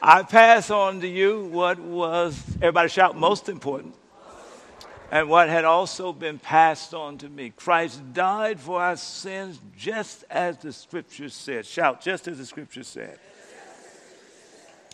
I 0.00 0.22
pass 0.22 0.70
on 0.70 1.00
to 1.00 1.08
you 1.08 1.46
what 1.46 1.80
was, 1.80 2.40
everybody 2.56 2.88
shout, 2.88 3.16
most 3.16 3.48
important, 3.48 3.96
and 5.10 5.28
what 5.28 5.48
had 5.48 5.64
also 5.64 6.12
been 6.12 6.38
passed 6.38 6.94
on 6.94 7.18
to 7.18 7.28
me. 7.28 7.50
Christ 7.50 8.00
died 8.12 8.60
for 8.60 8.80
our 8.80 8.96
sins 8.96 9.58
just 9.76 10.24
as 10.30 10.58
the 10.58 10.72
scripture 10.72 11.28
said. 11.28 11.66
Shout, 11.66 12.00
just 12.00 12.28
as 12.28 12.38
the 12.38 12.46
scripture 12.46 12.84
said. 12.84 13.18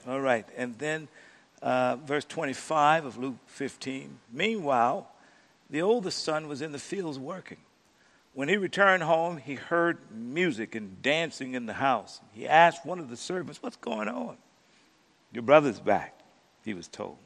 All 0.09 0.21
right, 0.21 0.47
and 0.57 0.79
then 0.79 1.09
uh, 1.61 1.97
verse 1.97 2.25
25 2.25 3.05
of 3.05 3.19
Luke 3.19 3.37
15. 3.47 4.19
Meanwhile, 4.33 5.07
the 5.69 5.83
oldest 5.83 6.25
son 6.25 6.49
was 6.49 6.63
in 6.63 6.73
the 6.73 6.79
fields 6.79 7.19
working. 7.19 7.59
When 8.33 8.49
he 8.49 8.57
returned 8.57 9.03
home, 9.03 9.37
he 9.37 9.55
heard 9.55 9.99
music 10.11 10.75
and 10.75 11.03
dancing 11.03 11.55
in 11.55 11.67
the 11.67 11.75
house. 11.75 12.21
He 12.33 12.49
asked 12.49 12.87
one 12.87 12.99
of 12.99 13.11
the 13.11 13.17
servants, 13.17 13.63
What's 13.63 13.77
going 13.77 14.09
on? 14.09 14.39
Your 15.35 15.43
brother's 15.43 15.81
back, 15.81 16.19
he 16.65 16.75
was 16.75 16.87
told. 16.89 17.19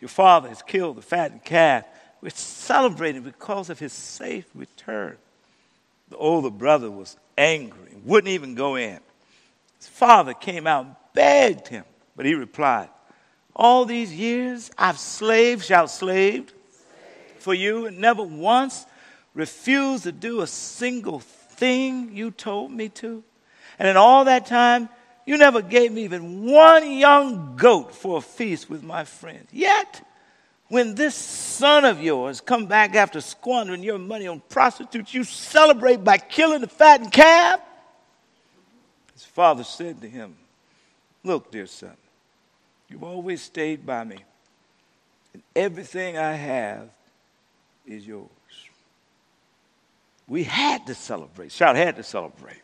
Your 0.00 0.08
father 0.08 0.48
has 0.48 0.62
killed 0.62 0.96
the 0.96 1.02
fattened 1.02 1.44
calf. 1.44 1.84
We're 2.20 2.30
celebrating 2.30 3.22
because 3.22 3.70
of 3.70 3.78
his 3.78 3.92
safe 3.92 4.46
return. 4.54 5.16
The 6.10 6.16
older 6.16 6.50
brother 6.50 6.90
was 6.90 7.16
angry 7.38 7.92
and 7.92 8.04
wouldn't 8.04 8.32
even 8.32 8.54
go 8.54 8.74
in. 8.74 8.98
His 9.78 9.88
father 9.88 10.34
came 10.34 10.66
out 10.66 10.86
and 10.86 10.96
begged 11.14 11.68
him, 11.68 11.84
but 12.16 12.26
he 12.26 12.34
replied, 12.34 12.88
All 13.54 13.84
these 13.84 14.12
years 14.12 14.70
I've 14.76 14.98
slaved, 14.98 15.64
shall 15.64 15.88
slaved 15.88 16.52
for 17.38 17.54
you, 17.54 17.86
and 17.86 17.98
never 17.98 18.22
once 18.22 18.86
refused 19.34 20.04
to 20.04 20.12
do 20.12 20.40
a 20.40 20.46
single 20.46 21.20
thing 21.20 22.16
you 22.16 22.32
told 22.32 22.72
me 22.72 22.88
to. 22.88 23.22
And 23.78 23.86
in 23.86 23.96
all 23.96 24.24
that 24.24 24.46
time, 24.46 24.88
you 25.26 25.36
never 25.36 25.60
gave 25.60 25.92
me 25.92 26.04
even 26.04 26.44
one 26.44 26.90
young 26.90 27.56
goat 27.56 27.92
for 27.92 28.18
a 28.18 28.20
feast 28.20 28.70
with 28.70 28.84
my 28.84 29.04
friends. 29.04 29.48
Yet, 29.52 30.06
when 30.68 30.94
this 30.94 31.16
son 31.16 31.84
of 31.84 32.00
yours 32.00 32.40
come 32.40 32.66
back 32.66 32.94
after 32.94 33.20
squandering 33.20 33.82
your 33.82 33.98
money 33.98 34.28
on 34.28 34.40
prostitutes, 34.48 35.12
you 35.12 35.24
celebrate 35.24 36.04
by 36.04 36.16
killing 36.18 36.60
the 36.60 36.68
fattened 36.68 37.12
calf? 37.12 37.60
His 39.12 39.24
father 39.24 39.64
said 39.64 40.00
to 40.00 40.08
him, 40.08 40.36
Look, 41.24 41.50
dear 41.50 41.66
son, 41.66 41.96
you've 42.88 43.02
always 43.02 43.42
stayed 43.42 43.84
by 43.84 44.04
me, 44.04 44.18
and 45.34 45.42
everything 45.56 46.16
I 46.16 46.34
have 46.34 46.88
is 47.84 48.06
yours. 48.06 48.28
We 50.28 50.44
had 50.44 50.86
to 50.86 50.94
celebrate. 50.94 51.50
Shout, 51.50 51.74
had 51.74 51.96
to 51.96 52.04
celebrate 52.04 52.58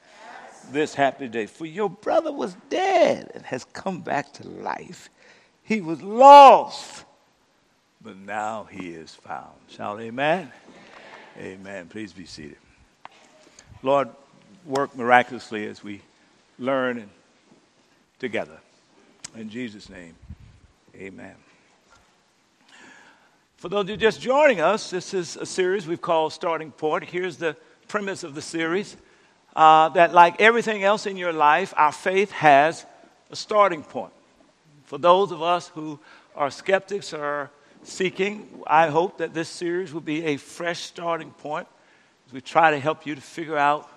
this 0.70 0.94
happy 0.94 1.28
day. 1.28 1.46
For 1.46 1.66
your 1.66 1.90
brother 1.90 2.32
was 2.32 2.56
dead 2.70 3.30
and 3.34 3.44
has 3.44 3.64
come 3.64 4.00
back 4.00 4.32
to 4.34 4.48
life. 4.48 5.10
He 5.62 5.80
was 5.80 6.02
lost, 6.02 7.04
but 8.00 8.16
now 8.16 8.64
he 8.70 8.90
is 8.90 9.14
found. 9.14 9.54
Shout, 9.68 10.00
amen. 10.00 10.50
Amen. 11.38 11.58
amen. 11.60 11.88
Please 11.88 12.12
be 12.12 12.26
seated. 12.26 12.58
Lord, 13.82 14.08
work 14.66 14.96
miraculously 14.96 15.66
as 15.66 15.82
we 15.82 16.00
learn 16.58 17.08
together. 18.18 18.58
In 19.36 19.48
Jesus' 19.48 19.88
name, 19.88 20.14
amen. 20.94 21.34
For 23.56 23.68
those 23.68 23.86
who 23.86 23.94
are 23.94 23.96
just 23.96 24.20
joining 24.20 24.60
us, 24.60 24.90
this 24.90 25.14
is 25.14 25.36
a 25.36 25.46
series 25.46 25.86
we've 25.86 26.02
called 26.02 26.32
Starting 26.32 26.72
Point. 26.72 27.04
Here's 27.04 27.36
the 27.36 27.56
premise 27.86 28.24
of 28.24 28.34
the 28.34 28.42
series 28.42 28.96
uh, 29.54 29.90
that, 29.90 30.12
like 30.12 30.40
everything 30.40 30.82
else 30.82 31.06
in 31.06 31.16
your 31.16 31.32
life, 31.32 31.74
our 31.76 31.92
faith 31.92 32.30
has 32.32 32.86
a 33.30 33.36
starting 33.36 33.82
point. 33.82 34.12
For 34.84 34.98
those 34.98 35.32
of 35.32 35.42
us 35.42 35.68
who 35.68 35.98
are 36.34 36.50
skeptics 36.50 37.12
or 37.12 37.50
seeking, 37.82 38.62
I 38.66 38.88
hope 38.88 39.18
that 39.18 39.34
this 39.34 39.48
series 39.48 39.92
will 39.92 40.00
be 40.00 40.24
a 40.26 40.36
fresh 40.36 40.80
starting 40.80 41.30
point 41.30 41.66
as 42.26 42.32
we 42.32 42.40
try 42.40 42.70
to 42.70 42.78
help 42.78 43.06
you 43.06 43.14
to 43.14 43.20
figure 43.20 43.58
out 43.58 43.90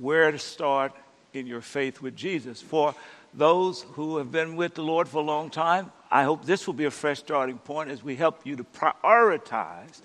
where 0.00 0.30
to 0.30 0.38
start 0.38 0.92
in 1.32 1.46
your 1.46 1.60
faith 1.60 2.00
with 2.00 2.16
Jesus. 2.16 2.60
For 2.60 2.94
those 3.34 3.82
who 3.92 4.18
have 4.18 4.30
been 4.30 4.56
with 4.56 4.74
the 4.74 4.82
Lord 4.82 5.08
for 5.08 5.18
a 5.18 5.24
long 5.24 5.50
time, 5.50 5.90
I 6.10 6.24
hope 6.24 6.44
this 6.44 6.66
will 6.66 6.74
be 6.74 6.84
a 6.84 6.90
fresh 6.90 7.20
starting 7.20 7.58
point 7.58 7.90
as 7.90 8.02
we 8.02 8.16
help 8.16 8.46
you 8.46 8.56
to 8.56 8.64
prioritize 8.64 10.02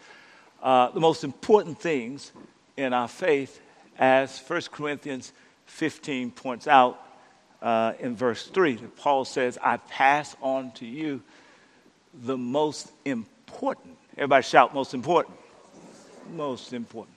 uh, 0.62 0.90
the 0.92 1.00
most 1.00 1.24
important 1.24 1.80
things 1.80 2.32
in 2.78 2.94
our 2.94 3.08
faith, 3.08 3.60
as 3.98 4.40
1 4.40 4.62
Corinthians 4.72 5.34
15 5.66 6.32
points 6.32 6.68
out 6.68 7.02
uh, 7.62 7.94
in 8.00 8.16
verse 8.16 8.48
3. 8.48 8.78
Paul 8.98 9.26
says, 9.26 9.58
I 9.62 9.78
pass 9.78 10.36
on 10.42 10.72
to 10.74 10.86
you 10.86 11.22
the 12.14 12.38
most 12.38 12.92
important. 13.06 13.98
Everybody 14.16 14.44
shout, 14.44 14.74
most 14.74 14.94
important. 14.94 15.38
Most 16.32 16.74
important. 16.74 17.16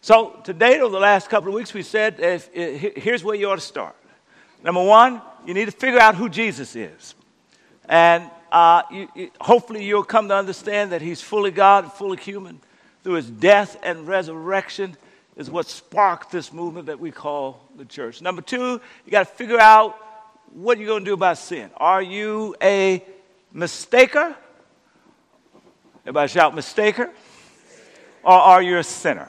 So, 0.00 0.40
today, 0.44 0.80
over 0.80 0.92
the 0.92 1.00
last 1.00 1.30
couple 1.30 1.48
of 1.48 1.54
weeks, 1.54 1.72
we 1.72 1.82
said 1.82 2.20
if, 2.20 2.50
if, 2.52 2.96
here's 2.96 3.24
where 3.24 3.34
you 3.34 3.48
ought 3.48 3.54
to 3.54 3.60
start. 3.60 3.96
Number 4.62 4.82
one, 4.82 5.22
you 5.46 5.54
need 5.54 5.66
to 5.66 5.72
figure 5.72 6.00
out 6.00 6.14
who 6.14 6.28
Jesus 6.28 6.76
is. 6.76 7.14
And 7.88 8.30
uh, 8.52 8.82
you, 8.90 9.08
you, 9.14 9.30
hopefully 9.40 9.84
you'll 9.84 10.04
come 10.04 10.28
to 10.28 10.34
understand 10.34 10.92
that 10.92 11.02
he's 11.02 11.20
fully 11.20 11.50
God 11.50 11.84
and 11.84 11.92
fully 11.92 12.18
human. 12.18 12.60
Through 13.02 13.14
his 13.14 13.30
death 13.30 13.76
and 13.82 14.06
resurrection 14.06 14.96
is 15.36 15.50
what 15.50 15.66
sparked 15.66 16.30
this 16.30 16.52
movement 16.52 16.86
that 16.86 16.98
we 16.98 17.10
call 17.10 17.68
the 17.76 17.84
church. 17.84 18.22
Number 18.22 18.42
two, 18.42 18.80
you 19.04 19.10
got 19.10 19.26
to 19.26 19.34
figure 19.34 19.58
out 19.58 19.96
what 20.52 20.78
you're 20.78 20.86
going 20.86 21.04
to 21.04 21.10
do 21.10 21.14
about 21.14 21.38
sin. 21.38 21.70
Are 21.76 22.02
you 22.02 22.54
a 22.62 23.04
mistaker? 23.54 24.34
Everybody 26.02 26.28
shout 26.28 26.54
mistaker? 26.54 27.10
Or 28.22 28.32
are 28.32 28.62
you 28.62 28.78
a 28.78 28.84
sinner? 28.84 29.28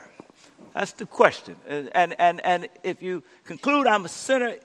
That's 0.73 0.91
the 0.91 1.05
question. 1.05 1.55
And, 1.67 2.19
and, 2.19 2.45
and 2.45 2.69
if 2.83 3.01
you 3.01 3.23
conclude 3.43 3.87
I'm 3.87 4.05
a 4.05 4.09
sinner, 4.09 4.55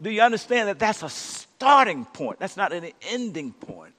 do 0.00 0.10
you 0.10 0.22
understand 0.22 0.68
that 0.68 0.78
that's 0.78 1.02
a 1.02 1.08
starting 1.08 2.04
point? 2.04 2.38
That's 2.38 2.56
not 2.56 2.72
an 2.72 2.90
ending 3.02 3.52
point 3.52 3.94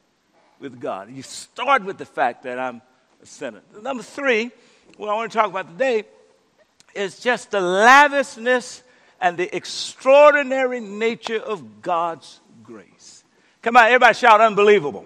with 0.60 0.80
God. 0.80 1.12
You 1.12 1.24
start 1.24 1.84
with 1.84 1.98
the 1.98 2.06
fact 2.06 2.44
that 2.44 2.58
I'm 2.58 2.82
a 3.22 3.26
sinner. 3.26 3.62
Number 3.82 4.04
three, 4.04 4.52
what 4.96 5.10
I 5.10 5.14
want 5.14 5.32
to 5.32 5.38
talk 5.38 5.50
about 5.50 5.68
today 5.68 6.06
is 6.94 7.20
just 7.20 7.52
the 7.52 7.62
lavishness 7.62 8.84
and 9.22 9.38
the 9.38 9.54
extraordinary 9.56 10.80
nature 10.80 11.40
of 11.40 11.82
God's 11.82 12.40
grace. 12.64 13.24
Come 13.62 13.78
on, 13.78 13.86
everybody 13.86 14.14
shout 14.14 14.42
unbelievable. 14.42 15.06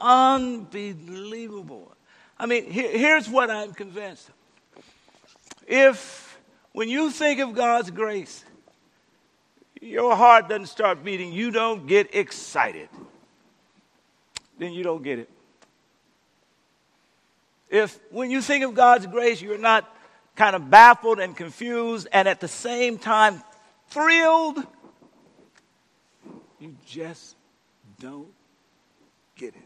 Unbelievable. 0.00 1.92
I 2.38 2.46
mean, 2.46 2.70
here, 2.70 2.90
here's 2.90 3.28
what 3.28 3.50
I'm 3.50 3.72
convinced. 3.72 4.30
If, 5.66 6.38
when 6.72 6.88
you 6.88 7.10
think 7.10 7.40
of 7.40 7.54
God's 7.54 7.90
grace, 7.90 8.44
your 9.80 10.16
heart 10.16 10.48
doesn't 10.48 10.66
start 10.66 11.04
beating, 11.04 11.32
you 11.32 11.50
don't 11.50 11.86
get 11.86 12.14
excited, 12.14 12.88
then 14.58 14.72
you 14.72 14.82
don't 14.82 15.02
get 15.02 15.18
it. 15.18 15.30
If 17.70 17.98
when 18.10 18.30
you 18.30 18.40
think 18.40 18.64
of 18.64 18.74
God's 18.74 19.06
grace, 19.06 19.42
you're 19.42 19.58
not 19.58 19.93
kind 20.36 20.56
of 20.56 20.70
baffled 20.70 21.20
and 21.20 21.36
confused 21.36 22.08
and 22.12 22.26
at 22.26 22.40
the 22.40 22.48
same 22.48 22.98
time 22.98 23.42
thrilled, 23.88 24.58
you 26.58 26.74
just 26.86 27.36
don't 28.00 28.32
get 29.36 29.54
it. 29.54 29.62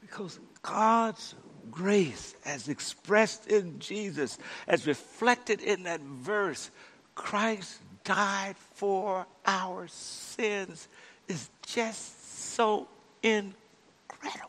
Because 0.00 0.38
God's 0.62 1.34
grace, 1.70 2.34
as 2.44 2.68
expressed 2.68 3.46
in 3.48 3.78
Jesus, 3.78 4.38
as 4.66 4.86
reflected 4.86 5.60
in 5.60 5.84
that 5.84 6.00
verse, 6.00 6.70
Christ 7.14 7.80
died 8.04 8.56
for 8.74 9.26
our 9.44 9.86
sins 9.88 10.88
is 11.28 11.50
just 11.66 12.38
so 12.54 12.88
incredible. 13.22 14.48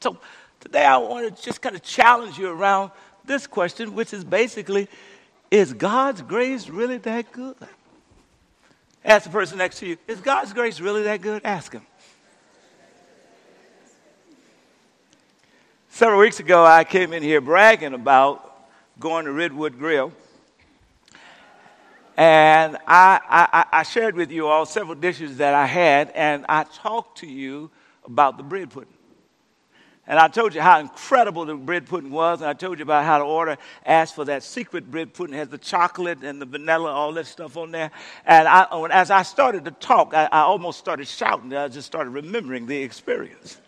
So 0.00 0.16
today 0.62 0.84
I 0.84 0.96
want 0.96 1.36
to 1.36 1.42
just 1.42 1.60
kind 1.60 1.74
of 1.74 1.82
challenge 1.82 2.38
you 2.38 2.48
around 2.48 2.92
this 3.24 3.46
question, 3.46 3.94
which 3.94 4.14
is 4.14 4.24
basically 4.24 4.88
is 5.50 5.74
God's 5.74 6.22
grace 6.22 6.68
really 6.68 6.96
that 6.98 7.30
good? 7.32 7.56
Ask 9.04 9.24
the 9.24 9.30
person 9.30 9.58
next 9.58 9.80
to 9.80 9.86
you, 9.86 9.98
is 10.08 10.20
God's 10.20 10.52
grace 10.52 10.80
really 10.80 11.02
that 11.02 11.20
good? 11.20 11.42
Ask 11.44 11.72
him. 11.72 11.82
Several 15.90 16.20
weeks 16.20 16.40
ago, 16.40 16.64
I 16.64 16.84
came 16.84 17.12
in 17.12 17.22
here 17.22 17.40
bragging 17.40 17.92
about 17.92 18.48
going 18.98 19.26
to 19.26 19.32
Redwood 19.32 19.78
Grill 19.78 20.12
and 22.16 22.76
I, 22.86 23.20
I, 23.28 23.64
I, 23.80 23.82
shared 23.84 24.14
with 24.16 24.30
you 24.30 24.46
all 24.46 24.66
several 24.66 24.94
dishes 24.94 25.38
that 25.38 25.54
I 25.54 25.64
had, 25.64 26.10
and 26.10 26.44
I 26.48 26.64
talked 26.64 27.18
to 27.18 27.26
you 27.26 27.70
about 28.04 28.36
the 28.36 28.42
bread 28.42 28.70
pudding. 28.70 28.92
And 30.06 30.18
I 30.18 30.26
told 30.26 30.52
you 30.54 30.60
how 30.60 30.80
incredible 30.80 31.44
the 31.44 31.54
bread 31.54 31.86
pudding 31.86 32.10
was, 32.10 32.40
and 32.40 32.50
I 32.50 32.54
told 32.54 32.78
you 32.78 32.82
about 32.82 33.04
how 33.04 33.18
to 33.18 33.24
order, 33.24 33.56
ask 33.86 34.14
for 34.14 34.24
that 34.24 34.42
secret 34.42 34.90
bread 34.90 35.14
pudding, 35.14 35.34
it 35.34 35.38
has 35.38 35.48
the 35.48 35.58
chocolate 35.58 36.24
and 36.24 36.40
the 36.40 36.46
vanilla, 36.46 36.90
all 36.90 37.12
that 37.12 37.26
stuff 37.26 37.56
on 37.56 37.70
there. 37.70 37.92
And 38.26 38.48
I, 38.48 38.66
as 38.90 39.12
I 39.12 39.22
started 39.22 39.64
to 39.66 39.70
talk, 39.70 40.12
I, 40.12 40.24
I 40.24 40.40
almost 40.40 40.80
started 40.80 41.06
shouting. 41.06 41.54
I 41.54 41.68
just 41.68 41.86
started 41.86 42.10
remembering 42.10 42.66
the 42.66 42.82
experience. 42.82 43.60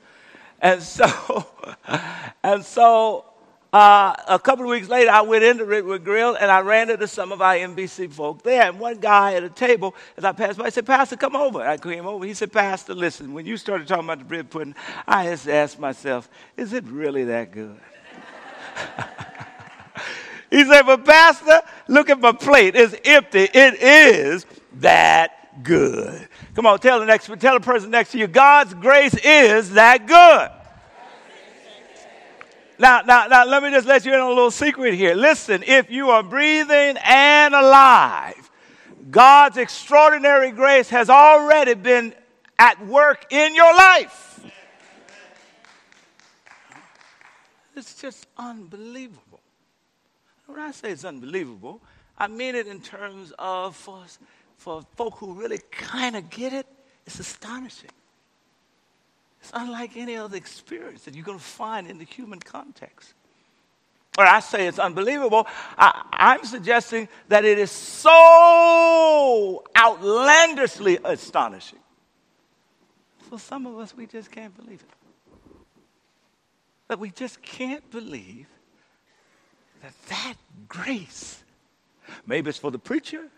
And 0.61 0.83
so, 0.83 1.47
and 2.43 2.65
so 2.65 3.27
uh, 3.75 4.15
a 4.29 4.39
couple 4.39 4.65
of 4.65 4.71
weeks 4.71 4.89
later, 4.89 5.11
I 5.11 5.23
went 5.23 5.43
into 5.43 5.65
Redwood 5.65 6.05
Grill 6.05 6.37
and 6.37 6.49
I 6.49 6.61
ran 6.61 6.91
into 6.91 7.09
some 7.09 7.33
of 7.33 7.43
our 7.43 7.55
NBC 7.55 8.13
folk 8.13 8.41
there. 8.45 8.63
And 8.63 8.79
one 8.79 8.99
guy 8.99 9.35
at 9.35 9.43
a 9.43 9.49
table, 9.51 9.97
as 10.17 10.25
I 10.25 10.31
passed 10.31 10.61
by, 10.61 10.67
I 10.67 10.69
said, 10.69 10.87
Pastor, 10.87 11.17
come 11.17 11.35
over. 11.35 11.61
I 11.61 11.77
came 11.77 12.07
over. 12.07 12.25
He 12.25 12.35
said, 12.35 12.53
Pastor, 12.53 12.95
listen, 12.95 13.35
when 13.35 13.47
you 13.47 13.57
started 13.57 13.89
talking 13.89 14.05
about 14.05 14.21
the 14.21 14.27
bread 14.27 14.49
pudding, 14.49 14.77
I 15.09 15.25
just 15.25 15.49
asked 15.49 15.81
myself, 15.81 16.31
is 16.57 16.73
it 16.73 16.85
really 16.85 17.25
that 17.25 17.51
good? 17.51 17.81
he 20.51 20.65
said, 20.65 20.83
But 20.83 21.05
Pastor, 21.05 21.61
look 21.89 22.11
at 22.11 22.21
my 22.21 22.31
plate. 22.31 22.77
It's 22.77 22.95
empty. 23.05 23.49
It 23.53 23.83
is 23.83 24.47
that 24.75 25.65
good. 25.65 26.29
Come 26.55 26.67
on, 26.67 26.79
tell 26.79 27.01
the 27.01 27.07
next 27.07 27.27
tell 27.41 27.55
the 27.55 27.65
person 27.65 27.91
next 27.91 28.13
to 28.13 28.19
you, 28.19 28.29
God's 28.29 28.73
grace 28.75 29.15
is 29.15 29.73
that 29.73 30.07
good. 30.07 30.64
Now, 32.79 33.03
now, 33.03 33.27
now, 33.29 33.45
let 33.45 33.63
me 33.63 33.71
just 33.71 33.87
let 33.87 34.05
you 34.05 34.13
in 34.15 34.21
on 34.21 34.27
a 34.27 34.35
little 34.35 34.51
secret 34.51 34.95
here. 34.95 35.15
Listen, 35.15 35.63
if 35.65 35.91
you 35.91 36.11
are 36.11 36.23
breathing 36.23 36.97
and 37.05 37.55
alive, 37.55 38.51
God's 39.11 39.59
extraordinary 39.59 40.51
grace 40.51 40.89
has 40.89 41.09
already 41.09 41.75
been 41.75 42.15
at 42.59 42.85
work 42.87 43.27
in 43.31 43.55
your 43.55 43.75
life. 43.75 44.45
It's 47.77 48.01
just 48.01 48.27
unbelievable. 48.37 49.41
When 50.47 50.59
I 50.59 50.71
say 50.73 50.91
it's 50.91 51.05
unbelievable, 51.05 51.81
I 52.19 52.29
mean 52.29 52.55
it 52.55 52.67
in 52.67 52.81
terms 52.81 53.33
of 53.39 53.77
for, 53.77 54.03
for 54.57 54.83
folk 54.97 55.19
who 55.19 55.35
really 55.35 55.61
kind 55.71 56.17
of 56.17 56.29
get 56.31 56.53
it, 56.53 56.67
it's 57.07 57.19
astonishing. 57.19 57.91
It's 59.45 59.53
unlike 59.53 59.99
any 59.99 60.17
other 60.17 60.39
experience 60.39 61.03
that 61.03 61.15
you're 61.15 61.23
going 61.23 61.39
to 61.39 61.45
find 61.45 61.87
in 61.87 61.99
the 61.99 62.07
human 62.07 62.41
context. 62.41 63.13
Or 64.17 64.25
I 64.25 64.41
say 64.41 64.67
it's 64.67 64.79
unbelievable. 64.79 65.47
I, 65.77 66.39
am 66.39 66.47
suggesting 66.47 67.09
that 67.29 67.45
it 67.45 67.59
is 67.59 67.71
so 67.71 69.63
outlandishly 69.77 70.99
astonishing. 71.05 71.81
For 73.29 73.39
some 73.39 73.67
of 73.67 73.79
us, 73.79 73.95
we 73.95 74.07
just 74.07 74.31
can't 74.31 74.57
believe 74.57 74.81
it. 74.81 75.53
That 76.89 76.99
we 76.99 77.11
just 77.11 77.43
can't 77.43 77.89
believe 77.91 78.47
that 79.83 79.93
that 80.09 80.37
grace, 80.69 81.45
maybe 82.27 82.49
it's 82.49 82.59
for 82.59 82.71
the 82.71 82.79
preacher, 82.79 83.29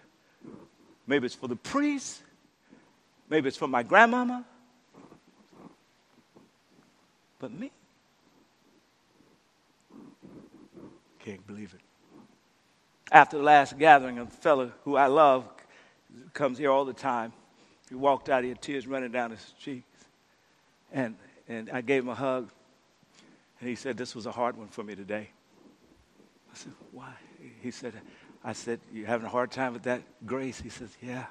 maybe 1.08 1.26
it's 1.26 1.34
for 1.34 1.48
the 1.48 1.56
priest, 1.56 2.22
maybe 3.28 3.48
it's 3.48 3.56
for 3.56 3.66
my 3.66 3.82
grandmama, 3.82 4.44
but 7.46 7.60
me. 7.60 7.70
Can't 11.20 11.46
believe 11.46 11.74
it. 11.74 11.80
After 13.12 13.38
the 13.38 13.44
last 13.44 13.78
gathering, 13.78 14.18
a 14.18 14.26
fellow 14.26 14.72
who 14.82 14.96
I 14.96 15.06
love 15.06 15.48
comes 16.32 16.58
here 16.58 16.70
all 16.70 16.84
the 16.84 16.92
time. 16.92 17.32
He 17.88 17.94
walked 17.94 18.28
out 18.28 18.42
here, 18.42 18.56
tears 18.56 18.88
running 18.88 19.12
down 19.12 19.30
his 19.30 19.54
cheeks. 19.60 19.86
And, 20.92 21.14
and 21.48 21.70
I 21.70 21.82
gave 21.82 22.02
him 22.02 22.08
a 22.08 22.16
hug. 22.16 22.50
And 23.60 23.68
he 23.68 23.76
said, 23.76 23.96
This 23.96 24.16
was 24.16 24.26
a 24.26 24.32
hard 24.32 24.56
one 24.56 24.66
for 24.66 24.82
me 24.82 24.96
today. 24.96 25.28
I 26.52 26.56
said, 26.56 26.72
Why? 26.90 27.12
He 27.62 27.70
said, 27.70 27.92
I 28.42 28.54
said, 28.54 28.80
you're 28.92 29.06
having 29.06 29.26
a 29.26 29.30
hard 29.30 29.52
time 29.52 29.72
with 29.72 29.84
that 29.84 30.02
grace? 30.26 30.60
He 30.60 30.68
says, 30.68 30.90
Yeah. 31.00 31.26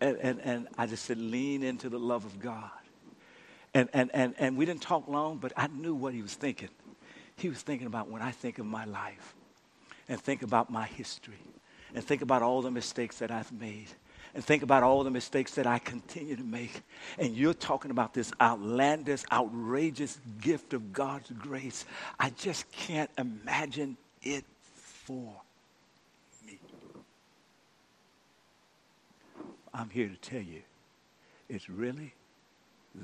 And, 0.00 0.16
and, 0.18 0.40
and 0.40 0.68
I 0.78 0.86
just 0.86 1.04
said, 1.04 1.18
Lean 1.18 1.64
into 1.64 1.88
the 1.88 1.98
love 1.98 2.24
of 2.24 2.38
God. 2.38 2.70
And, 3.72 3.88
and, 3.92 4.10
and, 4.12 4.34
and 4.38 4.56
we 4.56 4.64
didn't 4.66 4.82
talk 4.82 5.06
long, 5.08 5.38
but 5.38 5.52
I 5.56 5.68
knew 5.68 5.94
what 5.94 6.12
he 6.12 6.22
was 6.22 6.34
thinking. 6.34 6.70
He 7.36 7.48
was 7.48 7.62
thinking 7.62 7.86
about 7.86 8.10
when 8.10 8.22
I 8.22 8.32
think 8.32 8.58
of 8.58 8.66
my 8.66 8.84
life 8.84 9.34
and 10.08 10.20
think 10.20 10.42
about 10.42 10.70
my 10.70 10.86
history 10.86 11.38
and 11.94 12.04
think 12.04 12.22
about 12.22 12.42
all 12.42 12.62
the 12.62 12.70
mistakes 12.70 13.18
that 13.18 13.30
I've 13.30 13.52
made 13.52 13.86
and 14.34 14.44
think 14.44 14.62
about 14.62 14.82
all 14.82 15.02
the 15.02 15.10
mistakes 15.10 15.54
that 15.54 15.66
I 15.66 15.78
continue 15.78 16.36
to 16.36 16.44
make. 16.44 16.82
And 17.18 17.36
you're 17.36 17.54
talking 17.54 17.90
about 17.90 18.14
this 18.14 18.32
outlandish, 18.40 19.22
outrageous 19.32 20.20
gift 20.40 20.72
of 20.72 20.92
God's 20.92 21.30
grace. 21.30 21.84
I 22.18 22.30
just 22.30 22.70
can't 22.70 23.10
imagine 23.18 23.96
it 24.22 24.44
for 24.64 25.34
me. 26.46 26.58
I'm 29.74 29.90
here 29.90 30.08
to 30.08 30.16
tell 30.16 30.42
you, 30.42 30.62
it's 31.48 31.68
really 31.68 32.14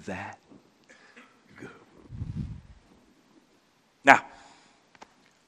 that 0.06 0.38
good. 1.58 1.68
Now, 4.04 4.24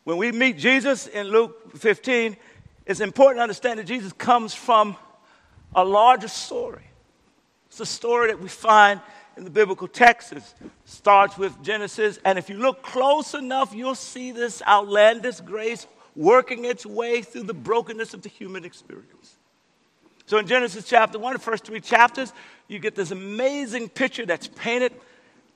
when 0.05 0.17
we 0.17 0.33
meet 0.33 0.59
Jesus 0.59 1.07
in 1.07 1.29
Luke 1.29 1.77
15, 1.77 2.37
it's 2.87 3.01
important 3.01 3.39
to 3.39 3.43
understand 3.43 3.79
that 3.79 3.85
Jesus 3.85 4.13
comes 4.13 4.55
from 4.55 4.97
a 5.75 5.85
larger 5.85 6.29
story. 6.29 6.85
It's 7.69 7.81
a 7.81 7.87
story 7.87 8.29
that 8.29 8.41
we 8.41 8.49
find 8.49 9.01
in 9.37 9.45
the 9.45 9.51
biblical 9.51 9.87
text. 9.87 10.33
It 10.33 10.43
starts 10.85 11.37
with 11.39 11.63
Genesis, 11.63 12.19
and 12.25 12.39
if 12.39 12.49
you 12.49 12.57
look 12.57 12.83
close 12.83 13.35
enough, 13.35 13.75
you'll 13.75 13.95
see 13.95 14.33
this 14.33 14.63
outlandish 14.67 15.41
grace 15.41 15.87
working 16.17 16.65
its 16.65 16.85
way 16.85 17.23
through 17.23 17.45
the 17.45 17.55
brokenness 17.55 18.15
of 18.15 18.23
the 18.23 18.29
human 18.29 18.65
experience. 18.65 19.37
So 20.27 20.39
in 20.39 20.47
Genesis 20.47 20.85
chapter 20.85 21.19
1, 21.19 21.35
the 21.35 21.39
first 21.39 21.65
three 21.65 21.81
chapters, 21.81 22.33
you 22.69 22.79
get 22.79 22.95
this 22.95 23.11
amazing 23.11 23.89
picture 23.89 24.27
that's 24.27 24.47
painted 24.47 24.93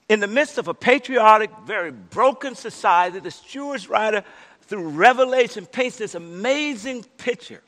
in 0.09 0.21
the 0.21 0.27
midst 0.27 0.59
of 0.59 0.69
a 0.69 0.75
patriotic, 0.75 1.51
very 1.65 1.91
broken 1.91 2.55
society. 2.55 3.21
The 3.21 3.35
Jewish 3.47 3.89
writer, 3.89 4.25
through 4.63 4.89
Revelation, 4.89 5.67
paints 5.67 5.99
this 5.99 6.15
amazing 6.15 7.05
picture 7.19 7.63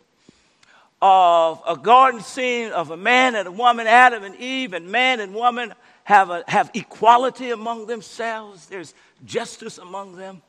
of 1.00 1.62
a 1.68 1.76
garden 1.76 2.22
scene 2.22 2.72
of 2.72 2.90
a 2.90 2.96
man 2.96 3.34
and 3.34 3.46
a 3.46 3.52
woman, 3.52 3.86
Adam 3.86 4.24
and 4.24 4.34
Eve, 4.36 4.72
and 4.72 4.90
man 4.90 5.20
and 5.20 5.34
woman 5.34 5.74
have, 6.04 6.30
a, 6.30 6.44
have 6.48 6.70
equality 6.74 7.50
among 7.50 7.86
themselves. 7.86 8.66
There's 8.66 8.94
justice 9.26 9.78
among 9.78 10.16
them. 10.16 10.40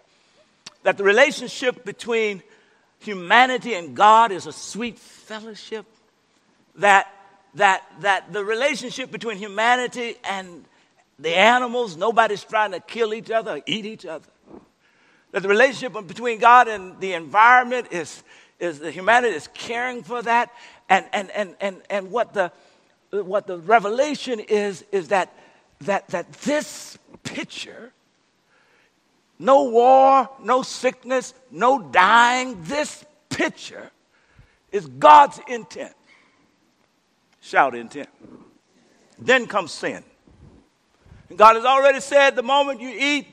That 0.84 0.98
the 0.98 1.04
relationship 1.04 1.84
between 1.84 2.42
humanity 3.00 3.74
and 3.74 3.96
God 3.96 4.32
is 4.32 4.48
a 4.48 4.54
sweet 4.54 4.98
fellowship 4.98 5.86
that, 6.76 7.12
that, 7.56 7.84
that 8.02 8.32
the 8.32 8.44
relationship 8.44 9.12
between 9.12 9.38
humanity 9.38 10.16
and 10.24 10.66
the 11.18 11.36
animals, 11.36 11.96
nobody's 11.96 12.44
trying 12.44 12.72
to 12.72 12.80
kill 12.82 13.14
each 13.14 13.32
other, 13.32 13.62
eat 13.66 13.86
each 13.86 14.06
other. 14.06 14.28
That 15.32 15.42
the 15.42 15.50
relationship 15.50 15.94
between 16.08 16.40
God 16.40 16.68
and 16.68 17.00
the 17.00 17.14
environment 17.14 17.88
is, 17.92 18.24
is 18.60 18.80
the 18.80 18.92
humanity 18.92 19.36
is 19.36 19.50
caring 19.54 20.04
for 20.04 20.22
that. 20.22 20.52
And, 20.90 21.06
and, 21.14 21.32
and, 21.32 21.56
and, 21.62 21.82
and 21.90 22.12
what, 22.12 22.34
the, 22.34 22.52
what 23.12 23.48
the 23.48 23.58
revelation 23.58 24.40
is, 24.40 24.84
is 24.92 25.08
that, 25.10 25.34
that, 25.82 26.08
that 26.10 26.32
this 26.34 26.98
picture, 27.24 27.92
no 29.40 29.64
war, 29.64 30.30
no 30.42 30.62
sickness, 30.62 31.34
no 31.52 31.80
dying, 31.80 32.62
this 32.64 33.06
picture 33.30 33.92
is 34.72 34.86
God's 34.88 35.40
intent. 35.48 35.95
Shout 37.46 37.76
intent. 37.76 38.10
Then 39.20 39.46
comes 39.46 39.72
sin. 39.72 40.04
And 41.30 41.38
God 41.38 41.56
has 41.56 41.64
already 41.64 42.00
said 42.00 42.36
the 42.36 42.42
moment 42.42 42.82
you 42.82 42.90
eat 42.90 43.28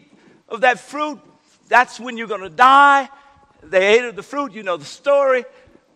of 0.50 0.60
that 0.60 0.78
fruit, 0.78 1.18
that's 1.66 1.98
when 1.98 2.18
you're 2.18 2.26
going 2.26 2.42
to 2.42 2.50
die. 2.50 3.08
They 3.62 3.94
ate 3.94 4.04
of 4.04 4.14
the 4.14 4.22
fruit, 4.22 4.52
you 4.52 4.62
know 4.64 4.76
the 4.76 4.84
story, 4.84 5.46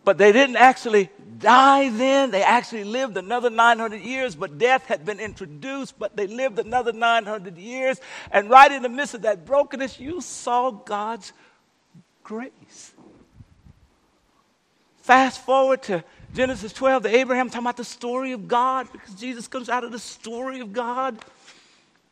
but 0.03 0.17
they 0.17 0.33
didn't 0.33 0.57
actually 0.57 1.11
die 1.39 1.91
then. 1.91 2.31
They 2.31 2.43
actually 2.43 2.85
lived 2.85 3.19
another 3.19 3.51
900 3.51 4.01
years, 4.01 4.35
but 4.35 4.57
death 4.57 4.87
had 4.87 5.05
been 5.05 5.21
introduced, 5.21 5.99
but 5.99 6.17
they 6.17 6.27
lived 6.27 6.59
another 6.59 6.95
900 6.95 7.59
years. 7.59 8.01
And 8.31 8.49
right 8.49 8.73
in 8.73 8.81
the 8.81 8.89
midst 8.89 9.13
of 9.13 9.23
that 9.23 9.45
brokenness, 9.45 10.01
you 10.01 10.23
saw 10.23 10.71
God's 10.71 11.35
grace. 12.25 12.95
Fast 15.03 15.45
forward 15.45 15.83
to 15.83 16.03
Genesis 16.37 16.71
12 16.75 17.05
to 17.05 17.16
Abraham, 17.16 17.49
talking 17.49 17.64
about 17.64 17.78
the 17.78 17.85
story 17.85 18.33
of 18.33 18.47
God, 18.47 18.93
because 18.93 19.14
Jesus 19.14 19.49
comes 19.49 19.71
out 19.71 19.85
of 19.85 19.90
the 19.90 19.99
story 19.99 20.61
of 20.61 20.71
God. 20.71 21.16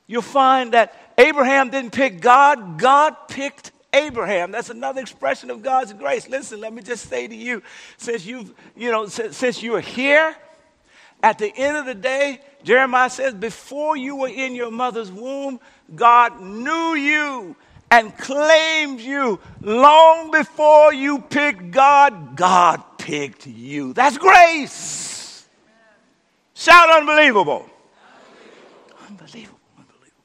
You'll 0.07 0.23
find 0.23 0.73
that 0.73 1.13
Abraham 1.19 1.69
didn't 1.69 1.93
pick 1.93 2.23
God, 2.23 2.79
God 2.79 3.15
picked 3.29 3.73
Abraham. 3.93 4.51
That's 4.51 4.71
another 4.71 5.03
expression 5.03 5.51
of 5.51 5.63
God's 5.63 5.93
grace. 5.93 6.27
Listen, 6.27 6.63
let 6.63 6.73
me 6.73 6.81
just 6.81 7.11
say 7.11 7.29
to 7.29 7.37
you, 7.37 7.63
since 7.99 8.25
you've, 8.25 8.55
you 8.75 8.91
know, 8.91 9.07
since, 9.09 9.37
since 9.37 9.63
you're 9.63 9.81
here 9.81 10.35
At 11.25 11.39
the 11.39 11.51
end 11.57 11.79
of 11.79 11.87
the 11.87 11.95
day, 11.95 12.41
Jeremiah 12.65 13.09
says, 13.09 13.33
before 13.33 13.97
you 13.97 14.17
were 14.17 14.29
in 14.29 14.55
your 14.55 14.71
mother's 14.71 15.11
womb, 15.11 15.59
God 15.95 16.39
knew 16.39 16.95
you 16.95 17.57
and 17.95 18.17
claimed 18.19 19.01
you. 19.01 19.39
Long 19.61 20.33
before 20.33 20.93
you 20.93 21.21
picked 21.21 21.71
God, 21.71 22.37
God 22.37 22.83
picked 22.99 23.47
you. 23.47 23.93
That's 23.93 24.19
grace. 24.19 25.47
Shout 26.55 26.91
unbelievable. 26.91 27.71
Unbelievable. 29.09 29.61
Unbelievable. 29.79 30.25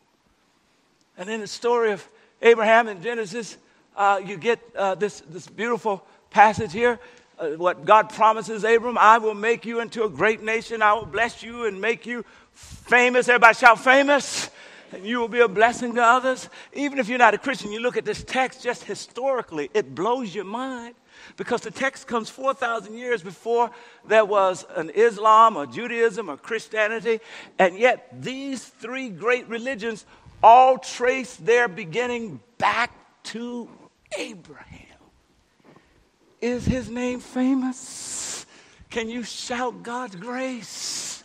And 1.17 1.29
in 1.29 1.41
the 1.41 1.47
story 1.47 1.91
of 1.91 2.07
Abraham 2.41 2.87
in 2.87 3.03
Genesis, 3.03 3.57
uh, 3.95 4.19
you 4.25 4.37
get 4.37 4.59
uh, 4.75 4.95
this, 4.95 5.21
this 5.29 5.45
beautiful 5.45 6.03
passage 6.31 6.73
here. 6.73 6.99
Uh, 7.37 7.49
what 7.49 7.85
God 7.85 8.09
promises 8.09 8.63
Abram, 8.63 8.97
I 8.97 9.19
will 9.19 9.35
make 9.35 9.63
you 9.65 9.79
into 9.79 10.05
a 10.05 10.09
great 10.09 10.41
nation. 10.41 10.81
I 10.81 10.93
will 10.93 11.05
bless 11.05 11.43
you 11.43 11.65
and 11.65 11.79
make 11.79 12.07
you 12.07 12.25
famous. 12.53 13.29
Everybody 13.29 13.53
shout 13.53 13.79
famous. 13.79 14.49
And 14.91 15.05
you 15.05 15.19
will 15.19 15.27
be 15.27 15.39
a 15.39 15.47
blessing 15.47 15.93
to 15.95 16.03
others. 16.03 16.49
Even 16.73 16.99
if 16.99 17.07
you're 17.07 17.19
not 17.19 17.33
a 17.33 17.37
Christian, 17.37 17.71
you 17.71 17.79
look 17.79 17.97
at 17.97 18.05
this 18.05 18.23
text 18.23 18.63
just 18.63 18.83
historically, 18.83 19.69
it 19.73 19.93
blows 19.93 20.33
your 20.33 20.45
mind 20.45 20.95
because 21.37 21.61
the 21.61 21.71
text 21.71 22.07
comes 22.07 22.29
4,000 22.29 22.97
years 22.97 23.21
before 23.21 23.71
there 24.07 24.25
was 24.25 24.65
an 24.75 24.89
Islam 24.91 25.57
or 25.57 25.65
Judaism 25.65 26.29
or 26.29 26.37
Christianity. 26.37 27.19
And 27.59 27.77
yet, 27.77 28.09
these 28.21 28.65
three 28.65 29.09
great 29.09 29.47
religions 29.47 30.05
all 30.41 30.77
trace 30.77 31.35
their 31.35 31.67
beginning 31.67 32.39
back 32.57 32.91
to 33.23 33.69
Abraham. 34.17 34.85
Is 36.41 36.65
his 36.65 36.89
name 36.89 37.19
famous? 37.19 38.45
Can 38.89 39.09
you 39.09 39.23
shout 39.23 39.83
God's 39.83 40.15
grace? 40.15 41.23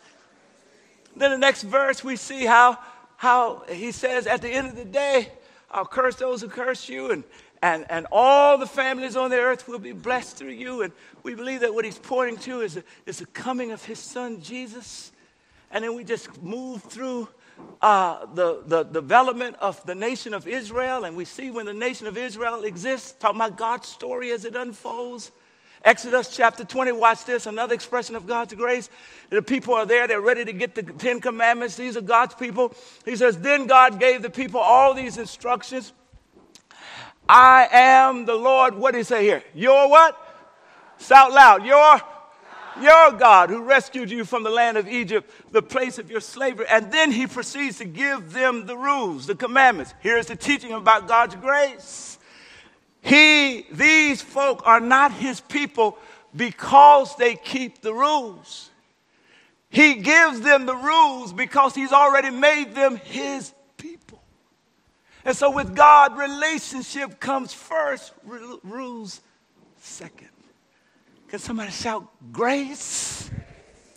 Then 1.16 1.30
the 1.30 1.38
next 1.38 1.62
verse, 1.62 2.02
we 2.02 2.16
see 2.16 2.44
how, 2.44 2.78
how 3.24 3.62
he 3.70 3.90
says, 3.90 4.26
at 4.26 4.42
the 4.42 4.50
end 4.50 4.68
of 4.68 4.76
the 4.76 4.84
day, 4.84 5.32
I'll 5.70 5.86
curse 5.86 6.16
those 6.16 6.42
who 6.42 6.48
curse 6.48 6.90
you, 6.90 7.10
and, 7.10 7.24
and, 7.62 7.86
and 7.88 8.06
all 8.12 8.58
the 8.58 8.66
families 8.66 9.16
on 9.16 9.30
the 9.30 9.38
earth 9.38 9.66
will 9.66 9.78
be 9.78 9.92
blessed 9.92 10.36
through 10.36 10.50
you. 10.50 10.82
And 10.82 10.92
we 11.22 11.34
believe 11.34 11.60
that 11.60 11.72
what 11.72 11.86
he's 11.86 11.98
pointing 11.98 12.36
to 12.40 12.60
is, 12.60 12.76
a, 12.76 12.84
is 13.06 13.20
the 13.20 13.26
coming 13.26 13.72
of 13.72 13.82
his 13.82 13.98
son, 13.98 14.42
Jesus. 14.42 15.10
And 15.70 15.82
then 15.82 15.96
we 15.96 16.04
just 16.04 16.42
move 16.42 16.82
through 16.82 17.28
uh, 17.80 18.26
the, 18.34 18.62
the 18.66 18.82
development 18.82 19.56
of 19.58 19.84
the 19.86 19.94
nation 19.94 20.34
of 20.34 20.46
Israel, 20.46 21.04
and 21.04 21.16
we 21.16 21.24
see 21.24 21.50
when 21.50 21.64
the 21.64 21.72
nation 21.72 22.06
of 22.06 22.18
Israel 22.18 22.64
exists, 22.64 23.12
talking 23.18 23.40
about 23.40 23.56
God's 23.56 23.88
story 23.88 24.32
as 24.32 24.44
it 24.44 24.54
unfolds. 24.54 25.32
Exodus 25.84 26.34
chapter 26.34 26.64
20, 26.64 26.92
watch 26.92 27.26
this, 27.26 27.46
another 27.46 27.74
expression 27.74 28.16
of 28.16 28.26
God's 28.26 28.54
grace. 28.54 28.88
The 29.28 29.42
people 29.42 29.74
are 29.74 29.84
there, 29.84 30.08
they're 30.08 30.20
ready 30.20 30.44
to 30.44 30.52
get 30.52 30.74
the 30.74 30.82
Ten 30.82 31.20
Commandments. 31.20 31.76
These 31.76 31.96
are 31.96 32.00
God's 32.00 32.34
people. 32.34 32.74
He 33.04 33.16
says, 33.16 33.38
Then 33.38 33.66
God 33.66 34.00
gave 34.00 34.22
the 34.22 34.30
people 34.30 34.60
all 34.60 34.94
these 34.94 35.18
instructions. 35.18 35.92
I 37.28 37.68
am 37.70 38.24
the 38.24 38.34
Lord. 38.34 38.74
What 38.74 38.92
did 38.92 38.98
he 38.98 39.04
say 39.04 39.24
here? 39.24 39.42
Your 39.54 39.90
what? 39.90 40.16
Shout 40.98 41.32
loud. 41.32 41.64
Your 41.64 42.00
your 42.80 43.12
God 43.12 43.50
who 43.50 43.62
rescued 43.62 44.10
you 44.10 44.24
from 44.24 44.42
the 44.42 44.50
land 44.50 44.76
of 44.76 44.88
Egypt, 44.88 45.30
the 45.52 45.62
place 45.62 45.98
of 45.98 46.10
your 46.10 46.20
slavery. 46.20 46.66
And 46.68 46.90
then 46.90 47.12
he 47.12 47.26
proceeds 47.26 47.78
to 47.78 47.84
give 47.84 48.32
them 48.32 48.66
the 48.66 48.76
rules, 48.76 49.26
the 49.26 49.34
commandments. 49.34 49.94
Here's 50.00 50.26
the 50.26 50.36
teaching 50.36 50.72
about 50.72 51.06
God's 51.06 51.36
grace. 51.36 52.18
He, 53.04 53.66
these 53.70 54.22
folk 54.22 54.62
are 54.64 54.80
not 54.80 55.12
his 55.12 55.38
people 55.38 55.98
because 56.34 57.14
they 57.16 57.36
keep 57.36 57.82
the 57.82 57.92
rules. 57.92 58.70
He 59.68 59.96
gives 59.96 60.40
them 60.40 60.64
the 60.64 60.74
rules 60.74 61.34
because 61.34 61.74
he's 61.74 61.92
already 61.92 62.30
made 62.30 62.74
them 62.74 62.96
his 62.96 63.52
people. 63.76 64.22
And 65.22 65.36
so 65.36 65.50
with 65.50 65.76
God, 65.76 66.16
relationship 66.16 67.20
comes 67.20 67.52
first, 67.52 68.14
rules 68.24 69.20
second. 69.80 70.30
Can 71.28 71.38
somebody 71.38 71.72
shout 71.72 72.06
grace? 72.32 73.30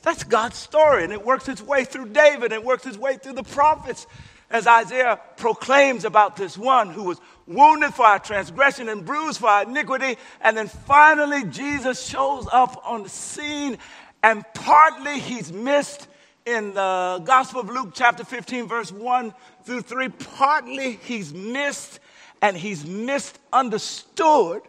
That's 0.01 0.25
God's 0.25 0.57
story, 0.57 1.05
and 1.05 1.13
it 1.13 1.25
works 1.25 1.47
its 1.47 1.61
way 1.61 1.85
through 1.85 2.09
David, 2.09 2.51
it 2.51 2.63
works 2.63 2.85
its 2.85 2.97
way 2.97 3.15
through 3.15 3.33
the 3.33 3.43
prophets 3.43 4.05
as 4.49 4.67
Isaiah 4.67 5.19
proclaims 5.37 6.05
about 6.05 6.35
this 6.35 6.57
one 6.57 6.89
who 6.89 7.03
was 7.03 7.19
wounded 7.47 7.93
for 7.93 8.05
our 8.05 8.19
transgression 8.19 8.89
and 8.89 9.05
bruised 9.05 9.39
for 9.39 9.47
our 9.47 9.63
iniquity. 9.63 10.17
And 10.41 10.55
then 10.57 10.67
finally, 10.67 11.45
Jesus 11.45 12.05
shows 12.05 12.47
up 12.51 12.81
on 12.85 13.03
the 13.03 13.09
scene, 13.09 13.77
and 14.21 14.43
partly 14.53 15.19
he's 15.19 15.51
missed 15.51 16.07
in 16.45 16.73
the 16.73 17.21
Gospel 17.25 17.61
of 17.61 17.69
Luke, 17.69 17.91
chapter 17.93 18.23
15, 18.23 18.67
verse 18.67 18.91
1 18.91 19.33
through 19.63 19.81
3. 19.81 20.09
Partly 20.09 20.93
he's 21.03 21.33
missed 21.33 21.99
and 22.41 22.55
he's 22.55 22.85
misunderstood 22.85 24.61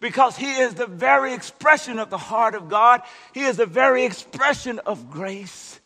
because 0.00 0.36
he 0.36 0.50
is 0.56 0.74
the 0.74 0.86
very 0.86 1.34
expression 1.34 1.98
of 1.98 2.10
the 2.10 2.18
heart 2.18 2.54
of 2.54 2.68
God. 2.68 3.02
He 3.32 3.42
is 3.42 3.56
the 3.56 3.66
very 3.66 4.04
expression 4.04 4.80
of 4.80 5.10
grace. 5.10 5.80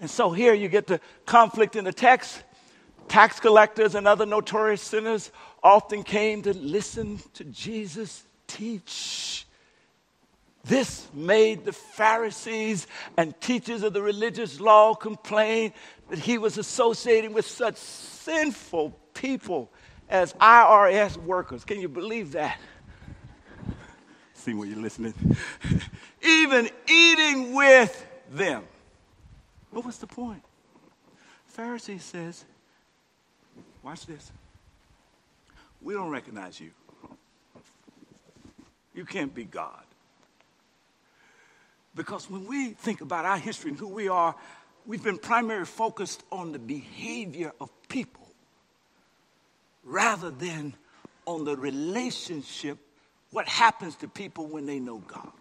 And 0.00 0.08
so 0.08 0.30
here 0.30 0.54
you 0.54 0.68
get 0.68 0.86
the 0.86 1.00
conflict 1.26 1.76
in 1.76 1.84
the 1.84 1.92
text. 1.92 2.42
Tax 3.08 3.40
collectors 3.40 3.94
and 3.94 4.06
other 4.06 4.26
notorious 4.26 4.82
sinners 4.82 5.30
often 5.62 6.02
came 6.02 6.42
to 6.42 6.54
listen 6.54 7.20
to 7.34 7.44
Jesus 7.44 8.24
teach. 8.46 9.46
This 10.64 11.08
made 11.14 11.64
the 11.64 11.72
Pharisees 11.72 12.86
and 13.16 13.38
teachers 13.40 13.82
of 13.82 13.94
the 13.94 14.02
religious 14.02 14.60
law 14.60 14.94
complain 14.94 15.72
that 16.10 16.18
he 16.18 16.36
was 16.36 16.58
associating 16.58 17.32
with 17.32 17.46
such 17.46 17.76
sinful 17.76 18.98
people 19.14 19.70
as 20.10 20.32
IRS 20.34 21.16
workers. 21.16 21.64
Can 21.64 21.80
you 21.80 21.88
believe 21.88 22.32
that? 22.32 22.58
See 24.34 24.54
when 24.54 24.68
you're 24.68 24.78
listening. 24.78 25.14
Even 26.22 26.68
eating 26.86 27.54
with 27.54 28.06
them. 28.30 28.64
What 29.70 29.84
was 29.84 29.98
the 29.98 30.06
point? 30.06 30.42
Pharisee 31.56 32.00
says, 32.00 32.44
watch 33.88 34.04
this. 34.04 34.30
We 35.80 35.94
don't 35.94 36.10
recognize 36.10 36.60
you. 36.60 36.72
You 38.94 39.06
can't 39.06 39.34
be 39.34 39.44
God. 39.44 39.82
Because 41.94 42.28
when 42.28 42.46
we 42.46 42.72
think 42.72 43.00
about 43.00 43.24
our 43.24 43.38
history 43.38 43.70
and 43.70 43.80
who 43.80 43.88
we 43.88 44.10
are, 44.10 44.34
we've 44.84 45.02
been 45.02 45.16
primarily 45.16 45.64
focused 45.64 46.22
on 46.30 46.52
the 46.52 46.58
behavior 46.58 47.52
of 47.62 47.70
people 47.88 48.28
rather 49.84 50.28
than 50.28 50.74
on 51.24 51.44
the 51.46 51.56
relationship 51.56 52.76
what 53.30 53.48
happens 53.48 53.96
to 53.96 54.08
people 54.08 54.48
when 54.48 54.66
they 54.66 54.80
know 54.80 54.98
God. 54.98 55.32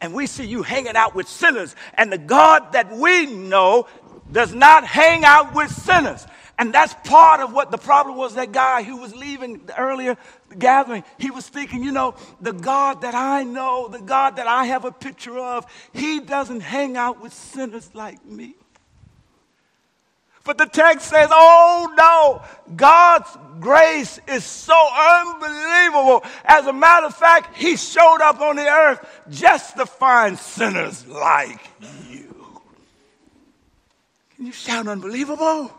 And 0.00 0.14
we 0.14 0.26
see 0.26 0.46
you 0.46 0.62
hanging 0.62 0.96
out 0.96 1.14
with 1.14 1.28
sinners, 1.28 1.76
and 1.94 2.10
the 2.10 2.18
God 2.18 2.72
that 2.72 2.90
we 2.90 3.26
know 3.26 3.88
does 4.32 4.54
not 4.54 4.86
hang 4.86 5.22
out 5.24 5.54
with 5.54 5.70
sinners. 5.70 6.26
And 6.62 6.72
that's 6.72 6.94
part 7.02 7.40
of 7.40 7.52
what 7.52 7.72
the 7.72 7.76
problem 7.76 8.16
was 8.16 8.36
that 8.36 8.52
guy 8.52 8.84
who 8.84 8.98
was 8.98 9.12
leaving 9.16 9.66
the 9.66 9.76
earlier 9.76 10.16
gathering. 10.56 11.02
He 11.18 11.28
was 11.28 11.48
thinking, 11.48 11.82
you 11.82 11.90
know, 11.90 12.14
the 12.40 12.52
God 12.52 13.00
that 13.00 13.16
I 13.16 13.42
know, 13.42 13.88
the 13.88 13.98
God 13.98 14.36
that 14.36 14.46
I 14.46 14.66
have 14.66 14.84
a 14.84 14.92
picture 14.92 15.36
of, 15.36 15.66
he 15.92 16.20
doesn't 16.20 16.60
hang 16.60 16.96
out 16.96 17.20
with 17.20 17.32
sinners 17.32 17.90
like 17.94 18.24
me. 18.24 18.54
But 20.44 20.56
the 20.56 20.66
text 20.66 21.08
says, 21.08 21.30
oh 21.32 21.92
no, 21.98 22.76
God's 22.76 23.36
grace 23.58 24.20
is 24.28 24.44
so 24.44 24.78
unbelievable. 24.96 26.22
As 26.44 26.68
a 26.68 26.72
matter 26.72 27.06
of 27.06 27.16
fact, 27.16 27.56
He 27.56 27.76
showed 27.76 28.20
up 28.20 28.40
on 28.40 28.54
the 28.54 28.68
earth 28.68 29.04
just 29.30 29.76
to 29.78 29.84
find 29.84 30.38
sinners 30.38 31.08
like 31.08 31.58
you. 32.08 32.62
Can 34.36 34.46
you 34.46 34.52
shout 34.52 34.86
unbelievable? 34.86 35.72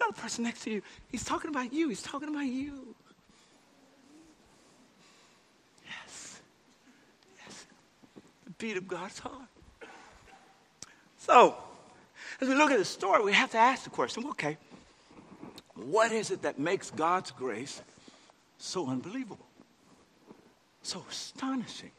Tell 0.00 0.12
the 0.12 0.20
person 0.20 0.44
next 0.44 0.62
to 0.62 0.70
you, 0.70 0.82
He's 1.08 1.24
talking 1.24 1.50
about 1.50 1.74
you. 1.74 1.90
He's 1.90 2.00
talking 2.00 2.30
about 2.30 2.46
you. 2.46 2.94
Yes. 5.84 6.40
Yes. 7.44 7.66
The 8.46 8.50
beat 8.52 8.78
of 8.78 8.88
God's 8.88 9.18
heart. 9.18 9.42
So, 11.18 11.54
as 12.40 12.48
we 12.48 12.54
look 12.54 12.70
at 12.70 12.78
the 12.78 12.84
story, 12.84 13.22
we 13.22 13.34
have 13.34 13.50
to 13.50 13.58
ask 13.58 13.84
the 13.84 13.90
question 13.90 14.24
okay, 14.30 14.56
what 15.74 16.12
is 16.12 16.30
it 16.30 16.42
that 16.42 16.58
makes 16.58 16.90
God's 16.90 17.30
grace 17.30 17.82
so 18.56 18.88
unbelievable? 18.88 19.46
So 20.82 21.04
astonishing? 21.10 21.90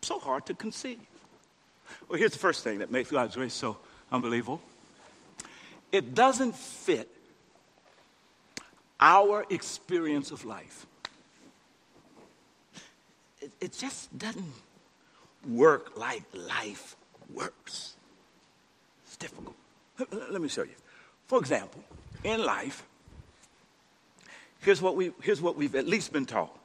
So 0.00 0.18
hard 0.18 0.46
to 0.46 0.54
conceive? 0.54 1.00
Well, 2.08 2.18
here's 2.18 2.32
the 2.32 2.38
first 2.38 2.64
thing 2.64 2.78
that 2.78 2.90
makes 2.90 3.10
God's 3.10 3.36
grace 3.36 3.52
so 3.52 3.76
unbelievable 4.10 4.62
it 5.92 6.14
doesn't 6.14 6.54
fit 6.54 7.08
our 9.00 9.46
experience 9.50 10.30
of 10.30 10.44
life. 10.44 10.86
it, 13.40 13.52
it 13.60 13.72
just 13.72 14.16
doesn't 14.16 14.52
work 15.48 15.96
like 15.96 16.22
life 16.34 16.96
works. 17.32 17.94
It's 19.06 19.16
difficult. 19.16 19.56
Let 20.30 20.40
me 20.40 20.48
show 20.48 20.62
you. 20.62 20.74
For 21.26 21.38
example, 21.38 21.82
in 22.24 22.44
life, 22.44 22.84
here's 24.60 24.82
what, 24.82 24.96
we, 24.96 25.12
here's 25.22 25.40
what 25.40 25.56
we've 25.56 25.74
at 25.74 25.86
least 25.86 26.12
been 26.12 26.26
taught. 26.26 26.56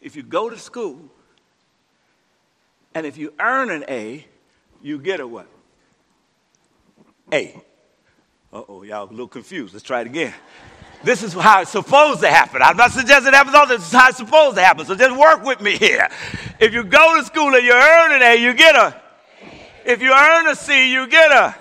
If 0.00 0.16
you 0.16 0.22
go 0.22 0.48
to 0.48 0.58
school 0.58 1.00
and 2.94 3.06
if 3.06 3.16
you 3.16 3.32
earn 3.38 3.70
an 3.70 3.84
A, 3.88 4.26
you 4.82 4.98
get 4.98 5.20
a 5.20 5.26
what? 5.26 5.46
A. 7.32 7.60
Uh 8.52 8.62
oh, 8.68 8.82
y'all 8.82 9.08
a 9.08 9.10
little 9.10 9.28
confused. 9.28 9.74
Let's 9.74 9.84
try 9.84 10.00
it 10.00 10.06
again. 10.06 10.34
This 11.02 11.22
is 11.22 11.32
how 11.32 11.62
it's 11.62 11.70
supposed 11.70 12.20
to 12.20 12.28
happen. 12.28 12.60
I'm 12.62 12.76
not 12.76 12.90
suggesting 12.90 13.28
it 13.32 13.36
happens 13.36 13.54
all 13.54 13.66
this 13.66 13.86
is 13.86 13.92
how 13.92 14.08
it's 14.08 14.18
supposed 14.18 14.56
to 14.56 14.62
happen. 14.62 14.84
So 14.84 14.94
just 14.94 15.16
work 15.16 15.44
with 15.44 15.60
me 15.60 15.76
here. 15.78 16.08
If 16.58 16.74
you 16.74 16.84
go 16.84 17.16
to 17.18 17.24
school 17.24 17.54
and 17.54 17.64
you 17.64 17.72
earn 17.72 18.12
an 18.12 18.22
A, 18.22 18.36
you 18.36 18.52
get 18.52 18.74
a. 18.74 19.00
If 19.86 20.02
you 20.02 20.12
earn 20.12 20.48
a 20.48 20.54
C, 20.54 20.92
you 20.92 21.06
get 21.06 21.30
a. 21.30 21.56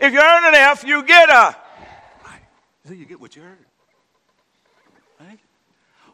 If 0.00 0.12
you 0.14 0.18
earn 0.18 0.44
an 0.46 0.54
F, 0.54 0.84
you 0.84 1.02
get 1.02 1.28
a. 1.28 1.56
Right. 2.24 2.40
So 2.86 2.94
you 2.94 3.04
get 3.04 3.20
what 3.20 3.36
you 3.36 3.42
earn. 3.42 3.58
Right? 5.20 5.38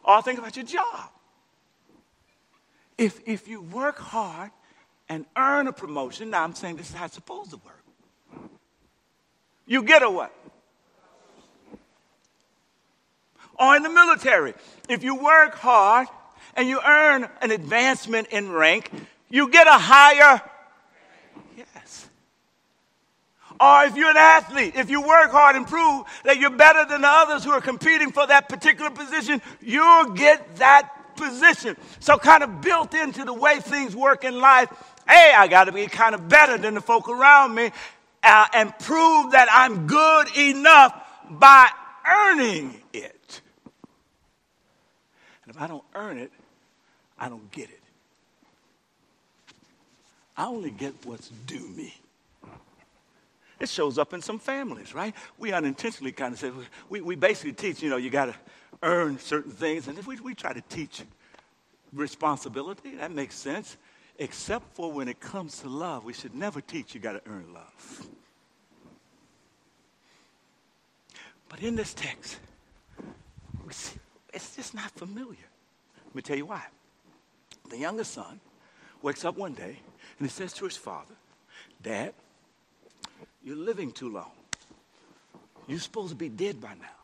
Or 0.03 0.21
think 0.21 0.39
about 0.39 0.57
your 0.57 0.65
job. 0.65 1.09
If, 2.97 3.21
if 3.25 3.47
you 3.47 3.61
work 3.61 3.97
hard 3.97 4.51
and 5.07 5.25
earn 5.37 5.67
a 5.67 5.73
promotion, 5.73 6.31
now 6.31 6.43
I'm 6.43 6.55
saying 6.55 6.75
this 6.75 6.89
is 6.89 6.95
how 6.95 7.05
it's 7.05 7.13
supposed 7.13 7.51
to 7.51 7.57
work. 7.57 7.76
You 9.67 9.83
get 9.83 10.01
a 10.01 10.09
what? 10.09 10.33
Or 13.59 13.75
in 13.75 13.83
the 13.83 13.89
military, 13.89 14.53
if 14.87 15.03
you 15.03 15.15
work 15.15 15.55
hard 15.55 16.07
and 16.55 16.67
you 16.67 16.79
earn 16.85 17.27
an 17.41 17.51
advancement 17.51 18.27
in 18.29 18.51
rank, 18.51 18.89
you 19.29 19.49
get 19.49 19.67
a 19.67 19.71
higher. 19.71 20.41
Yes. 21.57 22.07
Or 23.59 23.83
if 23.85 23.95
you're 23.95 24.11
an 24.11 24.17
athlete, 24.17 24.73
if 24.75 24.89
you 24.89 25.01
work 25.01 25.31
hard 25.31 25.55
and 25.55 25.67
prove 25.67 26.05
that 26.23 26.37
you're 26.37 26.51
better 26.51 26.85
than 26.85 27.01
the 27.01 27.09
others 27.09 27.43
who 27.43 27.51
are 27.51 27.61
competing 27.61 28.11
for 28.11 28.25
that 28.27 28.47
particular 28.47 28.91
position, 28.91 29.41
you'll 29.59 30.11
get 30.11 30.57
that 30.57 31.15
position. 31.17 31.75
So, 31.99 32.17
kind 32.19 32.43
of 32.43 32.61
built 32.61 32.93
into 32.93 33.25
the 33.25 33.33
way 33.33 33.59
things 33.59 33.95
work 33.95 34.23
in 34.23 34.39
life, 34.39 34.69
hey, 35.09 35.33
I 35.35 35.47
got 35.47 35.63
to 35.63 35.71
be 35.71 35.87
kind 35.87 36.13
of 36.13 36.29
better 36.29 36.59
than 36.59 36.75
the 36.75 36.81
folk 36.81 37.09
around 37.09 37.55
me 37.55 37.71
uh, 38.27 38.45
and 38.53 38.77
prove 38.79 39.31
that 39.31 39.47
I'm 39.51 39.87
good 39.87 40.35
enough 40.37 40.93
by 41.29 41.69
earning 42.05 42.81
it. 42.93 43.41
And 45.43 45.55
if 45.55 45.61
I 45.61 45.67
don't 45.67 45.83
earn 45.95 46.17
it, 46.17 46.31
I 47.17 47.29
don't 47.29 47.49
get 47.51 47.69
it. 47.69 47.81
I 50.35 50.45
only 50.45 50.69
get 50.69 50.93
what's 51.05 51.29
due 51.47 51.67
me. 51.69 51.95
It 53.59 53.69
shows 53.69 53.97
up 53.97 54.13
in 54.13 54.21
some 54.21 54.37
families, 54.37 54.93
right? 54.93 55.15
We 55.39 55.51
unintentionally 55.51 56.11
kind 56.11 56.33
of 56.33 56.39
say, 56.39 56.51
we, 56.89 57.01
we 57.01 57.15
basically 57.15 57.53
teach, 57.53 57.81
you 57.81 57.89
know, 57.89 57.97
you 57.97 58.11
got 58.11 58.25
to 58.25 58.35
earn 58.83 59.17
certain 59.17 59.51
things. 59.51 59.87
And 59.87 59.97
if 59.97 60.05
we, 60.05 60.19
we 60.19 60.35
try 60.35 60.53
to 60.53 60.61
teach 60.69 61.01
responsibility, 61.91 62.95
that 62.97 63.11
makes 63.11 63.35
sense. 63.35 63.77
Except 64.19 64.75
for 64.75 64.91
when 64.91 65.07
it 65.07 65.19
comes 65.19 65.59
to 65.61 65.69
love, 65.69 66.03
we 66.03 66.13
should 66.13 66.35
never 66.35 66.61
teach 66.61 66.93
you 66.93 67.01
got 67.01 67.13
to 67.13 67.21
earn 67.29 67.51
love. 67.51 68.07
But 71.49 71.61
in 71.61 71.75
this 71.75 71.93
text, 71.93 72.39
we 73.65 73.73
see 73.73 73.99
it's 74.33 74.55
just 74.55 74.73
not 74.73 74.91
familiar. 74.91 75.47
Let 76.05 76.15
me 76.15 76.21
tell 76.21 76.37
you 76.37 76.45
why. 76.45 76.63
The 77.69 77.77
youngest 77.77 78.13
son 78.13 78.39
wakes 79.01 79.25
up 79.25 79.37
one 79.37 79.53
day 79.53 79.79
and 80.19 80.27
he 80.27 80.29
says 80.29 80.53
to 80.53 80.65
his 80.65 80.77
father, 80.77 81.15
Dad, 81.81 82.13
you're 83.43 83.55
living 83.55 83.91
too 83.91 84.09
long. 84.09 84.31
You're 85.67 85.79
supposed 85.79 86.09
to 86.09 86.15
be 86.15 86.29
dead 86.29 86.61
by 86.61 86.73
now. 86.75 86.97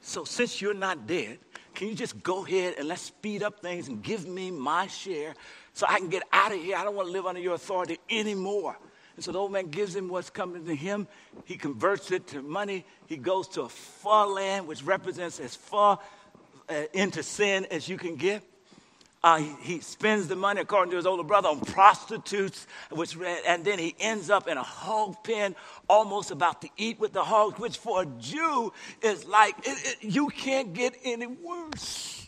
So 0.00 0.24
since 0.24 0.60
you're 0.60 0.74
not 0.74 1.06
dead, 1.06 1.38
can 1.74 1.88
you 1.88 1.94
just 1.94 2.22
go 2.22 2.44
ahead 2.44 2.74
and 2.78 2.88
let's 2.88 3.02
speed 3.02 3.42
up 3.42 3.60
things 3.60 3.88
and 3.88 4.02
give 4.02 4.26
me 4.26 4.50
my 4.50 4.86
share 4.86 5.34
so 5.72 5.86
I 5.88 5.98
can 5.98 6.08
get 6.08 6.22
out 6.32 6.52
of 6.52 6.58
here? 6.62 6.76
I 6.76 6.84
don't 6.84 6.94
want 6.94 7.08
to 7.08 7.12
live 7.12 7.26
under 7.26 7.40
your 7.40 7.54
authority 7.54 7.98
anymore. 8.10 8.76
And 9.16 9.24
so 9.24 9.32
the 9.32 9.38
old 9.38 9.52
man 9.52 9.68
gives 9.68 9.94
him 9.94 10.08
what's 10.08 10.30
coming 10.30 10.64
to 10.66 10.74
him. 10.74 11.06
He 11.44 11.56
converts 11.56 12.10
it 12.10 12.26
to 12.28 12.42
money. 12.42 12.84
He 13.06 13.16
goes 13.16 13.46
to 13.48 13.62
a 13.62 13.68
far 13.68 14.26
land, 14.26 14.66
which 14.66 14.82
represents 14.82 15.38
as 15.38 15.54
far 15.54 16.00
uh, 16.68 16.74
into 16.92 17.22
sin 17.22 17.66
as 17.70 17.88
you 17.88 17.96
can 17.96 18.16
get. 18.16 18.42
Uh, 19.22 19.38
he, 19.38 19.54
he, 19.62 19.80
spends 19.80 20.28
the 20.28 20.36
money, 20.36 20.60
according 20.60 20.90
to 20.90 20.98
his 20.98 21.06
older 21.06 21.22
brother, 21.22 21.48
on 21.48 21.58
prostitutes, 21.58 22.66
which, 22.90 23.16
and 23.46 23.64
then 23.64 23.78
he 23.78 23.94
ends 23.98 24.28
up 24.28 24.48
in 24.48 24.58
a 24.58 24.62
hog 24.62 25.16
pen, 25.24 25.56
almost 25.88 26.30
about 26.30 26.60
to 26.60 26.68
eat 26.76 27.00
with 27.00 27.14
the 27.14 27.24
hogs, 27.24 27.58
which 27.58 27.78
for 27.78 28.02
a 28.02 28.06
Jew 28.20 28.70
is 29.00 29.24
like, 29.24 29.54
it, 29.60 29.96
it, 30.02 30.12
you 30.14 30.28
can't 30.28 30.74
get 30.74 30.94
any 31.04 31.26
worse. 31.26 32.26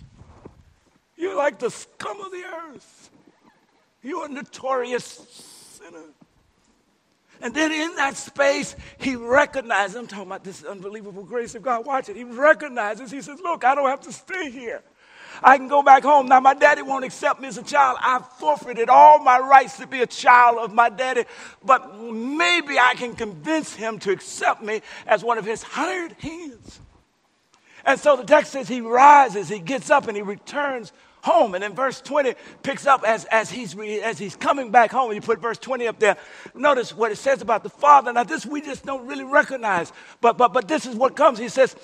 You're 1.17 1.37
like 1.37 1.59
the 1.59 1.71
scum 1.71 2.19
of 2.23 2.31
the 2.31 2.45
earth. 2.45 3.11
You're 4.03 4.25
a 4.25 4.31
notorious 4.31 5.05
sinner. 5.79 6.05
And 7.41 7.55
then 7.55 7.73
in 7.73 7.95
that 7.97 8.17
space, 8.17 8.77
he 8.99 9.17
recognizes, 9.17 9.97
I'm 9.97 10.07
talking 10.07 10.27
about 10.27 10.45
this 10.45 10.65
unbelievable 10.65 11.23
grace 11.23 11.55
of 11.55 11.63
God. 11.63 11.85
Watch 11.85 12.09
it. 12.09 12.17
He 12.17 12.25
recognizes, 12.25 13.11
he 13.11 13.21
says, 13.21 13.41
Look, 13.41 13.65
I 13.65 13.75
don't 13.75 13.89
have 13.89 14.01
to 14.03 14.13
stay 14.13 14.51
here. 14.51 14.83
I 15.43 15.59
can 15.59 15.69
go 15.69 15.83
back 15.83 16.03
home. 16.03 16.29
Now, 16.29 16.41
my 16.41 16.55
daddy 16.55 16.83
won't 16.83 17.05
accept 17.05 17.41
me 17.41 17.49
as 17.49 17.59
a 17.59 17.63
child. 17.63 17.99
I 18.01 18.21
forfeited 18.39 18.89
all 18.89 19.19
my 19.19 19.39
rights 19.39 19.77
to 19.79 19.87
be 19.87 20.01
a 20.01 20.07
child 20.07 20.59
of 20.59 20.73
my 20.73 20.89
daddy, 20.89 21.25
but 21.65 22.01
maybe 22.01 22.79
I 22.79 22.95
can 22.95 23.15
convince 23.15 23.75
him 23.75 23.99
to 24.01 24.13
accept 24.13 24.63
me 24.63 24.81
as 25.07 25.23
one 25.23 25.39
of 25.39 25.45
his 25.45 25.63
hired 25.63 26.13
hands. 26.13 26.81
And 27.85 28.01
so 28.01 28.17
the 28.17 28.25
text 28.25 28.53
says 28.53 28.67
he 28.67 28.81
rises, 28.81 29.49
he 29.49 29.61
gets 29.61 29.91
up, 29.91 30.09
and 30.09 30.17
he 30.17 30.23
returns 30.23 30.93
home. 31.27 31.55
And 31.55 31.63
then 31.63 31.75
verse 31.75 32.01
20 32.01 32.35
picks 32.63 32.87
up 32.87 33.03
as, 33.05 33.25
as, 33.27 33.51
he's, 33.51 33.77
as 33.79 34.17
he's 34.17 34.37
coming 34.37 34.71
back 34.71 34.93
home. 34.93 35.13
You 35.13 35.21
put 35.21 35.41
verse 35.41 35.59
20 35.59 35.89
up 35.89 35.99
there. 35.99 36.17
Notice 36.55 36.95
what 36.95 37.11
it 37.11 37.17
says 37.17 37.43
about 37.43 37.65
the 37.65 37.69
father. 37.69 38.13
Now, 38.13 38.23
this 38.23 38.47
we 38.47 38.61
just 38.61 38.87
don't 38.87 39.07
really 39.07 39.25
recognize, 39.25 39.93
but, 40.21 40.39
but, 40.39 40.53
but 40.53 40.69
this 40.69 40.87
is 40.87 40.95
what 40.95 41.17
comes. 41.17 41.39
He 41.39 41.49
says, 41.49 41.75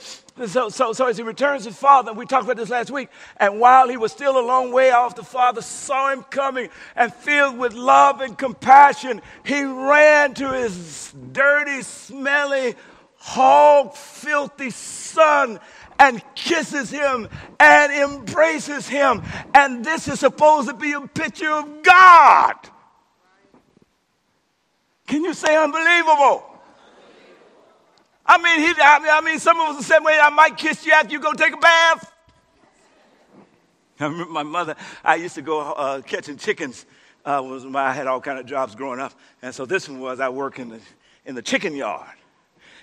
so, 0.46 0.68
so, 0.68 0.92
so 0.92 1.06
as 1.08 1.16
he 1.16 1.24
returns 1.24 1.64
his 1.64 1.76
father, 1.76 2.12
we 2.12 2.24
talked 2.24 2.44
about 2.44 2.56
this 2.56 2.70
last 2.70 2.90
week, 2.90 3.08
and 3.36 3.60
while 3.60 3.88
he 3.88 3.96
was 3.96 4.12
still 4.12 4.38
a 4.38 4.46
long 4.46 4.72
way 4.72 4.92
off, 4.92 5.16
the 5.16 5.24
father 5.24 5.60
saw 5.60 6.10
him 6.10 6.22
coming 6.22 6.70
and 6.94 7.12
filled 7.12 7.58
with 7.58 7.74
love 7.74 8.20
and 8.20 8.38
compassion, 8.38 9.20
he 9.44 9.64
ran 9.64 10.34
to 10.34 10.52
his 10.52 11.12
dirty, 11.32 11.82
smelly, 11.82 12.76
hog 13.16 13.94
filthy 13.94 14.70
son 14.70 15.60
and 16.02 16.20
kisses 16.34 16.90
him 16.90 17.28
and 17.60 17.92
embraces 17.92 18.88
him. 18.88 19.22
And 19.54 19.84
this 19.84 20.08
is 20.08 20.18
supposed 20.18 20.68
to 20.68 20.74
be 20.74 20.92
a 20.92 21.00
picture 21.00 21.50
of 21.50 21.82
God. 21.84 22.54
Can 25.06 25.22
you 25.22 25.32
say 25.32 25.56
unbelievable? 25.56 26.44
I 28.26 28.38
mean, 28.38 28.60
he, 28.60 28.82
I 28.82 28.98
mean, 28.98 29.08
I 29.12 29.20
mean, 29.20 29.38
some 29.38 29.60
of 29.60 29.68
us 29.68 29.76
the 29.76 29.84
same 29.84 30.02
way. 30.02 30.18
I 30.20 30.30
might 30.30 30.56
kiss 30.56 30.84
you 30.84 30.92
after 30.92 31.12
you 31.12 31.20
go 31.20 31.32
take 31.34 31.52
a 31.52 31.56
bath. 31.56 32.12
I 34.00 34.06
remember 34.06 34.32
my 34.32 34.42
mother. 34.42 34.74
I 35.04 35.16
used 35.16 35.36
to 35.36 35.42
go 35.42 35.60
uh, 35.60 36.02
catching 36.02 36.36
chickens. 36.36 36.84
Uh, 37.24 37.40
was 37.44 37.64
I 37.64 37.92
had 37.92 38.08
all 38.08 38.20
kind 38.20 38.40
of 38.40 38.46
jobs 38.46 38.74
growing 38.74 38.98
up, 38.98 39.12
and 39.42 39.54
so 39.54 39.64
this 39.64 39.88
one 39.88 40.00
was 40.00 40.18
I 40.18 40.28
work 40.28 40.58
in 40.58 40.70
the 40.70 40.80
in 41.24 41.36
the 41.36 41.42
chicken 41.42 41.76
yard 41.76 42.16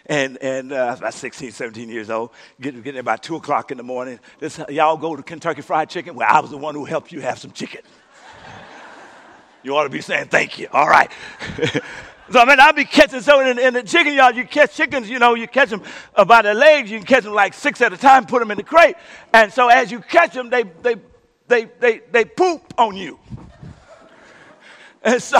and, 0.10 0.38
and 0.41 0.74
uh, 0.74 0.95
about 0.98 1.13
16, 1.13 1.52
17 1.52 1.88
years 1.88 2.10
old, 2.10 2.32
getting, 2.60 2.82
getting 2.82 3.00
about 3.00 3.22
2 3.24 3.36
o'clock 3.36 3.72
in 3.72 3.78
the 3.78 3.84
morning. 3.84 4.19
This, 4.39 4.60
y'all 4.67 4.98
go 4.98 5.15
to 5.15 5.24
Kentucky 5.24 5.62
Fried 5.62 5.89
Chicken? 5.89 6.15
Well, 6.15 6.28
I 6.30 6.39
was 6.39 6.50
the 6.50 6.58
one 6.58 6.74
who 6.76 6.84
helped 6.84 7.12
you 7.12 7.22
have 7.22 7.38
some 7.38 7.52
chicken. 7.52 7.82
you 9.63 9.78
ought 9.78 9.84
to 9.84 9.89
be 9.89 10.02
saying 10.02 10.28
thank 10.28 10.58
you. 10.60 10.67
All 10.74 10.89
right. 10.89 11.12
So 12.32 12.39
I 12.39 12.45
mean, 12.45 12.60
I'll 12.60 12.74
be 12.74 12.86
catching. 12.86 13.22
So 13.22 13.39
in, 13.39 13.58
in, 13.58 13.74
the 13.74 13.82
chicken 13.82 14.13
yard, 14.13 14.36
you 14.36 14.45
catch 14.45 14.76
chickens. 14.76 15.10
You 15.10 15.17
know, 15.17 15.34
you 15.34 15.48
catch 15.48 15.72
them 15.72 15.82
by 16.28 16.43
the 16.43 16.54
legs. 16.54 16.91
You 16.91 17.00
can 17.00 17.08
catch 17.08 17.24
them 17.24 17.34
like 17.34 17.56
six 17.56 17.82
at 17.82 17.91
a 17.91 17.98
time. 17.98 18.28
Put 18.28 18.38
them 18.38 18.52
in 18.52 18.58
the 18.58 18.63
crate. 18.63 18.98
And 19.34 19.52
so 19.52 19.67
as 19.67 19.91
you 19.91 20.00
catch 20.00 20.36
them, 20.36 20.52
they 20.52 20.62
they 20.62 20.98
they 21.48 21.65
they 21.80 22.02
they 22.12 22.26
poop 22.26 22.72
on 22.78 22.95
you. 22.95 23.17
And 25.10 25.24
so 25.24 25.39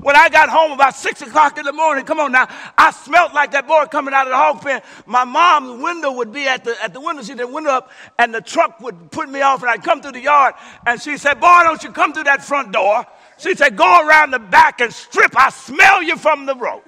when 0.00 0.16
I 0.16 0.30
got 0.30 0.48
home 0.48 0.72
about 0.72 0.96
six 0.96 1.20
o'clock 1.20 1.58
in 1.58 1.66
the 1.66 1.74
morning, 1.74 2.06
come 2.06 2.18
on 2.20 2.32
now, 2.32 2.48
I 2.78 2.90
smelled 2.90 3.34
like 3.34 3.50
that 3.50 3.68
boy 3.68 3.84
coming 3.84 4.14
out 4.14 4.26
of 4.26 4.30
the 4.30 4.36
hog 4.36 4.62
pen. 4.62 4.80
My 5.04 5.24
mom's 5.24 5.82
window 5.82 6.10
would 6.12 6.32
be 6.32 6.48
at 6.48 6.64
the 6.64 6.74
at 6.82 6.94
the 6.94 7.02
window, 7.02 7.22
she 7.22 7.34
the 7.34 7.46
window 7.46 7.68
up, 7.68 7.90
and 8.18 8.34
the 8.34 8.40
truck 8.40 8.80
would 8.80 9.10
put 9.10 9.28
me 9.28 9.42
off, 9.42 9.60
and 9.60 9.68
I'd 9.68 9.82
come 9.82 10.00
through 10.00 10.12
the 10.12 10.22
yard, 10.22 10.54
and 10.86 10.98
she 11.02 11.18
said, 11.18 11.34
Boy, 11.38 11.60
don't 11.64 11.84
you 11.84 11.92
come 11.92 12.14
through 12.14 12.24
that 12.24 12.42
front 12.42 12.72
door. 12.72 13.04
She 13.36 13.54
said, 13.54 13.76
Go 13.76 14.08
around 14.08 14.30
the 14.30 14.38
back 14.38 14.80
and 14.80 14.90
strip. 14.90 15.36
I 15.36 15.50
smell 15.50 16.02
you 16.02 16.16
from 16.16 16.46
the 16.46 16.54
road. 16.54 16.80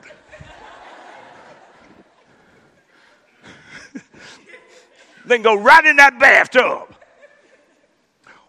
then 5.26 5.42
go 5.42 5.54
right 5.54 5.84
in 5.84 5.96
that 5.96 6.18
bathtub. 6.18 6.96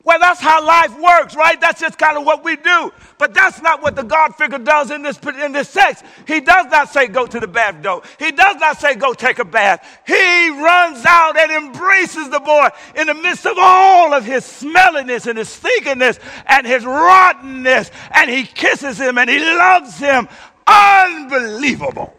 Well, 0.06 0.20
that's 0.20 0.42
how 0.42 0.66
life 0.66 1.00
works, 1.00 1.34
right? 1.34 1.60
That's 1.62 1.80
just 1.80 1.98
kind 1.98 2.18
of 2.18 2.26
what 2.26 2.44
we 2.44 2.58
do. 2.58 2.92
But 3.18 3.34
that's 3.34 3.62
not 3.62 3.82
what 3.82 3.96
the 3.96 4.04
God 4.04 4.36
figure 4.36 4.58
does 4.58 4.92
in 4.92 5.02
this, 5.02 5.18
in 5.42 5.54
this 5.54 5.72
text. 5.72 6.04
He 6.28 6.42
does 6.42 6.66
not 6.70 6.90
say 6.90 7.08
go 7.08 7.26
to 7.26 7.40
the 7.40 7.48
bathroom. 7.48 8.02
He 8.20 8.32
does 8.32 8.58
not 8.58 8.82
say 8.82 8.96
go 8.96 9.14
take 9.14 9.40
a 9.40 9.46
bath. 9.46 10.02
He 10.06 10.50
runs 10.50 11.06
out 11.06 11.38
and 11.38 11.52
embraces 11.52 12.30
the 12.30 12.42
boy 12.42 12.68
in 12.98 13.08
the 13.08 13.14
midst 13.14 13.46
of 13.46 13.56
all 13.58 14.14
of 14.14 14.26
his 14.26 14.44
smelliness 14.44 15.26
and 15.26 15.38
his 15.38 15.48
stinkiness 15.48 16.20
and 16.48 16.68
his 16.68 16.86
rottenness. 16.86 17.90
And 18.12 18.30
he 18.30 18.44
kisses 18.44 19.00
him 19.00 19.18
and 19.18 19.30
he 19.30 19.40
loves 19.40 19.98
him. 19.98 20.28
Unbelievable. 20.68 22.14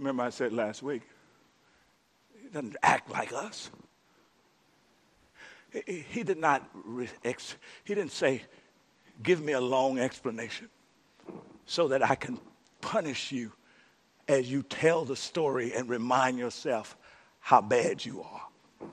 Remember 0.00 0.22
I 0.22 0.30
said 0.30 0.52
last 0.52 0.82
week, 0.82 1.02
he 2.42 2.48
doesn't 2.48 2.76
act 2.82 3.10
like 3.10 3.32
us. 3.32 3.70
He, 5.86 6.04
he 6.10 6.22
did 6.22 6.38
not, 6.38 6.68
he 7.84 7.94
didn't 7.94 8.12
say, 8.12 8.42
give 9.22 9.42
me 9.42 9.52
a 9.52 9.60
long 9.60 9.98
explanation 9.98 10.68
so 11.66 11.88
that 11.88 12.02
I 12.02 12.14
can 12.14 12.38
punish 12.80 13.30
you 13.30 13.52
as 14.26 14.50
you 14.50 14.62
tell 14.62 15.04
the 15.04 15.16
story 15.16 15.74
and 15.74 15.88
remind 15.88 16.38
yourself 16.38 16.96
how 17.38 17.60
bad 17.60 18.04
you 18.04 18.22
are. 18.22 18.88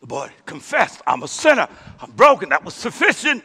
The 0.00 0.06
boy 0.06 0.30
confessed, 0.46 1.02
I'm 1.06 1.24
a 1.24 1.28
sinner, 1.28 1.68
I'm 2.00 2.12
broken, 2.12 2.50
that 2.50 2.64
was 2.64 2.74
sufficient. 2.74 3.42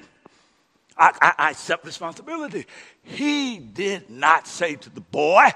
I, 0.96 1.12
I, 1.20 1.34
I 1.48 1.52
accept 1.52 1.86
responsibility. 1.88 2.68
He 3.02 3.58
did 3.58 4.12
not 4.12 4.48
say 4.48 4.76
to 4.76 4.90
the 4.92 5.02
boy, 5.02 5.50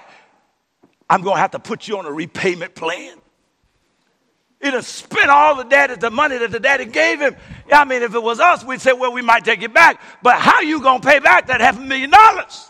I'm 1.10 1.22
going 1.22 1.36
to 1.36 1.40
have 1.40 1.52
to 1.52 1.60
put 1.60 1.88
you 1.88 1.98
on 1.98 2.06
a 2.06 2.12
repayment 2.12 2.76
plan. 2.76 3.18
He 4.62 4.72
done 4.72 4.82
spent 4.82 5.30
all 5.30 5.56
the 5.56 5.64
daddy, 5.64 5.96
the 5.96 6.10
money 6.10 6.38
that 6.38 6.52
the 6.52 6.60
daddy 6.60 6.86
gave 6.86 7.20
him. 7.20 7.36
I 7.72 7.86
mean, 7.86 8.02
if 8.02 8.16
it 8.16 8.22
was 8.22 8.40
us, 8.40 8.64
we'd 8.64 8.82
say, 8.82 8.92
well, 8.92 9.14
we 9.14 9.22
might 9.22 9.46
take 9.46 9.62
it 9.62 9.74
back. 9.74 10.02
But 10.24 10.40
how 10.40 10.62
you 10.62 10.82
going 10.82 11.02
to 11.02 11.08
pay 11.08 11.20
back 11.20 11.48
that 11.48 11.62
half 11.62 11.78
a 11.78 11.82
million 11.82 12.10
dollars? 12.10 12.70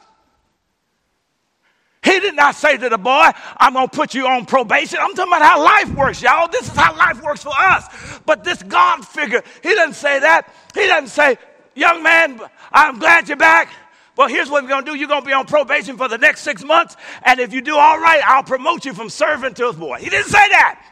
He 2.04 2.20
did 2.20 2.36
not 2.36 2.56
say 2.56 2.78
to 2.78 2.90
the 2.90 2.98
boy, 2.98 3.30
I'm 3.58 3.74
going 3.74 3.88
to 3.90 3.96
put 3.96 4.14
you 4.14 4.28
on 4.28 4.46
probation. 4.46 5.00
I'm 5.02 5.14
talking 5.14 5.34
about 5.34 5.42
how 5.42 5.64
life 5.64 5.94
works, 5.96 6.22
y'all. 6.22 6.48
This 6.48 6.64
is 6.64 6.76
how 6.76 6.96
life 6.96 7.22
works 7.22 7.44
for 7.44 7.54
us. 7.58 8.20
But 8.26 8.44
this 8.44 8.62
God 8.64 9.06
figure, 9.06 9.42
he 9.64 9.74
doesn't 9.74 9.96
say 9.96 10.20
that. 10.20 10.54
He 10.74 10.88
doesn't 10.88 11.10
say, 11.10 11.38
young 11.74 12.04
man, 12.04 12.40
I'm 12.72 13.00
glad 13.00 13.28
you're 13.28 13.38
back 13.38 13.72
well, 14.18 14.28
here's 14.28 14.50
what 14.50 14.64
we're 14.64 14.70
going 14.70 14.84
to 14.84 14.92
do. 14.92 14.98
You're 14.98 15.08
going 15.08 15.22
to 15.22 15.28
be 15.28 15.34
on 15.34 15.46
probation 15.46 15.96
for 15.96 16.08
the 16.08 16.18
next 16.18 16.42
six 16.42 16.64
months. 16.64 16.98
And 17.24 17.40
if 17.40 17.54
you 17.54 17.62
do 17.62 17.78
all 17.78 18.00
right, 18.00 18.22
I'll 18.26 18.44
promote 18.44 18.84
you 18.84 18.94
from 18.94 19.10
servant 19.10 19.58
to 19.58 19.68
a 19.68 19.74
boy. 19.74 20.00
He 20.00 20.10
didn't 20.10 20.26
say 20.26 20.50
that. 20.50 20.84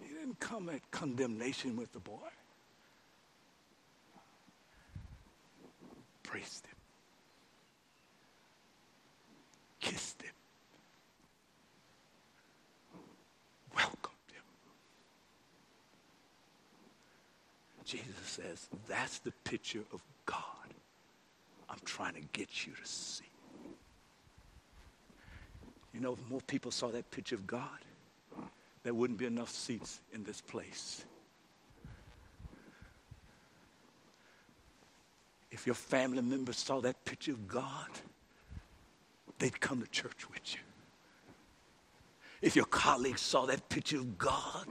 He 0.00 0.14
didn't 0.14 0.38
come 0.38 0.68
at 0.68 0.88
condemnation 0.92 1.76
with 1.76 1.92
the 1.92 1.98
boy. 1.98 2.12
Praised 6.22 6.66
him, 6.66 6.74
kissed 9.80 10.20
him, 10.22 10.32
welcomed 13.74 14.14
him. 14.32 14.42
Jesus 17.84 18.25
says, 18.36 18.68
That's 18.88 19.18
the 19.18 19.32
picture 19.44 19.84
of 19.92 20.02
God 20.24 20.42
I'm 21.68 21.78
trying 21.84 22.14
to 22.14 22.20
get 22.32 22.66
you 22.66 22.72
to 22.72 22.86
see. 22.88 23.24
You 25.92 26.00
know, 26.00 26.12
if 26.12 26.30
more 26.30 26.40
people 26.46 26.70
saw 26.70 26.88
that 26.88 27.10
picture 27.10 27.34
of 27.34 27.46
God, 27.46 27.80
there 28.82 28.94
wouldn't 28.94 29.18
be 29.18 29.26
enough 29.26 29.50
seats 29.50 30.00
in 30.12 30.22
this 30.24 30.40
place. 30.40 31.04
If 35.50 35.66
your 35.66 35.74
family 35.74 36.22
members 36.22 36.58
saw 36.58 36.80
that 36.82 37.04
picture 37.04 37.32
of 37.32 37.48
God, 37.48 37.88
they'd 39.38 39.58
come 39.58 39.80
to 39.80 39.88
church 39.88 40.28
with 40.30 40.54
you. 40.54 40.60
If 42.42 42.54
your 42.54 42.66
colleagues 42.66 43.22
saw 43.22 43.46
that 43.46 43.68
picture 43.70 43.96
of 43.96 44.18
God, 44.18 44.66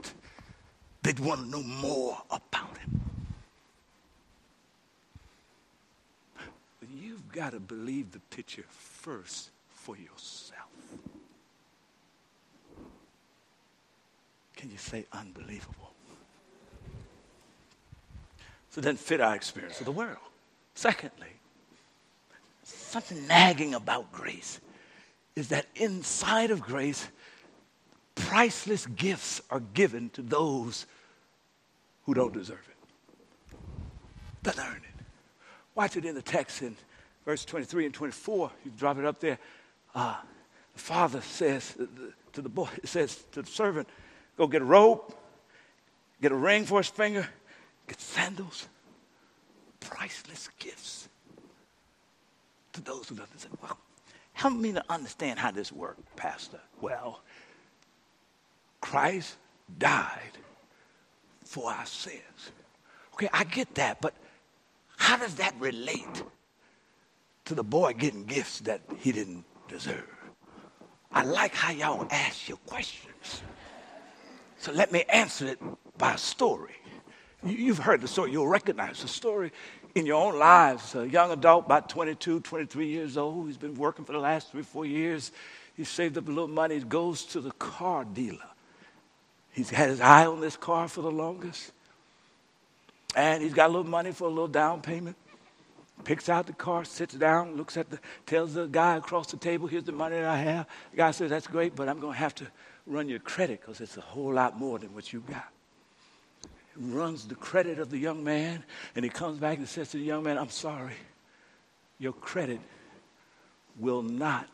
they'd 1.02 1.18
want 1.18 1.40
to 1.40 1.46
know 1.50 1.62
more 1.62 2.22
about 2.30 2.78
Him. 2.78 3.05
Got 7.36 7.52
to 7.52 7.60
believe 7.60 8.12
the 8.12 8.18
picture 8.30 8.64
first 8.70 9.50
for 9.68 9.94
yourself. 9.94 10.70
Can 14.56 14.70
you 14.70 14.78
say 14.78 15.04
unbelievable? 15.12 15.92
So 18.70 18.80
then 18.80 18.96
fit 18.96 19.20
our 19.20 19.34
experience 19.34 19.78
of 19.80 19.84
the 19.84 19.92
world. 19.92 20.16
Secondly, 20.74 21.28
something 22.62 23.26
nagging 23.26 23.74
about 23.74 24.10
grace 24.12 24.58
is 25.34 25.48
that 25.48 25.66
inside 25.76 26.50
of 26.50 26.62
grace, 26.62 27.06
priceless 28.14 28.86
gifts 28.86 29.42
are 29.50 29.60
given 29.60 30.08
to 30.10 30.22
those 30.22 30.86
who 32.06 32.14
don't 32.14 32.32
deserve 32.32 32.66
it. 32.66 33.56
Doesn't 34.42 34.64
earn 34.64 34.76
it. 34.76 35.04
Watch 35.74 35.98
it 35.98 36.06
in 36.06 36.14
the 36.14 36.22
text 36.22 36.62
in 36.62 36.76
verse 37.26 37.44
23 37.44 37.86
and 37.86 37.94
24, 37.94 38.50
you 38.64 38.70
drop 38.78 38.98
it 38.98 39.04
up 39.04 39.20
there. 39.20 39.38
Uh, 39.94 40.16
the 40.72 40.78
father 40.78 41.20
says 41.20 41.76
to 42.32 42.40
the 42.40 42.48
boy, 42.48 42.68
says 42.84 43.24
to 43.32 43.42
the 43.42 43.48
servant, 43.48 43.88
go 44.38 44.46
get 44.46 44.62
a 44.62 44.64
robe, 44.64 45.12
get 46.22 46.32
a 46.32 46.36
ring 46.36 46.64
for 46.64 46.78
his 46.78 46.88
finger, 46.88 47.28
get 47.88 48.00
sandals, 48.00 48.68
priceless 49.80 50.48
gifts 50.58 51.08
to 52.72 52.80
those 52.82 53.08
who 53.08 53.16
doesn't 53.16 53.38
say, 53.38 53.48
well, 53.60 53.76
help 54.32 54.54
me 54.54 54.72
to 54.72 54.84
understand 54.88 55.38
how 55.38 55.50
this 55.50 55.72
works, 55.72 56.00
Pastor. 56.14 56.60
Well, 56.80 57.20
Christ 58.80 59.36
died 59.78 60.38
for 61.44 61.72
our 61.72 61.86
sins. 61.86 62.52
Okay, 63.14 63.28
I 63.32 63.44
get 63.44 63.74
that, 63.76 64.00
but 64.00 64.14
how 64.96 65.16
does 65.16 65.34
that 65.36 65.54
relate 65.58 66.22
to 67.46 67.54
the 67.54 67.64
boy 67.64 67.94
getting 67.94 68.24
gifts 68.24 68.60
that 68.60 68.82
he 68.98 69.12
didn't 69.12 69.44
deserve. 69.68 70.04
I 71.12 71.22
like 71.22 71.54
how 71.54 71.72
y'all 71.72 72.06
ask 72.10 72.48
your 72.48 72.58
questions. 72.58 73.42
So 74.58 74.72
let 74.72 74.92
me 74.92 75.04
answer 75.08 75.46
it 75.46 75.58
by 75.96 76.14
a 76.14 76.18
story. 76.18 76.74
You've 77.44 77.78
heard 77.78 78.00
the 78.00 78.08
story, 78.08 78.32
you'll 78.32 78.48
recognize 78.48 79.00
the 79.00 79.08
story 79.08 79.52
in 79.94 80.06
your 80.06 80.20
own 80.20 80.38
lives. 80.38 80.94
A 80.94 81.08
young 81.08 81.30
adult, 81.30 81.66
about 81.66 81.88
22, 81.88 82.40
23 82.40 82.86
years 82.86 83.16
old, 83.16 83.46
he's 83.46 83.56
been 83.56 83.74
working 83.74 84.04
for 84.04 84.12
the 84.12 84.18
last 84.18 84.50
three, 84.50 84.62
four 84.62 84.84
years. 84.84 85.30
He's 85.76 85.88
saved 85.88 86.18
up 86.18 86.26
a 86.26 86.30
little 86.30 86.48
money, 86.48 86.76
he 86.76 86.80
goes 86.82 87.24
to 87.26 87.40
the 87.40 87.52
car 87.52 88.04
dealer. 88.04 88.38
He's 89.52 89.70
had 89.70 89.88
his 89.88 90.00
eye 90.00 90.26
on 90.26 90.40
this 90.40 90.56
car 90.56 90.88
for 90.88 91.02
the 91.02 91.10
longest. 91.10 91.72
And 93.14 93.42
he's 93.42 93.54
got 93.54 93.66
a 93.66 93.72
little 93.72 93.90
money 93.90 94.12
for 94.12 94.24
a 94.24 94.28
little 94.28 94.48
down 94.48 94.82
payment 94.82 95.16
picks 96.04 96.28
out 96.28 96.46
the 96.46 96.52
car, 96.52 96.84
sits 96.84 97.14
down, 97.14 97.56
looks 97.56 97.76
at 97.76 97.90
the, 97.90 97.98
tells 98.26 98.54
the 98.54 98.66
guy 98.66 98.96
across 98.96 99.30
the 99.30 99.36
table, 99.36 99.66
here's 99.66 99.84
the 99.84 99.92
money 99.92 100.16
that 100.16 100.24
I 100.24 100.36
have. 100.36 100.66
The 100.92 100.96
guy 100.98 101.10
says, 101.10 101.30
that's 101.30 101.46
great, 101.46 101.74
but 101.74 101.88
I'm 101.88 102.00
going 102.00 102.12
to 102.12 102.18
have 102.18 102.34
to 102.36 102.46
run 102.86 103.08
your 103.08 103.18
credit 103.18 103.60
because 103.60 103.80
it's 103.80 103.96
a 103.96 104.02
whole 104.02 104.32
lot 104.32 104.58
more 104.58 104.78
than 104.78 104.94
what 104.94 105.12
you 105.12 105.20
got. 105.20 105.48
Runs 106.78 107.26
the 107.26 107.34
credit 107.34 107.78
of 107.78 107.90
the 107.90 107.98
young 107.98 108.22
man, 108.22 108.62
and 108.94 109.04
he 109.04 109.10
comes 109.10 109.38
back 109.38 109.58
and 109.58 109.68
says 109.68 109.90
to 109.90 109.96
the 109.96 110.04
young 110.04 110.22
man, 110.22 110.36
I'm 110.36 110.50
sorry, 110.50 110.94
your 111.98 112.12
credit 112.12 112.60
will 113.78 114.02
not 114.02 114.48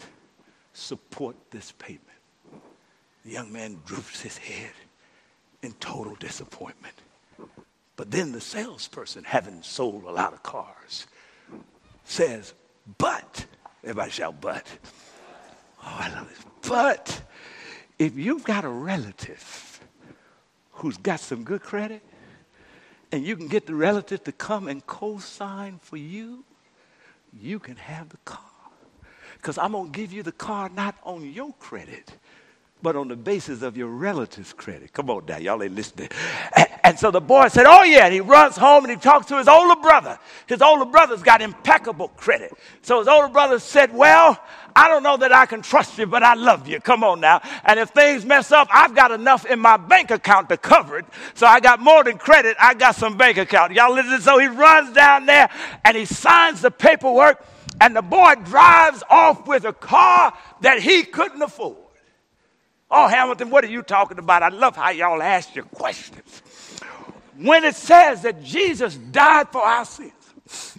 support 0.72 1.36
this 1.50 1.72
payment. 1.72 2.02
The 3.24 3.32
young 3.32 3.52
man 3.52 3.78
droops 3.84 4.20
his 4.20 4.36
head 4.36 4.72
in 5.62 5.72
total 5.74 6.14
disappointment. 6.16 6.94
But 7.96 8.10
then 8.10 8.32
the 8.32 8.40
salesperson, 8.40 9.24
having 9.24 9.62
sold 9.62 10.04
a 10.04 10.10
lot 10.10 10.32
of 10.32 10.42
cars, 10.42 11.06
says, 12.04 12.54
but, 12.98 13.46
everybody 13.82 14.10
shout, 14.10 14.40
but. 14.40 14.66
Oh, 15.84 15.96
I 15.98 16.08
love 16.14 16.28
this. 16.28 16.38
But 16.68 17.22
if 17.98 18.16
you've 18.16 18.44
got 18.44 18.64
a 18.64 18.68
relative 18.68 19.80
who's 20.70 20.96
got 20.96 21.20
some 21.20 21.44
good 21.44 21.62
credit, 21.62 22.02
and 23.10 23.24
you 23.24 23.36
can 23.36 23.46
get 23.46 23.66
the 23.66 23.74
relative 23.74 24.24
to 24.24 24.32
come 24.32 24.68
and 24.68 24.84
co 24.86 25.18
sign 25.18 25.78
for 25.80 25.98
you, 25.98 26.44
you 27.38 27.58
can 27.58 27.76
have 27.76 28.08
the 28.08 28.16
car. 28.24 28.40
Because 29.36 29.58
I'm 29.58 29.72
going 29.72 29.92
to 29.92 29.98
give 29.98 30.12
you 30.12 30.22
the 30.22 30.32
car 30.32 30.70
not 30.74 30.96
on 31.02 31.30
your 31.30 31.52
credit, 31.54 32.12
but 32.80 32.96
on 32.96 33.08
the 33.08 33.16
basis 33.16 33.62
of 33.62 33.76
your 33.76 33.88
relative's 33.88 34.52
credit. 34.52 34.92
Come 34.92 35.10
on 35.10 35.26
now, 35.26 35.36
y'all 35.38 35.62
ain't 35.62 35.74
listening. 35.74 36.08
And, 36.56 36.68
And 36.92 36.98
so 36.98 37.10
the 37.10 37.22
boy 37.22 37.48
said, 37.48 37.64
Oh, 37.66 37.84
yeah. 37.84 38.04
And 38.04 38.12
he 38.12 38.20
runs 38.20 38.54
home 38.54 38.84
and 38.84 38.90
he 38.90 38.98
talks 38.98 39.24
to 39.28 39.38
his 39.38 39.48
older 39.48 39.80
brother. 39.80 40.18
His 40.46 40.60
older 40.60 40.84
brother's 40.84 41.22
got 41.22 41.40
impeccable 41.40 42.08
credit. 42.08 42.52
So 42.82 42.98
his 42.98 43.08
older 43.08 43.32
brother 43.32 43.58
said, 43.60 43.94
Well, 43.94 44.38
I 44.76 44.88
don't 44.88 45.02
know 45.02 45.16
that 45.16 45.32
I 45.32 45.46
can 45.46 45.62
trust 45.62 45.96
you, 45.96 46.04
but 46.04 46.22
I 46.22 46.34
love 46.34 46.68
you. 46.68 46.80
Come 46.80 47.02
on 47.02 47.18
now. 47.18 47.40
And 47.64 47.80
if 47.80 47.88
things 47.88 48.26
mess 48.26 48.52
up, 48.52 48.68
I've 48.70 48.94
got 48.94 49.10
enough 49.10 49.46
in 49.46 49.58
my 49.58 49.78
bank 49.78 50.10
account 50.10 50.50
to 50.50 50.58
cover 50.58 50.98
it. 50.98 51.06
So 51.32 51.46
I 51.46 51.60
got 51.60 51.80
more 51.80 52.04
than 52.04 52.18
credit. 52.18 52.58
I 52.60 52.74
got 52.74 52.94
some 52.94 53.16
bank 53.16 53.38
account. 53.38 53.72
Y'all 53.72 53.94
listen. 53.94 54.20
So 54.20 54.38
he 54.38 54.48
runs 54.48 54.94
down 54.94 55.24
there 55.24 55.48
and 55.86 55.96
he 55.96 56.04
signs 56.04 56.60
the 56.60 56.70
paperwork. 56.70 57.42
And 57.80 57.96
the 57.96 58.02
boy 58.02 58.34
drives 58.44 59.02
off 59.08 59.48
with 59.48 59.64
a 59.64 59.72
car 59.72 60.36
that 60.60 60.80
he 60.80 61.04
couldn't 61.04 61.40
afford. 61.40 61.78
Oh, 62.90 63.08
Hamilton, 63.08 63.48
what 63.48 63.64
are 63.64 63.68
you 63.68 63.80
talking 63.82 64.18
about? 64.18 64.42
I 64.42 64.50
love 64.50 64.76
how 64.76 64.90
y'all 64.90 65.22
ask 65.22 65.54
your 65.54 65.64
questions. 65.64 66.42
When 67.42 67.64
it 67.64 67.74
says 67.74 68.22
that 68.22 68.42
Jesus 68.42 68.96
died 68.96 69.48
for 69.50 69.62
our 69.62 69.84
sins, 69.84 70.78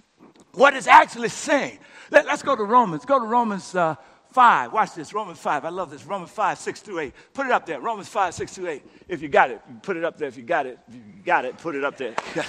what 0.52 0.74
it's 0.74 0.86
actually 0.86 1.28
saying, 1.28 1.78
let, 2.10 2.26
us 2.26 2.42
go 2.42 2.56
to 2.56 2.64
Romans. 2.64 3.04
Go 3.04 3.18
to 3.18 3.26
Romans 3.26 3.74
uh, 3.74 3.96
5. 4.32 4.72
Watch 4.72 4.94
this, 4.94 5.12
Romans 5.12 5.38
5. 5.38 5.64
I 5.64 5.68
love 5.68 5.90
this. 5.90 6.04
Romans 6.06 6.30
5, 6.30 6.58
6 6.58 6.80
through 6.80 6.98
8. 7.00 7.12
Put 7.34 7.46
it 7.46 7.52
up 7.52 7.66
there. 7.66 7.80
Romans 7.80 8.08
5, 8.08 8.34
6 8.34 8.52
through 8.52 8.68
8. 8.68 8.82
If 9.08 9.20
you 9.20 9.28
got 9.28 9.50
it, 9.50 9.60
put 9.82 9.96
it 9.96 10.04
up 10.04 10.16
there. 10.16 10.26
If 10.28 10.36
you 10.36 10.42
got 10.42 10.64
it, 10.66 10.78
if 10.88 10.94
you 10.94 11.02
got 11.24 11.44
it, 11.44 11.58
put 11.58 11.74
it 11.74 11.84
up 11.84 11.96
there. 11.98 12.14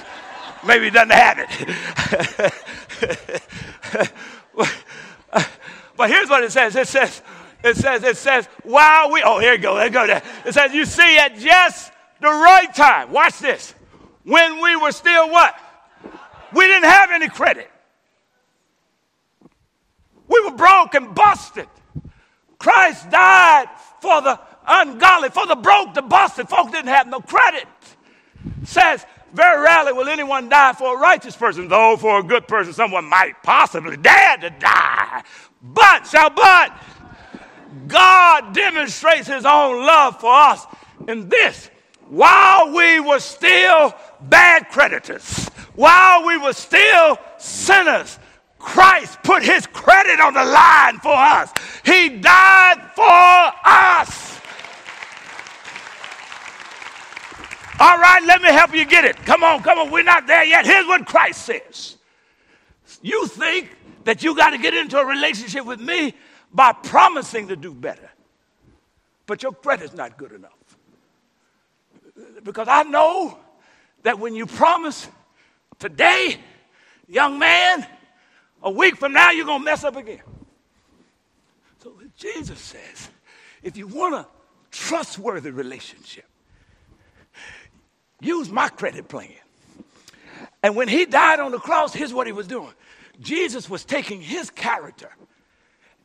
Maybe 0.66 0.86
he 0.86 0.92
doesn't 0.92 1.12
have 1.12 1.40
it. 1.40 2.54
but 5.98 6.10
here's 6.10 6.30
what 6.30 6.44
it 6.44 6.52
says. 6.52 6.76
It 6.76 6.88
says, 6.88 7.22
it 7.64 7.76
says, 7.76 8.04
it 8.04 8.18
says, 8.18 8.48
while 8.64 9.12
we, 9.12 9.22
oh, 9.24 9.40
here 9.40 9.54
you 9.54 9.60
go, 9.60 9.74
let 9.74 9.92
go 9.92 10.08
there. 10.08 10.24
It 10.46 10.54
says, 10.54 10.74
you 10.74 10.86
see, 10.86 11.18
at 11.18 11.38
just 11.38 11.92
the 12.20 12.30
right 12.30 12.74
time, 12.74 13.12
watch 13.12 13.40
this, 13.40 13.75
when 14.26 14.62
we 14.62 14.76
were 14.76 14.92
still 14.92 15.30
what? 15.30 15.56
We 16.54 16.66
didn't 16.68 16.90
have 16.90 17.12
any 17.12 17.30
credit. 17.30 17.72
We 20.28 20.42
were 20.42 20.56
broke 20.56 20.96
and 20.96 21.14
busted. 21.14 21.68
Christ 22.58 23.10
died 23.10 23.68
for 24.02 24.22
the 24.22 24.40
ungodly, 24.68 25.30
for 25.30 25.46
the 25.46 25.56
broke, 25.56 25.94
the 25.94 26.02
busted. 26.02 26.50
Folks 26.50 26.72
didn't 26.72 26.88
have 26.88 27.08
no 27.08 27.20
credit. 27.20 27.68
says, 28.64 29.06
very 29.34 29.62
rarely 29.62 29.94
will 29.94 30.08
anyone 30.08 30.50
die 30.50 30.74
for 30.74 30.98
a 30.98 31.00
righteous 31.00 31.36
person, 31.36 31.68
though 31.68 31.98
for 31.98 32.20
a 32.20 32.24
good 32.24 32.48
person, 32.48 32.74
someone 32.74 33.06
might 33.06 33.34
possibly 33.44 33.98
dare 33.98 34.38
to 34.38 34.50
die. 34.50 35.24
But, 35.62 36.08
shall 36.08 36.30
but, 36.30 36.72
God 37.88 38.54
demonstrates 38.54 39.28
his 39.28 39.46
own 39.46 39.86
love 39.86 40.20
for 40.20 40.34
us 40.34 40.66
in 41.08 41.28
this. 41.28 41.70
While 42.10 42.74
we 42.74 43.00
were 43.00 43.20
still 43.20 43.94
bad 44.22 44.70
creditors, 44.70 45.48
while 45.76 46.26
we 46.26 46.38
were 46.38 46.54
still 46.54 47.18
sinners, 47.38 48.20
Christ 48.60 49.20
put 49.24 49.44
his 49.44 49.68
credit 49.68 50.20
on 50.20 50.34
the 50.34 50.44
line 50.44 51.00
for 51.00 51.14
us. 51.14 51.52
He 51.84 52.10
died 52.10 52.82
for 52.96 53.52
us. 53.66 54.40
All 57.78 57.98
right, 58.00 58.24
let 58.24 58.42
me 58.42 58.50
help 58.50 58.74
you 58.74 58.86
get 58.86 59.04
it. 59.04 59.18
Come 59.18 59.44
on, 59.44 59.62
come 59.62 59.78
on. 59.78 59.92
We're 59.92 60.04
not 60.04 60.28
there 60.28 60.46
yet. 60.46 60.66
Here's 60.66 60.88
what 60.88 61.06
Christ 61.06 61.42
says. 61.42 61.98
You 63.02 63.28
think 63.28 63.76
that 64.06 64.24
you 64.24 64.36
got 64.36 64.52
to 64.52 64.58
get 64.58 64.74
into 64.74 64.98
a 64.98 65.06
relationship 65.06 65.66
with 65.66 65.82
me 65.82 66.14
by 66.54 66.72
promising 66.72 67.50
to 67.50 67.56
do 67.56 67.74
better. 67.74 68.10
But 69.26 69.44
your 69.44 69.52
credit's 69.52 69.94
not 69.94 70.18
good 70.18 70.32
enough. 70.32 70.55
Because 72.46 72.68
I 72.70 72.84
know 72.84 73.38
that 74.04 74.20
when 74.20 74.36
you 74.36 74.46
promise 74.46 75.10
today, 75.80 76.38
young 77.08 77.40
man, 77.40 77.86
a 78.62 78.70
week 78.70 78.98
from 78.98 79.14
now, 79.14 79.32
you're 79.32 79.48
going 79.48 79.60
to 79.60 79.66
mess 79.66 79.84
up 79.84 79.96
again. 79.96 80.22
So 81.80 81.94
Jesus 82.16 82.60
says, 82.60 83.10
if 83.64 83.76
you 83.76 83.88
want 83.88 84.14
a 84.14 84.28
trustworthy 84.70 85.50
relationship, 85.50 86.26
use 88.22 88.52
my 88.52 88.70
credit 88.70 89.08
plan. 89.08 89.30
And 90.62 90.76
when 90.76 90.88
he 90.88 91.06
died 91.06 91.40
on 91.40 91.52
the 91.52 91.60
cross, 91.60 91.94
here's 91.94 92.14
what 92.14 92.28
he 92.28 92.34
was 92.34 92.48
doing 92.48 92.74
Jesus 93.20 93.68
was 93.68 93.84
taking 93.84 94.22
his 94.22 94.52
character 94.52 95.10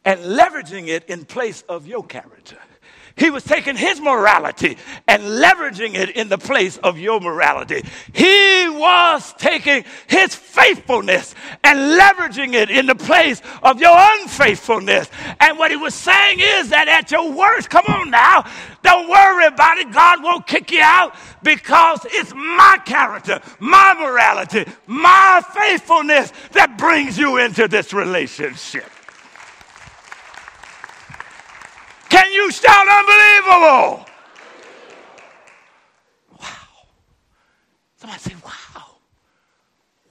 and 0.06 0.20
leveraging 0.20 0.88
it 0.88 1.04
in 1.04 1.26
place 1.26 1.62
of 1.68 1.86
your 1.86 2.04
character. 2.04 2.56
He 3.20 3.28
was 3.28 3.44
taking 3.44 3.76
his 3.76 4.00
morality 4.00 4.78
and 5.06 5.22
leveraging 5.22 5.94
it 5.94 6.08
in 6.16 6.30
the 6.30 6.38
place 6.38 6.78
of 6.78 6.98
your 6.98 7.20
morality. 7.20 7.84
He 8.14 8.66
was 8.70 9.34
taking 9.34 9.84
his 10.06 10.34
faithfulness 10.34 11.34
and 11.62 12.00
leveraging 12.00 12.54
it 12.54 12.70
in 12.70 12.86
the 12.86 12.94
place 12.94 13.42
of 13.62 13.78
your 13.78 13.94
unfaithfulness. 13.94 15.10
And 15.38 15.58
what 15.58 15.70
he 15.70 15.76
was 15.76 15.94
saying 15.94 16.38
is 16.40 16.70
that 16.70 16.88
at 16.88 17.10
your 17.10 17.30
worst, 17.30 17.68
come 17.68 17.84
on 17.88 18.10
now, 18.10 18.50
don't 18.82 19.10
worry 19.10 19.44
about 19.44 19.76
it. 19.76 19.92
God 19.92 20.22
won't 20.22 20.46
kick 20.46 20.70
you 20.70 20.80
out 20.80 21.14
because 21.42 22.00
it's 22.06 22.32
my 22.34 22.78
character, 22.86 23.42
my 23.58 23.94
morality, 24.00 24.64
my 24.86 25.42
faithfulness 25.54 26.32
that 26.52 26.78
brings 26.78 27.18
you 27.18 27.36
into 27.36 27.68
this 27.68 27.92
relationship. 27.92 28.90
Can 32.20 32.32
you 32.32 32.52
shout 32.52 32.86
unbelievable? 32.86 34.04
Wow. 36.38 36.46
Somebody 37.96 38.20
say, 38.20 38.34
wow. 38.44 38.84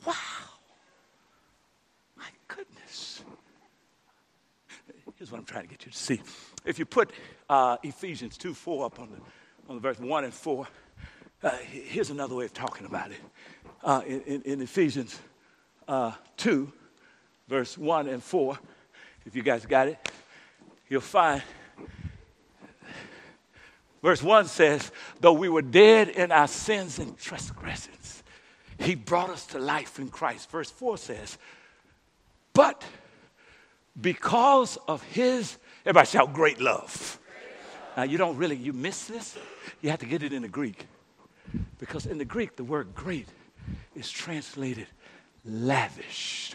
Wow. 0.08 0.14
My 2.18 2.26
goodness. 2.48 3.22
Here's 5.18 5.32
what 5.32 5.38
I'm 5.38 5.46
trying 5.46 5.66
to 5.66 5.70
get 5.70 5.86
you 5.86 5.92
to 5.92 5.98
see. 5.98 6.20
If 6.66 6.80
you 6.80 6.86
put 6.88 7.12
uh, 7.48 7.78
Ephesians 7.84 8.38
2 8.38 8.56
4 8.56 8.88
up 8.88 9.00
on 9.00 9.12
the, 9.12 9.18
on 9.70 9.76
the 9.76 9.82
verse 9.82 10.00
1 10.00 10.24
and 10.24 10.34
4, 10.34 10.68
uh, 11.44 11.50
here's 11.58 12.10
another 12.10 12.34
way 12.34 12.46
of 12.46 12.54
talking 12.56 12.88
about 12.88 13.12
it. 13.12 13.20
Uh, 13.84 14.02
in, 14.08 14.22
in, 14.22 14.42
in, 14.42 14.62
Ephesians 14.62 15.20
uh, 15.88 16.14
2, 16.38 16.72
verse 17.48 17.78
1 17.78 18.08
and 18.08 18.24
4, 18.24 18.58
if 19.28 19.36
you 19.36 19.44
guys 19.44 19.64
got 19.68 19.88
it, 19.88 20.12
you'll 20.90 21.02
find 21.02 21.44
Verse 24.02 24.24
1 24.24 24.48
says, 24.48 24.92
Though 25.20 25.34
we 25.34 25.50
were 25.50 25.62
dead 25.62 26.10
in 26.10 26.32
our 26.32 26.48
sins 26.48 27.00
and 27.00 27.18
transgressions, 27.18 28.24
he 28.80 28.96
brought 28.96 29.30
us 29.30 29.46
to 29.48 29.60
life 29.60 30.00
in 30.00 30.10
Christ. 30.10 30.50
Verse 30.50 30.72
4 30.72 30.98
says, 30.98 31.38
But 32.54 32.84
because 34.00 34.78
of 34.88 35.04
his, 35.04 35.58
everybody 35.86 36.08
shout, 36.08 36.34
great 36.34 36.62
love. 36.62 37.20
Now, 37.98 38.04
you 38.04 38.18
don't 38.18 38.38
really, 38.38 38.56
you 38.56 38.72
miss 38.72 39.08
this. 39.08 39.38
You 39.82 39.90
have 39.90 40.00
to 40.00 40.06
get 40.06 40.24
it 40.24 40.32
in 40.32 40.44
the 40.44 40.48
Greek. 40.48 40.86
Because 41.80 42.06
in 42.06 42.18
the 42.18 42.26
Greek, 42.26 42.56
the 42.56 42.64
word 42.64 42.96
great 42.96 43.28
is 43.96 44.10
translated 44.10 44.88
lavish. 45.44 46.54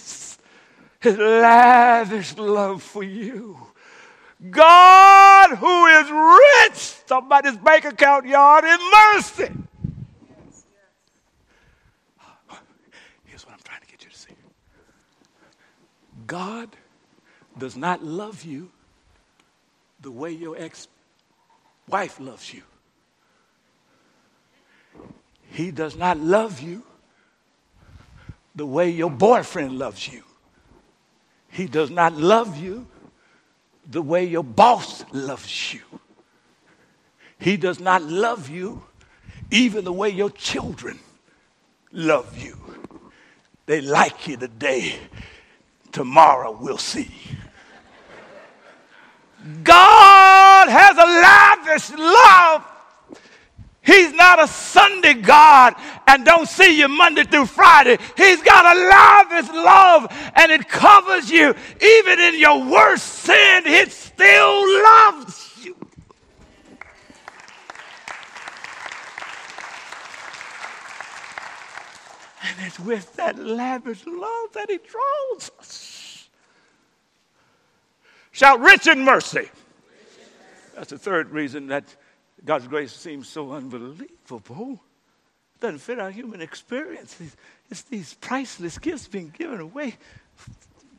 his 1.00 1.16
lavish 1.18 2.36
love 2.36 2.82
for 2.82 3.02
you. 3.02 3.58
God, 4.50 5.56
who 5.56 5.86
is 5.86 6.10
rich, 6.10 6.78
somebody's 7.06 7.56
bank 7.56 7.84
account 7.84 8.26
yard 8.26 8.64
in 8.64 8.78
mercy. 9.14 9.52
Here's 13.24 13.46
what 13.46 13.54
I'm 13.54 13.60
trying 13.64 13.80
to 13.80 13.86
get 13.86 14.04
you 14.04 14.10
to 14.10 14.16
see 14.16 14.34
God 16.26 16.70
does 17.58 17.76
not 17.76 18.04
love 18.04 18.44
you 18.44 18.70
the 20.00 20.10
way 20.10 20.30
your 20.30 20.56
ex 20.58 20.88
wife 21.88 22.20
loves 22.20 22.52
you. 22.52 22.62
He 25.50 25.70
does 25.70 25.96
not 25.96 26.18
love 26.18 26.60
you 26.60 26.82
the 28.54 28.66
way 28.66 28.90
your 28.90 29.10
boyfriend 29.10 29.78
loves 29.78 30.06
you. 30.06 30.22
He 31.56 31.64
does 31.64 31.90
not 31.90 32.12
love 32.12 32.58
you 32.58 32.86
the 33.90 34.02
way 34.02 34.26
your 34.26 34.44
boss 34.44 35.06
loves 35.10 35.72
you. 35.72 35.80
He 37.38 37.56
does 37.56 37.80
not 37.80 38.02
love 38.02 38.50
you 38.50 38.84
even 39.50 39.82
the 39.86 39.92
way 39.92 40.10
your 40.10 40.28
children 40.28 40.98
love 41.92 42.36
you. 42.36 42.58
They 43.64 43.80
like 43.80 44.28
you 44.28 44.36
today, 44.36 44.96
tomorrow 45.92 46.54
we'll 46.60 46.76
see. 46.76 47.10
God 49.62 50.68
has 50.68 50.98
a 50.98 51.06
lavish 51.06 51.90
love. 51.98 52.64
He's 53.86 54.12
not 54.12 54.42
a 54.42 54.48
Sunday 54.48 55.14
God 55.14 55.74
and 56.08 56.24
don't 56.24 56.48
see 56.48 56.76
you 56.76 56.88
Monday 56.88 57.22
through 57.22 57.46
Friday. 57.46 57.98
He's 58.16 58.42
got 58.42 58.76
a 58.76 58.80
lavish 58.80 59.48
love 59.54 60.32
and 60.34 60.50
it 60.50 60.68
covers 60.68 61.30
you. 61.30 61.54
Even 61.80 62.18
in 62.18 62.40
your 62.40 62.68
worst 62.68 63.06
sin, 63.06 63.62
it 63.64 63.92
still 63.92 64.82
loves 64.82 65.60
you. 65.62 65.76
And 72.42 72.66
it's 72.66 72.80
with 72.80 73.14
that 73.14 73.38
lavish 73.38 74.04
love 74.04 74.52
that 74.54 74.68
he 74.68 74.78
draws 74.78 75.50
us. 75.60 76.28
Shout 78.32 78.58
rich 78.58 78.88
in 78.88 79.04
mercy. 79.04 79.48
That's 80.74 80.90
the 80.90 80.98
third 80.98 81.30
reason 81.30 81.68
that 81.68 81.84
God's 82.44 82.66
grace 82.66 82.92
seems 82.92 83.28
so 83.28 83.52
unbelievable. 83.52 84.80
It 85.54 85.60
doesn't 85.60 85.78
fit 85.78 85.98
our 85.98 86.10
human 86.10 86.40
experience. 86.40 87.16
It's, 87.20 87.36
it's 87.70 87.82
these 87.82 88.14
priceless 88.14 88.78
gifts 88.78 89.08
being 89.08 89.32
given 89.36 89.60
away 89.60 89.96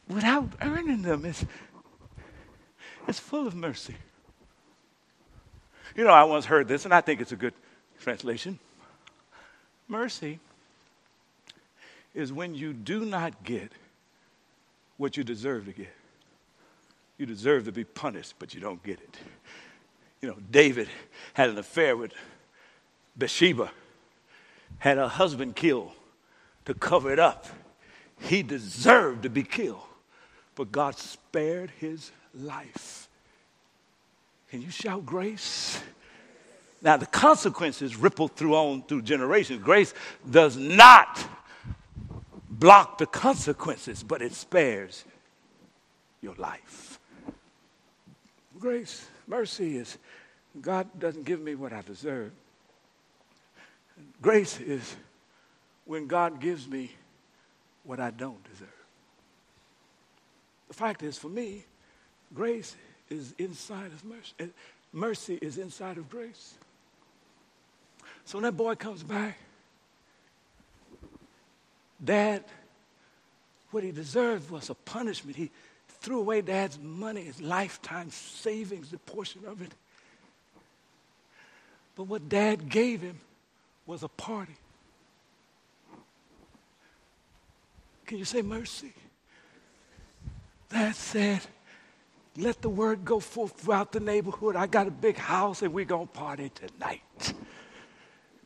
without 0.08 0.50
earning 0.62 1.04
them. 1.04 1.26
It's, 1.26 1.46
it's 3.08 3.20
full 3.20 3.48
of 3.48 3.56
mercy. 3.56 3.96
You 5.96 6.04
know, 6.04 6.12
I 6.12 6.24
once 6.24 6.46
heard 6.46 6.68
this, 6.68 6.86
and 6.86 6.94
I 6.94 7.02
think 7.02 7.22
it's 7.22 7.32
a 7.32 7.38
good 7.38 7.54
translation. 8.02 8.60
Mercy 9.88 10.40
is 12.14 12.34
when 12.34 12.56
you 12.56 12.74
do 12.74 13.06
not 13.06 13.44
get 13.44 13.72
what 14.98 15.18
you 15.18 15.24
deserve 15.24 15.66
to 15.66 15.72
get. 15.72 15.94
You 17.18 17.26
deserve 17.26 17.66
to 17.66 17.72
be 17.72 17.84
punished, 17.84 18.34
but 18.38 18.54
you 18.54 18.60
don't 18.60 18.82
get 18.84 19.00
it 19.00 19.18
you 20.22 20.30
know, 20.30 20.38
David 20.50 20.88
had 21.34 21.50
an 21.50 21.58
affair 21.58 21.96
with 21.96 22.14
Bathsheba, 23.16 23.72
had 24.80 24.98
her 24.98 25.08
husband 25.08 25.56
killed 25.56 25.92
to 26.66 26.74
cover 26.74 27.12
it 27.12 27.20
up. 27.20 27.48
He 28.20 28.44
deserved 28.44 29.24
to 29.24 29.30
be 29.30 29.44
killed, 29.44 29.84
but 30.56 30.72
God 30.72 30.98
spared 30.98 31.72
his 31.80 32.12
life. 32.34 33.08
Can 34.50 34.62
you 34.62 34.72
shout 34.72 35.06
grace? 35.06 35.82
Now 36.82 36.98
the 36.98 37.06
consequences 37.06 37.96
ripple 37.96 38.28
through 38.28 38.56
on 38.56 38.84
through 38.84 39.02
generations. 39.02 39.64
Grace 39.64 39.94
does 40.30 40.58
not 40.58 41.20
block 42.50 42.98
the 42.98 43.06
consequences, 43.06 44.04
but 44.04 44.22
it 44.22 44.34
spares 44.34 45.04
your 46.22 46.36
life. 46.36 47.00
Grace, 48.60 49.08
mercy 49.28 49.78
is 49.78 49.98
God 50.62 50.88
doesn't 51.00 51.26
give 51.26 51.40
me 51.40 51.56
what 51.56 51.74
I 51.74 51.82
deserve. 51.82 52.32
Grace 54.22 54.60
is 54.60 54.96
when 55.86 56.08
God 56.08 56.40
gives 56.40 56.68
me 56.68 56.92
what 57.84 58.00
I 58.00 58.12
don't 58.12 58.44
deserve. 58.52 58.68
The 60.68 60.74
fact 60.74 61.04
is, 61.04 61.18
for 61.18 61.30
me, 61.30 61.64
grace 62.34 62.76
is 63.10 63.34
inside 63.38 63.88
of 63.88 64.04
mercy. 64.04 64.34
Eh, 64.40 64.48
mercy 64.92 65.40
is 65.42 65.58
inside 65.58 65.98
of 65.98 66.10
grace. 66.10 66.56
So 68.26 68.38
when 68.38 68.44
that 68.44 68.58
boy 68.58 68.76
comes 68.76 69.04
back, 69.04 69.38
Dad, 72.04 72.44
what 73.72 73.84
he 73.84 73.92
deserved 73.92 74.52
was 74.52 74.70
a 74.70 74.76
punishment. 74.76 75.38
He 75.38 75.50
threw 75.88 76.20
away 76.20 76.42
Dad's 76.42 76.78
money, 76.80 77.24
his 77.24 77.42
lifetime 77.42 78.12
savings, 78.12 78.92
a 78.94 78.98
portion 78.98 79.42
of 79.46 79.62
it. 79.62 79.74
But 81.98 82.04
what 82.04 82.30
dad 82.30 82.70
gave 82.70 83.02
him 83.02 83.20
was 83.88 84.04
a 84.04 84.08
party. 84.08 84.56
Can 88.06 88.20
you 88.20 88.26
say 88.26 88.44
mercy? 88.44 88.94
Dad 90.70 90.96
said, 90.96 91.42
let 92.38 92.62
the 92.62 92.70
word 92.70 93.04
go 93.04 93.20
forth 93.20 93.60
throughout 93.60 93.92
the 93.92 94.00
neighborhood. 94.00 94.56
I 94.56 94.68
got 94.68 94.88
a 94.88 94.92
big 94.92 95.18
house 95.18 95.64
and 95.64 95.74
we're 95.74 95.86
going 95.86 96.08
to 96.08 96.14
party 96.14 96.52
tonight. 96.54 97.34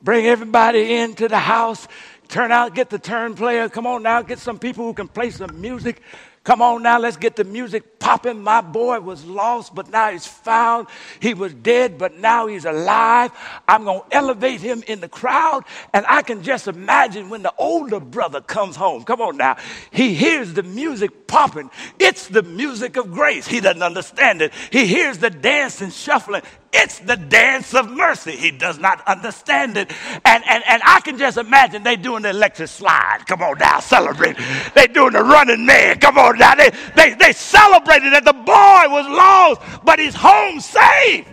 Bring 0.02 0.26
everybody 0.28 0.96
into 0.96 1.28
the 1.28 1.38
house. 1.38 1.90
Turn 2.30 2.54
out, 2.54 2.74
get 2.74 2.90
the 2.90 3.00
turn 3.00 3.36
player. 3.36 3.68
Come 3.68 3.86
on 3.86 4.02
now, 4.02 4.22
get 4.22 4.40
some 4.40 4.60
people 4.60 4.86
who 4.86 4.94
can 4.94 5.10
play 5.10 5.30
some 5.30 5.60
music. 5.60 6.02
Come 6.44 6.60
on 6.64 6.82
now, 6.82 6.98
let's 6.98 7.18
get 7.18 7.36
the 7.36 7.44
music 7.44 8.00
popping. 8.00 8.42
My 8.42 8.62
boy 8.62 9.00
was 9.00 9.24
lost, 9.26 9.76
but 9.76 9.92
now 9.92 10.12
he's 10.12 10.26
found. 10.26 10.88
He 11.20 11.36
was 11.36 11.54
dead, 11.54 12.00
but 12.00 12.18
now 12.18 12.48
he's 12.48 12.66
alive. 12.66 13.32
I'm 13.68 13.84
going 13.84 14.02
to 14.10 14.16
elevate 14.16 14.60
him 14.60 14.84
in 14.88 15.02
the 15.02 15.08
crowd. 15.08 15.66
And 15.94 16.04
I 16.08 16.24
can 16.24 16.42
just 16.42 16.68
imagine 16.68 17.30
when 17.30 17.44
the 17.44 17.54
older 17.60 18.00
brother 18.00 18.42
comes 18.42 18.76
home. 18.76 19.04
Come 19.04 19.22
on 19.22 19.38
now. 19.38 19.58
He 19.92 20.16
hears 20.16 20.54
the 20.54 20.64
music 20.64 21.28
popping. 21.28 21.70
It's 22.00 22.28
the 22.28 22.42
music 22.42 22.98
of 22.98 23.12
grace. 23.12 23.48
He 23.48 23.60
doesn't 23.60 23.84
understand 23.84 24.42
it. 24.42 24.52
He 24.72 24.88
hears 24.88 25.20
the 25.20 25.30
dancing, 25.30 25.92
shuffling. 25.92 26.42
It's 26.74 27.00
the 27.00 27.18
dance 27.18 27.74
of 27.74 27.92
mercy. 27.92 28.32
He 28.32 28.50
does 28.50 28.80
not 28.80 29.06
understand 29.06 29.76
it. 29.76 29.92
And, 30.24 30.44
and, 30.48 30.64
and 30.68 30.82
I 30.86 31.02
can 31.02 31.18
just 31.18 31.38
imagine 31.38 31.84
they 31.84 31.98
doing 31.98 32.24
the 32.24 32.30
electric 32.30 32.70
slide. 32.70 33.26
Come 33.28 33.42
on 33.42 33.58
now, 33.58 33.80
celebrate. 33.80 34.38
They 34.74 34.88
doing 34.88 35.12
the 35.14 35.24
running 35.24 35.66
man. 35.66 36.00
Come 36.00 36.18
on 36.18 36.38
now. 36.38 36.56
They, 36.56 36.72
they, 36.96 37.14
they 37.16 37.34
celebrated 37.34 38.14
that 38.14 38.24
the 38.24 38.34
boy 38.34 38.94
was 38.94 39.06
lost, 39.08 39.84
but 39.84 40.00
he's 40.00 40.16
home 40.16 40.62
safe. 40.62 41.28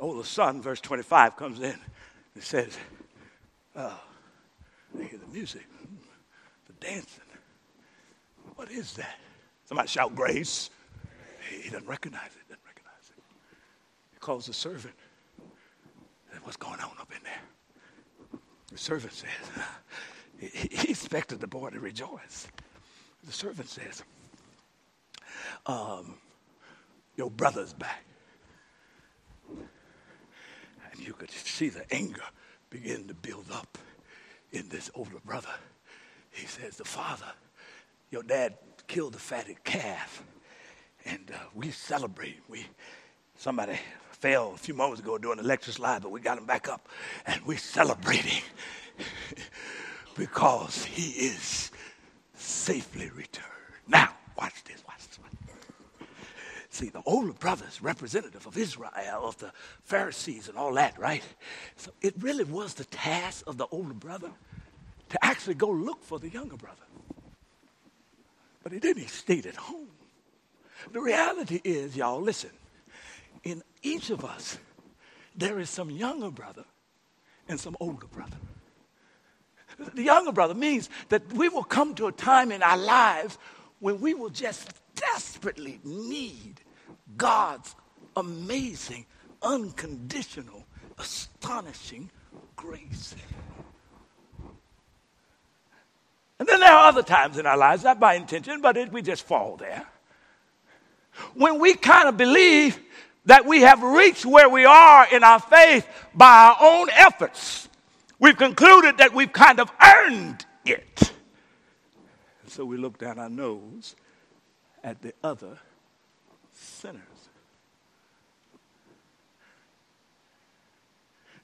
Oh, 0.00 0.16
the 0.16 0.24
son, 0.24 0.60
verse 0.60 0.80
25, 0.80 1.36
comes 1.36 1.60
in 1.60 1.76
and 2.34 2.42
says, 2.42 2.76
oh, 3.76 4.00
they 4.94 5.04
hear 5.04 5.18
the 5.18 5.32
music, 5.32 5.66
the 6.66 6.72
dancing. 6.74 7.24
What 8.56 8.70
is 8.70 8.94
that? 8.94 9.18
Somebody 9.66 9.88
shout 9.88 10.14
grace. 10.14 10.70
He 11.50 11.70
doesn't 11.70 11.86
recognize 11.88 12.30
it, 12.34 12.48
doesn't 12.48 12.64
recognize 12.66 13.10
it. 13.10 13.22
He 14.12 14.18
calls 14.18 14.46
the 14.46 14.52
servant. 14.52 14.94
Said, 16.32 16.40
What's 16.42 16.56
going 16.56 16.80
on 16.80 16.92
up 17.00 17.10
in 17.10 17.22
there? 17.22 18.40
The 18.72 18.78
servant 18.78 19.12
says, 19.12 19.28
he, 20.38 20.68
he 20.76 20.90
expected 20.90 21.40
the 21.40 21.46
boy 21.46 21.70
to 21.70 21.80
rejoice. 21.80 22.48
The 23.24 23.32
servant 23.32 23.68
says, 23.68 24.02
um, 25.66 26.14
Your 27.16 27.30
brother's 27.30 27.72
back. 27.72 28.04
And 29.48 31.06
you 31.06 31.12
could 31.12 31.30
see 31.30 31.68
the 31.68 31.84
anger 31.92 32.22
begin 32.70 33.08
to 33.08 33.14
build 33.14 33.46
up 33.52 33.78
in 34.52 34.68
this 34.68 34.90
older 34.94 35.18
brother. 35.24 35.54
He 36.30 36.46
says, 36.46 36.76
The 36.76 36.84
father, 36.84 37.32
your 38.10 38.22
dad 38.22 38.56
killed 38.86 39.14
the 39.14 39.18
fatted 39.18 39.62
calf 39.64 40.22
and 41.06 41.30
uh, 41.32 41.38
we 41.54 41.70
celebrate. 41.70 42.38
We 42.48 42.66
somebody 43.36 43.78
fell 44.12 44.52
a 44.54 44.58
few 44.58 44.74
moments 44.74 45.00
ago 45.00 45.18
doing 45.18 45.38
the 45.38 45.42
lecture 45.42 45.72
slide, 45.72 46.02
but 46.02 46.10
we 46.10 46.20
got 46.20 46.38
him 46.38 46.46
back 46.46 46.68
up, 46.68 46.88
and 47.26 47.40
we're 47.44 47.58
celebrating 47.58 48.42
because 50.16 50.84
he 50.84 51.26
is 51.26 51.70
safely 52.36 53.10
returned. 53.10 53.48
Now, 53.86 54.10
watch 54.38 54.64
this. 54.64 54.82
Watch 54.86 54.98
this. 54.98 55.04
See, 56.74 56.88
the 56.88 57.02
older 57.06 57.32
brothers, 57.32 57.80
representative 57.80 58.48
of 58.48 58.58
Israel, 58.58 58.90
of 59.22 59.38
the 59.38 59.52
Pharisees, 59.84 60.48
and 60.48 60.58
all 60.58 60.74
that, 60.74 60.98
right? 60.98 61.22
So 61.76 61.92
it 62.02 62.14
really 62.18 62.42
was 62.42 62.74
the 62.74 62.84
task 62.86 63.44
of 63.46 63.58
the 63.58 63.66
older 63.70 63.94
brother 63.94 64.32
to 65.10 65.24
actually 65.24 65.54
go 65.54 65.70
look 65.70 66.02
for 66.02 66.18
the 66.18 66.28
younger 66.28 66.56
brother. 66.56 66.82
But 68.64 68.72
he 68.72 68.80
didn't. 68.80 69.02
He 69.04 69.08
stayed 69.08 69.46
at 69.46 69.54
home. 69.54 69.86
The 70.92 71.00
reality 71.00 71.60
is, 71.64 71.96
y'all, 71.96 72.20
listen, 72.20 72.50
in 73.42 73.62
each 73.82 74.10
of 74.10 74.24
us, 74.24 74.58
there 75.36 75.58
is 75.58 75.70
some 75.70 75.90
younger 75.90 76.30
brother 76.30 76.64
and 77.48 77.58
some 77.58 77.76
older 77.80 78.06
brother. 78.06 78.36
The 79.94 80.02
younger 80.02 80.32
brother 80.32 80.54
means 80.54 80.88
that 81.08 81.32
we 81.32 81.48
will 81.48 81.64
come 81.64 81.94
to 81.96 82.06
a 82.06 82.12
time 82.12 82.52
in 82.52 82.62
our 82.62 82.76
lives 82.76 83.38
when 83.80 84.00
we 84.00 84.14
will 84.14 84.30
just 84.30 84.70
desperately 84.94 85.80
need 85.82 86.60
God's 87.16 87.74
amazing, 88.16 89.06
unconditional, 89.42 90.64
astonishing 90.98 92.10
grace. 92.54 93.16
And 96.38 96.48
then 96.48 96.60
there 96.60 96.72
are 96.72 96.88
other 96.88 97.02
times 97.02 97.36
in 97.36 97.46
our 97.46 97.56
lives, 97.56 97.84
not 97.84 97.98
by 97.98 98.14
intention, 98.14 98.60
but 98.60 98.76
it, 98.76 98.92
we 98.92 99.02
just 99.02 99.26
fall 99.26 99.56
there 99.56 99.86
when 101.34 101.58
we 101.60 101.74
kind 101.74 102.08
of 102.08 102.16
believe 102.16 102.78
that 103.26 103.46
we 103.46 103.62
have 103.62 103.82
reached 103.82 104.26
where 104.26 104.48
we 104.48 104.64
are 104.64 105.06
in 105.10 105.24
our 105.24 105.40
faith 105.40 105.86
by 106.14 106.26
our 106.26 106.56
own 106.60 106.88
efforts. 106.90 107.68
We've 108.18 108.36
concluded 108.36 108.98
that 108.98 109.14
we've 109.14 109.32
kind 109.32 109.60
of 109.60 109.70
earned 109.82 110.44
it. 110.64 111.12
So 112.46 112.64
we 112.64 112.76
look 112.76 112.98
down 112.98 113.18
our 113.18 113.28
nose 113.28 113.96
at 114.82 115.00
the 115.02 115.14
other 115.22 115.58
sinners. 116.52 117.02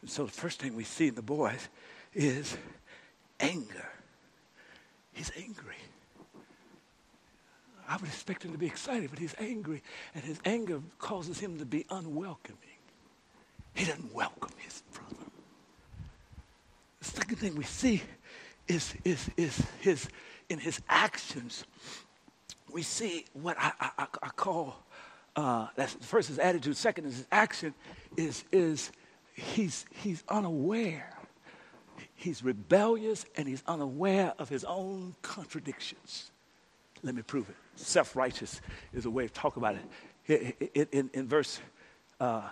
And 0.02 0.10
so 0.10 0.24
the 0.24 0.32
first 0.32 0.60
thing 0.60 0.76
we 0.76 0.84
see 0.84 1.08
in 1.08 1.14
the 1.14 1.22
boys 1.22 1.68
is 2.14 2.56
anger. 3.38 3.88
He's 5.12 5.32
angry. 5.36 5.76
I 7.90 7.96
would 7.96 8.08
expect 8.08 8.44
him 8.44 8.52
to 8.52 8.58
be 8.58 8.66
excited, 8.66 9.10
but 9.10 9.18
he's 9.18 9.34
angry, 9.40 9.82
and 10.14 10.22
his 10.22 10.38
anger 10.44 10.80
causes 11.00 11.40
him 11.40 11.58
to 11.58 11.66
be 11.66 11.84
unwelcoming. 11.90 12.56
He 13.74 13.84
doesn't 13.84 14.14
welcome 14.14 14.52
his 14.58 14.84
brother. 14.92 15.26
The 17.00 17.04
second 17.04 17.36
thing 17.38 17.56
we 17.56 17.64
see 17.64 18.00
is, 18.68 18.94
is, 19.04 19.28
is 19.36 19.60
his, 19.80 20.08
in 20.48 20.60
his 20.60 20.80
actions, 20.88 21.64
we 22.72 22.82
see 22.82 23.24
what 23.32 23.56
I, 23.58 23.72
I, 23.80 24.06
I 24.22 24.28
call, 24.36 24.76
uh, 25.34 25.66
that's 25.74 25.94
first 25.94 26.30
is 26.30 26.38
attitude, 26.38 26.76
second 26.76 27.06
is 27.06 27.16
his 27.16 27.26
action, 27.32 27.74
is, 28.16 28.44
is 28.52 28.92
he's, 29.34 29.84
he's 29.90 30.22
unaware. 30.28 31.12
He's 32.14 32.44
rebellious 32.44 33.24
and 33.36 33.48
he's 33.48 33.64
unaware 33.66 34.32
of 34.38 34.48
his 34.48 34.62
own 34.62 35.16
contradictions. 35.22 36.30
Let 37.02 37.16
me 37.16 37.22
prove 37.22 37.48
it. 37.48 37.56
Self 37.80 38.16
righteous 38.16 38.60
is 38.92 39.06
a 39.06 39.10
way 39.10 39.24
of 39.24 39.32
talking 39.32 39.62
about 39.62 39.76
it. 40.28 40.88
In, 40.92 41.10
in, 41.12 41.26
verse 41.26 41.58
uh, 42.20 42.42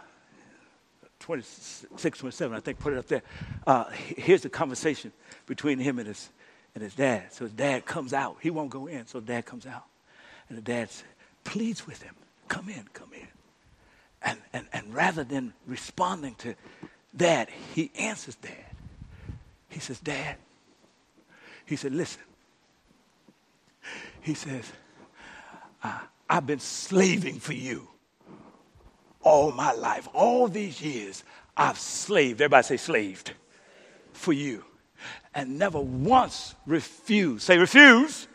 26, 1.20 2.18
27, 2.18 2.56
I 2.56 2.60
think, 2.60 2.78
put 2.78 2.92
it 2.92 2.98
up 2.98 3.06
there. 3.06 3.22
Uh, 3.66 3.84
here's 3.90 4.42
the 4.42 4.48
conversation 4.48 5.12
between 5.46 5.78
him 5.78 5.98
and 5.98 6.08
his, 6.08 6.30
and 6.74 6.82
his 6.82 6.94
dad. 6.94 7.32
So 7.32 7.44
his 7.44 7.52
dad 7.52 7.84
comes 7.84 8.12
out. 8.12 8.36
He 8.40 8.50
won't 8.50 8.70
go 8.70 8.86
in, 8.86 9.06
so 9.06 9.20
dad 9.20 9.44
comes 9.44 9.66
out. 9.66 9.84
And 10.48 10.56
the 10.56 10.62
dad 10.62 10.88
pleads 11.44 11.86
with 11.86 12.02
him, 12.02 12.14
come 12.48 12.68
in, 12.68 12.84
come 12.92 13.10
in. 13.12 13.28
And, 14.22 14.38
and, 14.52 14.66
and 14.72 14.94
rather 14.94 15.22
than 15.22 15.52
responding 15.66 16.34
to 16.36 16.54
dad, 17.16 17.48
he 17.74 17.92
answers 17.98 18.34
dad. 18.36 18.68
He 19.68 19.80
says, 19.80 20.00
Dad, 20.00 20.36
he 21.66 21.76
said, 21.76 21.92
listen. 21.92 22.22
He 24.22 24.34
says, 24.34 24.72
I've 25.82 26.46
been 26.46 26.60
slaving 26.60 27.40
for 27.40 27.54
you 27.54 27.88
all 29.22 29.52
my 29.52 29.72
life. 29.72 30.08
All 30.14 30.48
these 30.48 30.80
years, 30.80 31.24
I've 31.56 31.78
slaved. 31.78 32.40
Everybody 32.40 32.64
say 32.64 32.76
slaved 32.76 33.32
for 34.12 34.32
you. 34.32 34.64
And 35.34 35.58
never 35.58 35.80
once 35.80 36.54
refused. 36.66 37.42
Say 37.42 37.58
refuse 37.58 38.26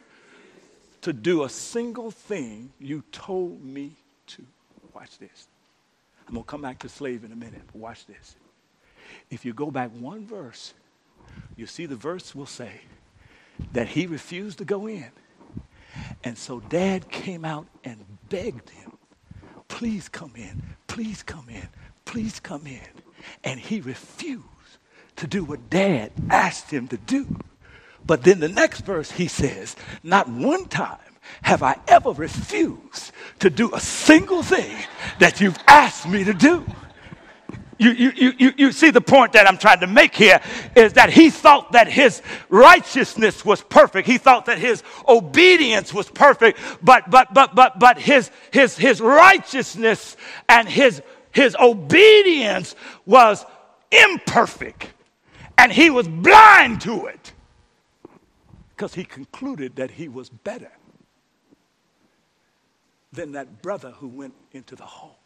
to 1.02 1.12
do 1.12 1.44
a 1.44 1.50
single 1.50 2.12
thing 2.12 2.72
you 2.80 3.04
told 3.12 3.64
me 3.64 3.96
to. 4.28 4.46
Watch 4.94 5.18
this. 5.18 5.48
I'm 6.28 6.36
going 6.36 6.46
to 6.46 6.50
come 6.50 6.62
back 6.62 6.80
to 6.80 6.90
slave 6.90 7.24
in 7.24 7.32
a 7.32 7.36
minute, 7.36 7.62
but 7.68 7.76
watch 7.76 8.06
this. 8.06 8.36
If 9.30 9.44
you 9.44 9.54
go 9.54 9.70
back 9.72 9.92
one 9.92 10.26
verse, 10.26 10.74
you 11.58 11.66
see 11.66 11.86
the 11.86 11.96
verse 11.96 12.34
will 12.34 12.46
say 12.46 12.82
that 13.74 13.90
he 13.90 14.08
refused 14.08 14.60
to 14.60 14.66
go 14.66 14.88
in. 14.88 15.12
And 16.24 16.38
so 16.38 16.60
dad 16.60 17.10
came 17.10 17.46
out 17.46 17.68
and 17.84 18.06
begged 18.30 18.70
him, 18.70 18.98
please 19.68 20.10
come 20.10 20.34
in, 20.36 20.64
please 20.88 21.24
come 21.24 21.50
in, 21.50 21.68
please 22.06 22.40
come 22.40 22.68
in. 22.68 22.82
And 23.44 23.60
he 23.60 23.82
refused 23.82 24.44
to 25.18 25.28
do 25.28 25.44
what 25.44 25.70
dad 25.70 26.12
asked 26.30 26.72
him 26.72 26.88
to 26.90 26.98
do. 26.98 27.40
But 28.06 28.24
then 28.24 28.40
the 28.40 28.50
next 28.50 28.82
verse 28.82 29.12
he 29.12 29.28
says, 29.28 29.76
not 30.02 30.28
one 30.28 30.66
time 30.66 30.98
have 31.42 31.64
I 31.64 31.78
ever 31.88 32.12
refused 32.12 33.12
to 33.40 33.50
do 33.50 33.74
a 33.74 33.80
single 33.80 34.44
thing 34.44 34.78
that 35.20 35.40
you've 35.40 35.58
asked 35.68 36.08
me 36.08 36.24
to 36.24 36.34
do. 36.34 36.66
You, 37.80 37.92
you, 37.92 38.34
you, 38.38 38.54
you 38.58 38.72
see 38.72 38.92
the 38.92 39.02
point 39.02 39.34
that 39.34 39.48
I'm 39.48 39.58
trying 39.58 39.80
to 39.80 39.88
make 39.88 40.16
here 40.16 40.40
is 40.76 40.94
that 40.94 41.10
he 41.10 41.30
thought 41.30 41.72
that 41.72 41.88
his 41.88 42.22
righteousness 42.50 43.44
was 43.44 43.62
perfect. 43.62 44.08
He 44.08 44.18
thought 44.18 44.46
that 44.46 44.60
his 44.60 44.84
obedience 45.08 45.94
was 45.94 46.10
perfect, 46.10 46.60
but 46.82 47.10
but 47.10 47.34
but 47.34 47.56
but 47.56 47.80
but 47.80 48.00
his 48.00 48.30
his 48.52 48.78
his 48.78 49.02
righteousness 49.02 50.18
and 50.48 50.68
his 50.68 51.02
his 51.32 51.56
obedience 51.60 52.76
was 53.06 53.46
imperfect. 53.92 54.90
And 55.58 55.72
he 55.72 55.90
was 55.90 56.08
blind 56.08 56.82
to 56.82 57.08
it 57.08 57.34
because 58.76 58.94
he 58.94 59.04
concluded 59.04 59.76
that 59.78 59.92
he 59.92 60.08
was 60.08 60.30
better 60.30 60.72
than 63.12 63.34
that 63.34 63.62
brother 63.62 63.92
who 63.92 64.08
went 64.08 64.34
into 64.52 64.76
the 64.76 64.84
pen. 64.84 65.23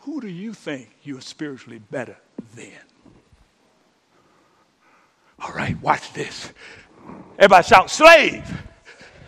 Who 0.00 0.20
do 0.20 0.28
you 0.28 0.54
think 0.54 0.90
you're 1.02 1.20
spiritually 1.20 1.80
better 1.90 2.16
than? 2.54 2.72
All 5.38 5.52
right, 5.52 5.80
watch 5.80 6.12
this. 6.12 6.52
Everybody 7.38 7.66
shout, 7.66 7.90
slave. 7.90 8.44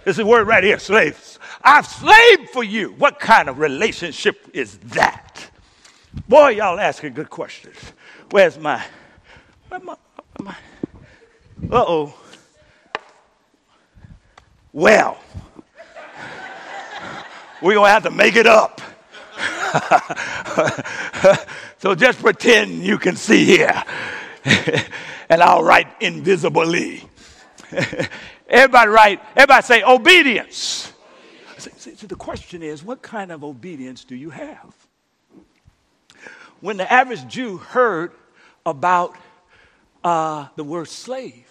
This 0.05 0.17
is 0.17 0.19
a 0.21 0.27
word 0.27 0.47
right 0.47 0.65
here, 0.65 0.79
slaves. 0.79 1.39
I've 1.63 1.87
slaved 1.87 2.51
for 2.51 2.65
you. 2.65 2.93
What 2.93 3.21
kind 3.21 3.49
of 3.49 3.59
relationship 3.59 4.51
is 4.53 4.79
that? 4.79 5.51
Boy, 6.29 6.51
y'all 6.51 6.79
asking 6.79 7.15
good 7.15 7.31
questions. 7.31 7.77
Where's 8.31 8.59
my, 8.59 8.83
where's 9.69 9.83
my, 9.83 9.97
my 10.41 10.57
uh 11.71 11.85
oh. 11.87 12.15
Well, 14.73 15.19
we're 17.61 17.75
going 17.75 17.89
to 17.89 17.93
have 17.93 18.03
to 18.05 18.11
make 18.11 18.37
it 18.37 18.47
up. 18.47 18.81
so 21.79 21.95
just 21.95 22.21
pretend 22.21 22.83
you 22.83 22.99
can 22.99 23.17
see 23.17 23.45
here. 23.45 23.83
and 25.29 25.43
I'll 25.43 25.63
write 25.63 25.89
invisibly. 26.01 27.05
everybody 28.49 28.91
write, 28.91 29.21
everybody 29.37 29.63
say 29.63 29.83
obedience. 29.83 30.93
See, 31.59 32.07
the 32.07 32.17
question 32.17 32.63
is, 32.63 32.83
what 32.83 33.03
kind 33.03 33.33
of 33.33 33.45
obedience 33.45 34.05
do 34.05 34.17
you 34.17 34.31
have? 34.31 34.75
When 36.61 36.77
the 36.77 36.93
average 36.93 37.27
Jew 37.29 37.59
heard 37.59 38.13
about 38.67 39.17
uh, 40.05 40.49
the 40.57 40.65
word 40.65 40.89
slave, 40.89 41.47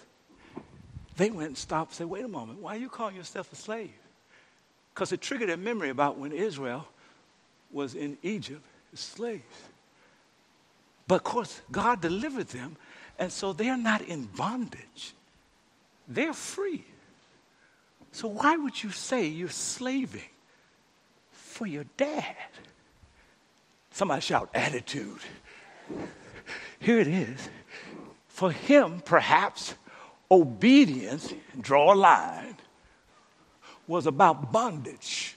they 1.16 1.30
went 1.30 1.48
and 1.48 1.58
stopped 1.58 1.92
and 1.92 1.96
said, 1.96 2.06
wait 2.06 2.24
a 2.24 2.28
moment, 2.28 2.60
why 2.60 2.76
are 2.76 2.78
you 2.78 2.88
calling 2.88 3.16
yourself 3.16 3.52
a 3.52 3.56
slave? 3.56 3.90
Because 4.94 5.12
it 5.12 5.20
triggered 5.20 5.50
a 5.50 5.56
memory 5.56 5.90
about 5.90 6.18
when 6.18 6.32
Israel 6.32 6.86
was 7.72 7.94
in 7.94 8.18
Egypt 8.22 8.62
as 8.92 9.00
slaves. 9.00 9.42
But 11.08 11.16
of 11.16 11.24
course, 11.24 11.60
God 11.70 12.00
delivered 12.00 12.48
them, 12.48 12.76
and 13.18 13.32
so 13.32 13.52
they're 13.52 13.76
not 13.76 14.02
in 14.02 14.24
bondage. 14.24 15.14
They're 16.08 16.32
free. 16.32 16.84
So 18.12 18.28
why 18.28 18.56
would 18.56 18.82
you 18.82 18.90
say 18.90 19.26
you're 19.26 19.48
slaving 19.48 20.20
for 21.30 21.66
your 21.66 21.84
dad? 21.96 22.36
Somebody 23.90 24.20
shout 24.20 24.50
attitude. 24.54 25.20
Here 26.78 26.98
it 26.98 27.08
is. 27.08 27.48
For 28.28 28.50
him, 28.50 29.00
perhaps, 29.04 29.74
obedience, 30.30 31.32
draw 31.60 31.92
a 31.92 31.96
line, 31.96 32.56
was 33.86 34.06
about 34.06 34.52
bondage. 34.52 35.36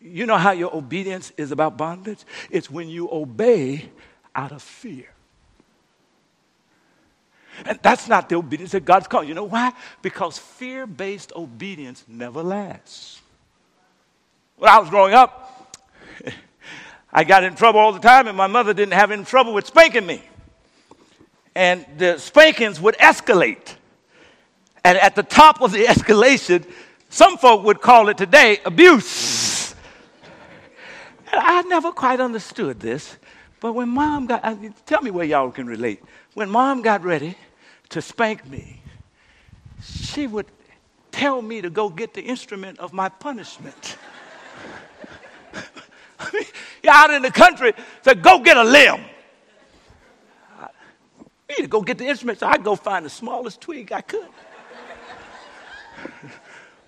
You 0.00 0.26
know 0.26 0.36
how 0.36 0.52
your 0.52 0.74
obedience 0.74 1.32
is 1.36 1.52
about 1.52 1.76
bondage? 1.76 2.24
It's 2.50 2.70
when 2.70 2.88
you 2.88 3.08
obey 3.10 3.90
out 4.34 4.52
of 4.52 4.62
fear. 4.62 5.06
And 7.66 7.78
that's 7.82 8.08
not 8.08 8.28
the 8.28 8.36
obedience 8.36 8.72
that 8.72 8.84
God's 8.84 9.08
called. 9.08 9.26
You 9.26 9.34
know 9.34 9.44
why? 9.44 9.72
Because 10.02 10.38
fear 10.38 10.86
based 10.86 11.32
obedience 11.34 12.04
never 12.06 12.42
lasts. 12.42 13.20
When 14.56 14.70
I 14.70 14.78
was 14.78 14.90
growing 14.90 15.14
up, 15.14 15.76
I 17.12 17.24
got 17.24 17.44
in 17.44 17.54
trouble 17.54 17.80
all 17.80 17.92
the 17.92 18.00
time, 18.00 18.28
and 18.28 18.36
my 18.36 18.46
mother 18.46 18.74
didn't 18.74 18.94
have 18.94 19.10
any 19.10 19.24
trouble 19.24 19.54
with 19.54 19.66
spanking 19.66 20.06
me. 20.06 20.22
And 21.54 21.84
the 21.96 22.18
spankings 22.18 22.80
would 22.80 22.96
escalate. 22.98 23.74
And 24.84 24.96
at 24.98 25.16
the 25.16 25.22
top 25.22 25.60
of 25.60 25.72
the 25.72 25.84
escalation, 25.84 26.64
some 27.08 27.38
folk 27.38 27.64
would 27.64 27.80
call 27.80 28.08
it 28.08 28.18
today 28.18 28.58
abuse. 28.64 29.47
I 31.44 31.62
never 31.62 31.92
quite 31.92 32.20
understood 32.20 32.80
this, 32.80 33.16
but 33.60 33.72
when 33.72 33.88
mom 33.88 34.26
got, 34.26 34.44
uh, 34.44 34.56
tell 34.86 35.02
me 35.02 35.10
where 35.10 35.24
y'all 35.24 35.50
can 35.50 35.66
relate. 35.66 36.02
When 36.34 36.50
mom 36.50 36.82
got 36.82 37.04
ready 37.04 37.36
to 37.90 38.02
spank 38.02 38.46
me, 38.46 38.80
she 39.82 40.26
would 40.26 40.46
tell 41.10 41.42
me 41.42 41.60
to 41.60 41.70
go 41.70 41.88
get 41.88 42.14
the 42.14 42.22
instrument 42.22 42.78
of 42.78 42.92
my 42.92 43.08
punishment. 43.08 43.96
I 46.18 46.30
mean, 46.32 46.44
you're 46.82 46.92
out 46.92 47.10
in 47.10 47.22
the 47.22 47.30
country, 47.30 47.72
said, 48.02 48.22
go 48.22 48.40
get 48.40 48.56
a 48.56 48.64
limb. 48.64 49.00
I 50.58 50.68
need 51.50 51.62
to 51.62 51.68
go 51.68 51.82
get 51.82 51.98
the 51.98 52.06
instrument, 52.06 52.40
so 52.40 52.46
I'd 52.46 52.64
go 52.64 52.76
find 52.76 53.04
the 53.04 53.10
smallest 53.10 53.60
twig 53.60 53.92
I 53.92 54.00
could 54.00 54.28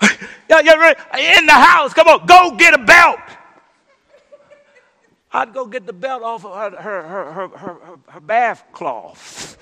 yeah, 0.48 0.60
yeah, 0.60 1.38
in 1.38 1.46
the 1.46 1.52
house. 1.52 1.92
Come 1.92 2.08
on, 2.08 2.26
go 2.26 2.56
get 2.56 2.74
a 2.74 2.78
belt. 2.78 3.18
I'd 5.32 5.54
go 5.54 5.66
get 5.66 5.86
the 5.86 5.92
belt 5.92 6.22
off 6.22 6.44
of 6.44 6.54
her, 6.54 6.82
her, 6.82 7.02
her, 7.02 7.32
her, 7.32 7.48
her, 7.48 7.98
her 8.08 8.20
bath 8.20 8.64
cloth. 8.72 9.56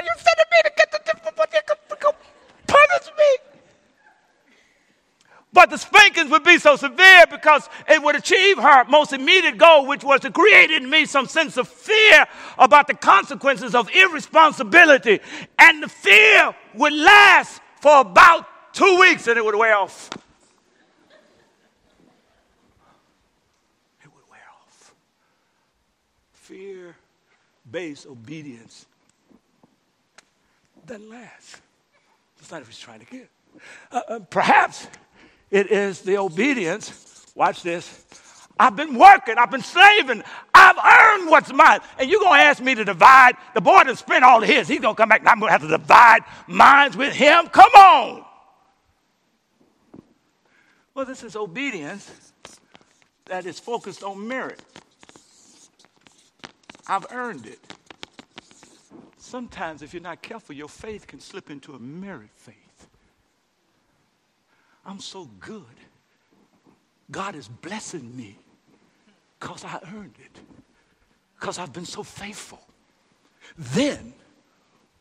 You 0.00 0.16
me 0.16 0.58
to 0.64 0.72
get 0.76 0.90
the 0.90 2.14
punish 2.66 3.10
me? 3.18 3.36
But 5.52 5.70
the 5.70 5.78
spankings 5.78 6.30
would 6.30 6.44
be 6.44 6.58
so 6.58 6.76
severe 6.76 7.26
because 7.30 7.68
it 7.88 8.02
would 8.02 8.14
achieve 8.14 8.56
her 8.58 8.84
most 8.84 9.12
immediate 9.12 9.58
goal, 9.58 9.86
which 9.86 10.04
was 10.04 10.20
to 10.20 10.30
create 10.30 10.70
in 10.70 10.88
me 10.88 11.04
some 11.06 11.26
sense 11.26 11.56
of 11.56 11.68
fear 11.68 12.26
about 12.56 12.86
the 12.86 12.94
consequences 12.94 13.74
of 13.74 13.90
irresponsibility. 13.90 15.20
And 15.58 15.82
the 15.82 15.88
fear 15.88 16.54
would 16.74 16.92
last 16.92 17.60
for 17.80 18.00
about 18.00 18.46
two 18.72 18.98
weeks 18.98 19.26
and 19.26 19.36
it 19.36 19.44
would 19.44 19.56
wear 19.56 19.76
off. 19.76 20.10
It 24.02 24.08
would 24.14 24.24
wear 24.30 24.40
off. 24.62 24.94
Fear 26.32 26.96
based 27.70 28.06
obedience 28.06 28.86
doesn't 30.86 31.08
last. 31.08 31.60
That's 32.38 32.50
not 32.50 32.60
what 32.60 32.66
he's 32.66 32.78
trying 32.78 33.00
to 33.00 33.06
get. 33.06 33.28
Uh, 33.92 34.00
uh, 34.08 34.18
perhaps 34.18 34.88
it 35.50 35.70
is 35.70 36.00
the 36.00 36.18
obedience. 36.18 37.26
Watch 37.34 37.62
this. 37.62 38.04
I've 38.58 38.76
been 38.76 38.98
working, 38.98 39.36
I've 39.38 39.50
been 39.50 39.62
saving, 39.62 40.22
I've 40.54 40.76
earned 40.76 41.30
what's 41.30 41.50
mine. 41.50 41.80
And 41.98 42.10
you're 42.10 42.20
going 42.20 42.40
to 42.40 42.44
ask 42.44 42.62
me 42.62 42.74
to 42.74 42.84
divide. 42.84 43.36
The 43.54 43.60
boy 43.60 43.84
done 43.84 43.96
spent 43.96 44.22
all 44.22 44.42
his. 44.42 44.68
He's 44.68 44.80
going 44.80 44.94
to 44.94 45.00
come 45.00 45.08
back 45.08 45.20
and 45.20 45.28
I'm 45.28 45.40
going 45.40 45.48
to 45.48 45.52
have 45.52 45.62
to 45.62 45.68
divide 45.68 46.20
mines 46.46 46.94
with 46.96 47.14
him. 47.14 47.46
Come 47.48 47.70
on. 47.74 48.24
Well, 50.94 51.04
this 51.04 51.22
is 51.22 51.36
obedience 51.36 52.32
that 53.26 53.46
is 53.46 53.58
focused 53.58 54.02
on 54.02 54.26
merit. 54.26 54.60
I've 56.86 57.06
earned 57.12 57.46
it. 57.46 57.60
Sometimes, 59.16 59.82
if 59.82 59.94
you're 59.94 60.02
not 60.02 60.22
careful, 60.22 60.56
your 60.56 60.68
faith 60.68 61.06
can 61.06 61.20
slip 61.20 61.50
into 61.50 61.74
a 61.74 61.78
merit 61.78 62.30
faith. 62.34 62.88
I'm 64.84 64.98
so 64.98 65.26
good. 65.38 65.64
God 67.10 67.36
is 67.36 67.46
blessing 67.46 68.16
me 68.16 68.36
because 69.38 69.64
I 69.64 69.78
earned 69.94 70.16
it, 70.18 70.40
because 71.38 71.58
I've 71.58 71.72
been 71.72 71.86
so 71.86 72.02
faithful. 72.02 72.60
Then, 73.56 74.12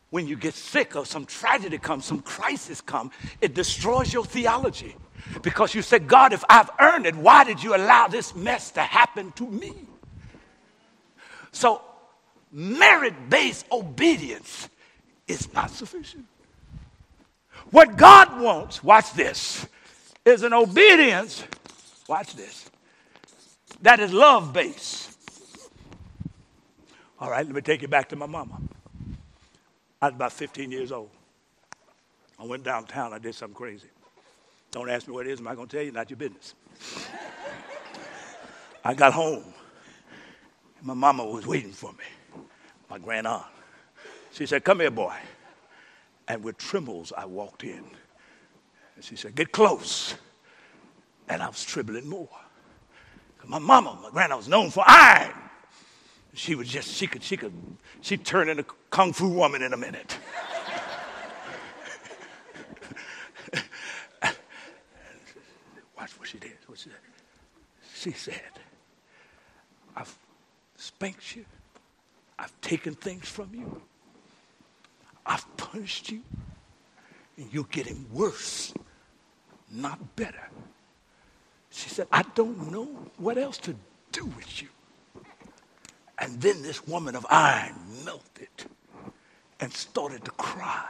when 0.10 0.28
you 0.28 0.36
get 0.36 0.54
sick 0.54 0.96
or 0.96 1.06
some 1.06 1.26
tragedy 1.26 1.78
comes, 1.78 2.06
some 2.06 2.22
crisis 2.22 2.82
comes, 2.82 3.14
it 3.42 3.54
destroys 3.54 4.12
your 4.12 4.26
theology. 4.26 4.96
Because 5.42 5.76
you 5.76 5.82
say, 5.82 6.00
God, 6.00 6.34
if 6.34 6.44
I've 6.50 6.70
earned 6.80 7.06
it, 7.06 7.16
why 7.16 7.44
did 7.44 7.62
you 7.62 7.76
allow 7.76 8.08
this 8.08 8.34
mess 8.36 8.72
to 8.72 8.82
happen 8.82 9.32
to 9.34 9.48
me? 9.48 9.74
So, 11.52 11.82
merit 12.52 13.14
based 13.30 13.66
obedience 13.72 14.70
is 15.28 15.54
not 15.54 15.70
sufficient. 15.70 16.26
What 17.72 17.98
God 17.98 18.42
wants, 18.42 18.84
watch 18.84 19.14
this, 19.14 19.68
is 20.26 20.44
an 20.44 20.54
obedience, 20.54 21.44
watch 22.08 22.36
this, 22.36 22.70
that 23.82 24.00
is 24.00 24.12
love 24.12 24.54
based. 24.54 25.18
All 27.20 27.30
right, 27.30 27.46
let 27.46 27.54
me 27.54 27.62
take 27.62 27.82
you 27.82 27.88
back 27.88 28.10
to 28.10 28.16
my 28.16 28.26
mama. 28.26 28.60
I 30.02 30.08
was 30.08 30.16
about 30.16 30.34
15 30.34 30.72
years 30.72 30.92
old. 30.92 31.10
I 32.40 32.46
went 32.46 32.64
downtown, 32.64 33.12
I 33.14 33.20
did 33.20 33.36
something 33.36 33.56
crazy. 33.56 33.90
Don't 34.72 34.90
ask 34.90 35.08
me 35.08 35.14
what 35.14 35.28
it 35.28 35.32
is, 35.32 35.40
I'm 35.40 35.46
not 35.46 35.56
going 35.56 35.68
to 35.68 35.76
tell 35.76 35.86
you, 35.86 35.92
not 35.92 36.10
your 36.10 36.18
business. 36.18 36.56
I 38.84 38.94
got 38.94 39.14
home. 39.14 39.44
My 40.82 40.94
mama 40.94 41.26
was 41.26 41.46
waiting 41.46 41.72
for 41.72 41.92
me, 41.92 42.44
my 42.90 42.98
grand 42.98 43.28
aunt. 43.28 43.46
She 44.32 44.46
said, 44.46 44.64
Come 44.64 44.80
here, 44.80 44.92
boy. 44.92 45.14
And 46.30 46.44
with 46.44 46.58
trembles, 46.58 47.12
I 47.18 47.26
walked 47.26 47.64
in. 47.64 47.84
And 48.96 49.04
she 49.04 49.18
said, 49.18 49.36
Get 49.36 49.52
close. 49.52 50.16
And 51.28 51.44
I 51.44 51.48
was 51.48 51.64
trembling 51.64 52.08
more. 52.08 52.30
My 53.46 53.60
mama, 53.60 54.00
my 54.02 54.12
grandma 54.12 54.38
was 54.38 54.48
known 54.48 54.70
for 54.70 54.84
iron. 54.88 55.34
She 56.40 56.56
was 56.56 56.70
just, 56.70 56.90
she 56.94 57.06
could, 57.06 57.22
she 57.22 57.36
could, 57.36 57.52
she 58.00 58.16
turned 58.16 58.50
into 58.50 58.64
a 58.64 58.66
kung 58.90 59.12
fu 59.12 59.28
woman 59.28 59.62
in 59.62 59.74
a 59.74 59.78
minute. 59.78 60.18
Watch 65.98 66.18
what 66.18 66.30
she 66.30 66.38
did. 66.38 66.54
What 66.66 66.80
she, 66.80 66.92
said. 66.92 67.00
she 67.94 68.12
said, 68.12 68.52
I've 69.98 70.18
spanked 70.78 71.36
you. 71.36 71.44
I've 72.40 72.62
taken 72.62 72.96
things 72.96 73.28
from 73.28 73.54
you. 73.54 73.82
I've 75.26 75.46
punished 75.58 76.10
you, 76.10 76.22
and 77.36 77.52
you're 77.52 77.66
getting 77.66 78.06
worse, 78.14 78.74
not 79.70 80.16
better. 80.16 80.50
She 81.70 81.90
said, 81.90 82.08
I 82.14 82.24
don't 82.34 82.72
know 82.72 82.86
what 83.18 83.38
else 83.38 83.58
to 83.58 83.76
do 84.14 84.26
with 84.26 84.62
you. 84.62 84.70
And 86.30 86.40
then 86.40 86.62
this 86.62 86.86
woman 86.86 87.16
of 87.16 87.26
iron 87.28 87.74
melted 88.06 88.50
and 89.60 89.74
started 89.74 90.24
to 90.26 90.32
cry. 90.32 90.88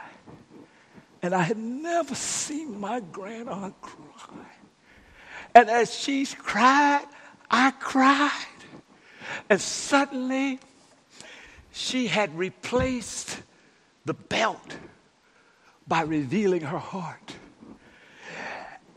And 1.22 1.34
I 1.34 1.40
had 1.40 1.56
never 1.56 2.14
seen 2.14 2.78
my 2.78 3.00
grandaunt 3.00 3.72
cry. 3.80 4.44
And 5.54 5.70
as 5.70 5.94
she 5.94 6.26
cried, 6.26 7.06
I 7.50 7.70
cried. 7.70 8.30
And 9.48 9.58
suddenly, 9.58 10.60
she 11.72 12.06
had 12.06 12.36
replaced 12.36 13.40
the 14.04 14.12
belt 14.14 14.76
by 15.88 16.02
revealing 16.02 16.60
her 16.60 16.78
heart. 16.78 17.34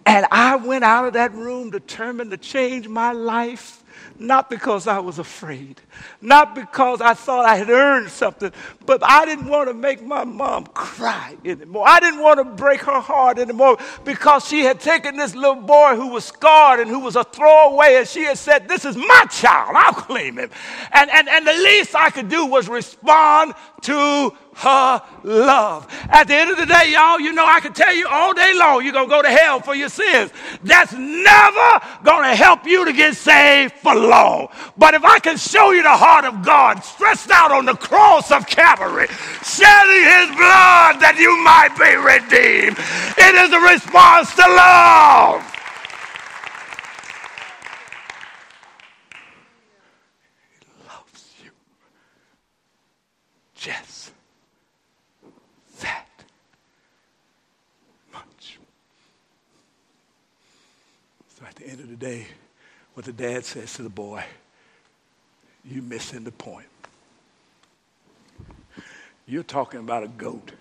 And 0.06 0.26
I 0.30 0.58
went 0.58 0.84
out 0.84 1.06
of 1.06 1.14
that 1.14 1.34
room 1.34 1.70
determined 1.70 2.32
to 2.32 2.38
change 2.38 2.90
my 2.90 3.14
life 3.14 3.83
not 4.20 4.50
because 4.50 4.88
I 4.88 5.00
was 5.00 5.20
afraid, 5.20 5.82
not 6.22 6.56
because 6.56 7.02
I 7.02 7.14
thought 7.14 7.46
I 7.46 7.56
had 7.56 7.70
earned 7.70 8.10
something, 8.10 8.52
but 8.86 9.04
I 9.04 9.26
didn't 9.26 9.48
want 9.48 9.70
to 9.70 9.74
make 9.74 10.04
my 10.04 10.24
mom 10.24 10.66
cry 10.68 11.36
anymore. 11.44 11.86
I 11.88 12.00
didn't 12.00 12.22
want 12.22 12.40
to 12.40 12.44
break 12.44 12.82
her 12.82 13.00
heart 13.00 13.40
anymore 13.40 13.78
because 14.06 14.48
she 14.48 14.62
had 14.62 14.80
taken 14.80 15.18
this 15.18 15.36
little 15.36 15.56
boy 15.56 15.96
who 15.96 16.08
was 16.08 16.26
scarred 16.26 16.80
and 16.80 16.90
who 16.90 17.00
was 17.00 17.16
a 17.16 17.24
throwaway, 17.24 17.96
and 17.96 18.08
she 18.08 18.24
had 18.24 18.38
said, 18.38 18.68
This 18.68 18.86
is 18.86 18.96
my 18.96 19.26
child, 19.30 19.76
I'll 19.76 19.94
claim 19.94 20.38
him. 20.38 20.50
And, 20.92 21.10
and, 21.10 21.28
and 21.28 21.46
the 21.46 21.54
least 21.54 21.96
I 21.96 22.10
could 22.10 22.30
do 22.30 22.46
was 22.46 22.68
respond 22.70 23.54
to 23.82 24.32
her 24.56 25.02
love. 25.24 25.88
At 26.10 26.26
the 26.26 26.36
end 26.36 26.52
of 26.52 26.58
the 26.58 26.66
day, 26.66 26.92
y'all, 26.92 27.20
you 27.20 27.34
know, 27.34 27.46
I 27.46 27.60
can 27.60 27.74
tell 27.74 27.94
you 27.94 28.08
all 28.08 28.34
day 28.34 28.54
long 28.58 28.84
you're 28.84 28.94
going 28.94 29.10
to 29.10 29.16
go 29.16 29.22
to 29.22 29.30
hell 29.30 29.60
for 29.60 29.76
your 29.76 29.90
sins. 29.90 30.32
That's 30.64 30.94
never 30.94 31.82
going 32.04 32.30
to 32.30 32.36
help 32.36 32.66
you 32.66 32.86
to 32.86 32.94
get 32.94 33.16
saved 33.16 33.74
for 33.76 33.96
long. 33.96 34.50
But 34.78 34.94
if 34.94 35.04
I 35.04 35.20
can 35.20 35.38
show 35.38 35.72
you 35.72 35.84
the 35.84 35.90
heart 35.90 36.26
of 36.26 36.44
God 36.44 36.84
stretched 36.84 37.32
out 37.32 37.52
on 37.52 37.66
the 37.66 37.76
cross 37.76 38.32
of 38.32 38.48
Calvary, 38.48 39.08
shedding 39.44 40.04
his 40.04 40.30
blood 40.36 41.00
that 41.02 41.18
you 41.20 41.36
might 41.44 41.74
be 41.78 41.96
redeemed, 41.98 42.78
it 43.18 43.36
is 43.36 43.52
a 43.52 43.60
response 43.60 44.34
to 44.36 44.42
love. 44.42 45.42
He 50.52 50.88
loves 50.88 51.34
you. 51.44 51.52
Just 53.56 54.04
the 61.64 61.72
end 61.72 61.80
of 61.80 61.90
the 61.90 61.96
day, 61.96 62.28
what 62.94 63.06
the 63.06 63.14
dad 63.14 63.46
says 63.46 63.74
to 63.74 63.84
the 63.84 63.90
boy, 63.90 64.24
you're 65.66 65.84
missing 65.84 66.24
the 66.24 66.32
point. 66.32 66.68
You're 69.26 69.44
talking 69.44 69.80
about 69.80 70.04
a 70.04 70.08
goat. 70.08 70.52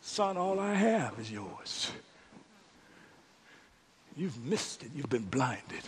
Son, 0.00 0.36
all 0.36 0.60
I 0.60 0.74
have 0.74 1.18
is 1.18 1.30
yours. 1.30 1.90
You've 4.16 4.44
missed 4.44 4.84
it. 4.84 4.90
You've 4.94 5.08
been 5.08 5.24
blinded. 5.24 5.82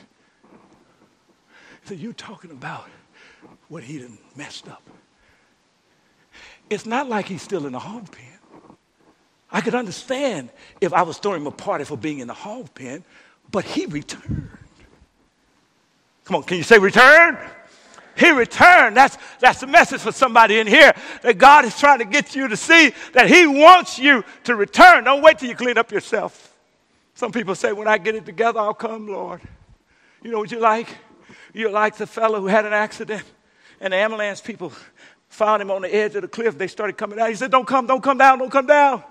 So 1.85 1.95
you're 1.95 2.13
talking 2.13 2.51
about 2.51 2.89
what 3.69 3.85
he 3.85 3.99
done 3.99 4.19
messed 4.35 4.69
up. 4.69 4.83
It's 6.69 6.87
not 6.87 7.09
like 7.09 7.29
he's 7.29 7.43
still 7.43 7.67
in 7.67 7.73
the 7.73 7.79
hog 7.79 8.11
pen. 8.11 8.25
I 9.53 9.61
could 9.61 9.77
understand 9.77 10.51
if 10.81 10.93
I 10.93 11.03
was 11.03 11.19
throwing 11.19 11.43
him 11.43 11.47
a 11.47 11.53
party 11.53 11.85
for 11.85 11.97
being 11.97 12.19
in 12.19 12.27
the 12.27 12.35
hog 12.35 12.75
pen, 12.75 13.05
but 13.51 13.65
he 13.65 13.87
returned. 13.87 14.51
Come 16.25 16.37
on, 16.37 16.43
can 16.43 16.57
you 16.57 16.65
say 16.65 16.79
return? 16.79 17.39
He 18.17 18.31
returned. 18.31 18.97
That's, 18.97 19.19
that's 19.41 19.61
the 19.61 19.67
message 19.67 20.01
for 20.01 20.11
somebody 20.11 20.59
in 20.59 20.67
here 20.67 20.93
that 21.23 21.37
God 21.37 21.65
is 21.65 21.79
trying 21.79 21.99
to 21.99 22.05
get 22.05 22.35
you 22.35 22.49
to 22.49 22.57
see 22.57 22.93
that 23.13 23.29
He 23.29 23.47
wants 23.47 23.99
you 23.99 24.25
to 24.45 24.57
return. 24.57 25.05
Don't 25.05 25.23
wait 25.23 25.39
till 25.39 25.49
you 25.49 25.55
clean 25.55 25.77
up 25.77 25.93
yourself. 25.93 26.55
Some 27.15 27.31
people 27.31 27.55
say, 27.55 27.73
when 27.73 27.87
I 27.87 27.99
get 27.99 28.15
it 28.15 28.25
together, 28.25 28.59
I'll 28.59 28.75
come, 28.75 29.07
Lord. 29.07 29.41
You 30.23 30.31
know 30.31 30.39
what 30.39 30.51
you 30.51 30.59
like? 30.59 30.89
You're 31.53 31.71
like 31.71 31.97
the 31.97 32.07
fellow 32.07 32.41
who 32.41 32.47
had 32.47 32.65
an 32.65 32.73
accident, 32.73 33.25
and 33.81 33.93
the 33.93 33.99
ambulance 33.99 34.41
people 34.41 34.73
found 35.29 35.63
him 35.63 35.71
on 35.71 35.83
the 35.83 35.95
edge 35.95 36.15
of 36.15 36.23
the 36.23 36.29
cliff. 36.29 36.57
They 36.57 36.67
started 36.67 36.97
coming 36.97 37.19
down. 37.19 37.29
He 37.29 37.35
said, 37.35 37.51
Don't 37.51 37.67
come, 37.67 37.87
don't 37.87 38.03
come 38.03 38.19
down, 38.19 38.39
don't 38.39 38.51
come 38.51 38.67
down. 38.67 39.05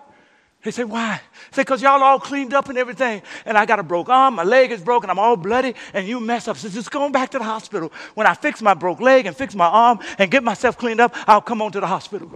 He 0.65 0.71
said, 0.71 0.89
Why? 0.89 1.21
He 1.49 1.55
said, 1.55 1.61
Because 1.61 1.83
y'all 1.83 2.01
all 2.01 2.19
cleaned 2.19 2.53
up 2.55 2.69
and 2.69 2.77
everything. 2.77 3.21
And 3.45 3.55
I 3.55 3.67
got 3.67 3.77
a 3.77 3.83
broke 3.83 4.09
arm, 4.09 4.33
my 4.33 4.43
leg 4.43 4.71
is 4.71 4.81
broken, 4.81 5.11
I'm 5.11 5.19
all 5.19 5.37
bloody, 5.37 5.75
and 5.93 6.07
you 6.07 6.19
mess 6.19 6.47
up. 6.47 6.55
He 6.57 6.63
said, 6.63 6.71
Just 6.71 6.89
going 6.89 7.11
back 7.11 7.29
to 7.29 7.37
the 7.37 7.43
hospital. 7.43 7.93
When 8.15 8.25
I 8.25 8.33
fix 8.33 8.63
my 8.63 8.73
broke 8.73 8.99
leg 8.99 9.27
and 9.27 9.37
fix 9.37 9.53
my 9.53 9.67
arm 9.67 9.99
and 10.17 10.31
get 10.31 10.43
myself 10.43 10.75
cleaned 10.75 10.99
up, 10.99 11.15
I'll 11.27 11.39
come 11.39 11.61
on 11.61 11.71
to 11.73 11.79
the 11.79 11.85
hospital. 11.85 12.31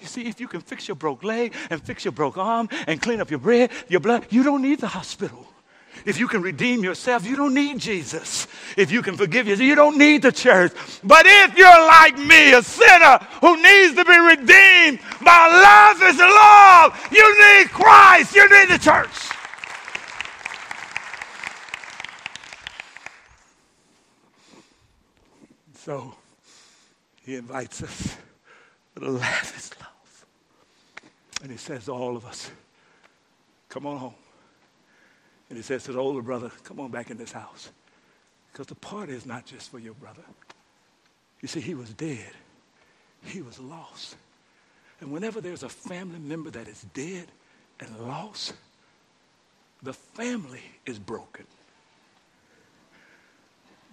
You 0.00 0.06
see, 0.06 0.26
if 0.26 0.40
you 0.40 0.48
can 0.48 0.62
fix 0.62 0.88
your 0.88 0.94
broke 0.94 1.22
leg 1.22 1.54
and 1.68 1.82
fix 1.82 2.02
your 2.04 2.12
broke 2.12 2.38
arm 2.38 2.70
and 2.86 3.00
clean 3.00 3.20
up 3.20 3.30
your 3.30 3.40
bread, 3.40 3.70
your 3.88 4.00
blood, 4.00 4.26
you 4.30 4.42
don't 4.42 4.62
need 4.62 4.80
the 4.80 4.88
hospital. 4.88 5.46
If 6.06 6.20
you 6.20 6.28
can 6.28 6.40
redeem 6.40 6.84
yourself, 6.84 7.26
you 7.26 7.34
don't 7.34 7.52
need 7.52 7.80
Jesus. 7.80 8.46
If 8.76 8.92
you 8.92 9.02
can 9.02 9.16
forgive 9.16 9.48
yourself, 9.48 9.66
you 9.66 9.74
don't 9.74 9.98
need 9.98 10.22
the 10.22 10.30
church. 10.30 10.72
But 11.02 11.26
if 11.26 11.58
you're 11.58 11.66
like 11.66 12.16
me, 12.16 12.52
a 12.52 12.62
sinner 12.62 13.18
who 13.40 13.60
needs 13.60 13.96
to 13.96 14.04
be 14.04 14.16
redeemed 14.16 15.00
by 15.24 15.48
love 15.50 16.00
is 16.08 16.16
love, 16.16 17.08
you 17.10 17.58
need 17.58 17.70
Christ. 17.70 18.36
You 18.36 18.48
need 18.48 18.68
the 18.68 18.78
church. 18.78 19.10
So 25.74 26.14
he 27.24 27.34
invites 27.34 27.82
us 27.82 28.16
a 28.96 29.00
lavish 29.00 29.70
love. 29.80 30.26
And 31.42 31.50
he 31.50 31.58
says 31.58 31.86
to 31.86 31.92
all 31.92 32.16
of 32.16 32.24
us, 32.24 32.48
Come 33.68 33.86
on 33.86 33.98
home. 33.98 34.14
And 35.48 35.56
he 35.56 35.62
says 35.62 35.84
to 35.84 35.92
the 35.92 35.98
older 35.98 36.22
brother, 36.22 36.50
Come 36.64 36.80
on 36.80 36.90
back 36.90 37.10
in 37.10 37.16
this 37.16 37.32
house. 37.32 37.70
Because 38.52 38.66
the 38.66 38.74
party 38.74 39.12
is 39.12 39.26
not 39.26 39.46
just 39.46 39.70
for 39.70 39.78
your 39.78 39.94
brother. 39.94 40.22
You 41.40 41.48
see, 41.48 41.60
he 41.60 41.74
was 41.74 41.90
dead, 41.90 42.32
he 43.24 43.42
was 43.42 43.58
lost. 43.58 44.16
And 45.00 45.12
whenever 45.12 45.40
there's 45.40 45.62
a 45.62 45.68
family 45.68 46.18
member 46.18 46.50
that 46.50 46.68
is 46.68 46.86
dead 46.94 47.26
and 47.80 47.98
lost, 48.00 48.54
the 49.82 49.92
family 49.92 50.62
is 50.86 50.98
broken. 50.98 51.44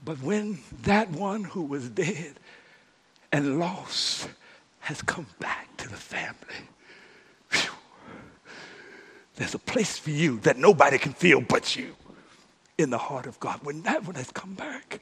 But 0.05 0.21
when 0.21 0.59
that 0.83 1.09
one 1.11 1.43
who 1.43 1.63
was 1.63 1.89
dead 1.89 2.35
and 3.31 3.59
lost 3.59 4.29
has 4.79 5.01
come 5.01 5.27
back 5.39 5.75
to 5.77 5.89
the 5.89 5.95
family, 5.95 6.67
there's 9.35 9.53
a 9.53 9.59
place 9.59 9.97
for 9.97 10.11
you 10.11 10.39
that 10.39 10.57
nobody 10.57 10.97
can 10.97 11.13
feel 11.13 11.41
but 11.41 11.75
you 11.75 11.95
in 12.77 12.89
the 12.89 12.97
heart 12.97 13.25
of 13.25 13.39
God. 13.39 13.59
When 13.63 13.81
that 13.83 14.05
one 14.05 14.15
has 14.15 14.31
come 14.31 14.53
back, 14.53 15.01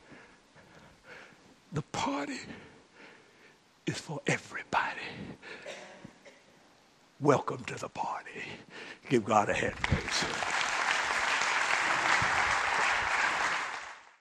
the 1.72 1.82
party 1.82 2.40
is 3.86 3.98
for 3.98 4.22
everybody. 4.28 5.00
Welcome 7.20 7.64
to 7.66 7.76
the 7.76 7.90
party. 7.90 8.44
Give 9.10 9.24
God 9.24 9.50
a 9.50 9.54
hand. 9.54 9.76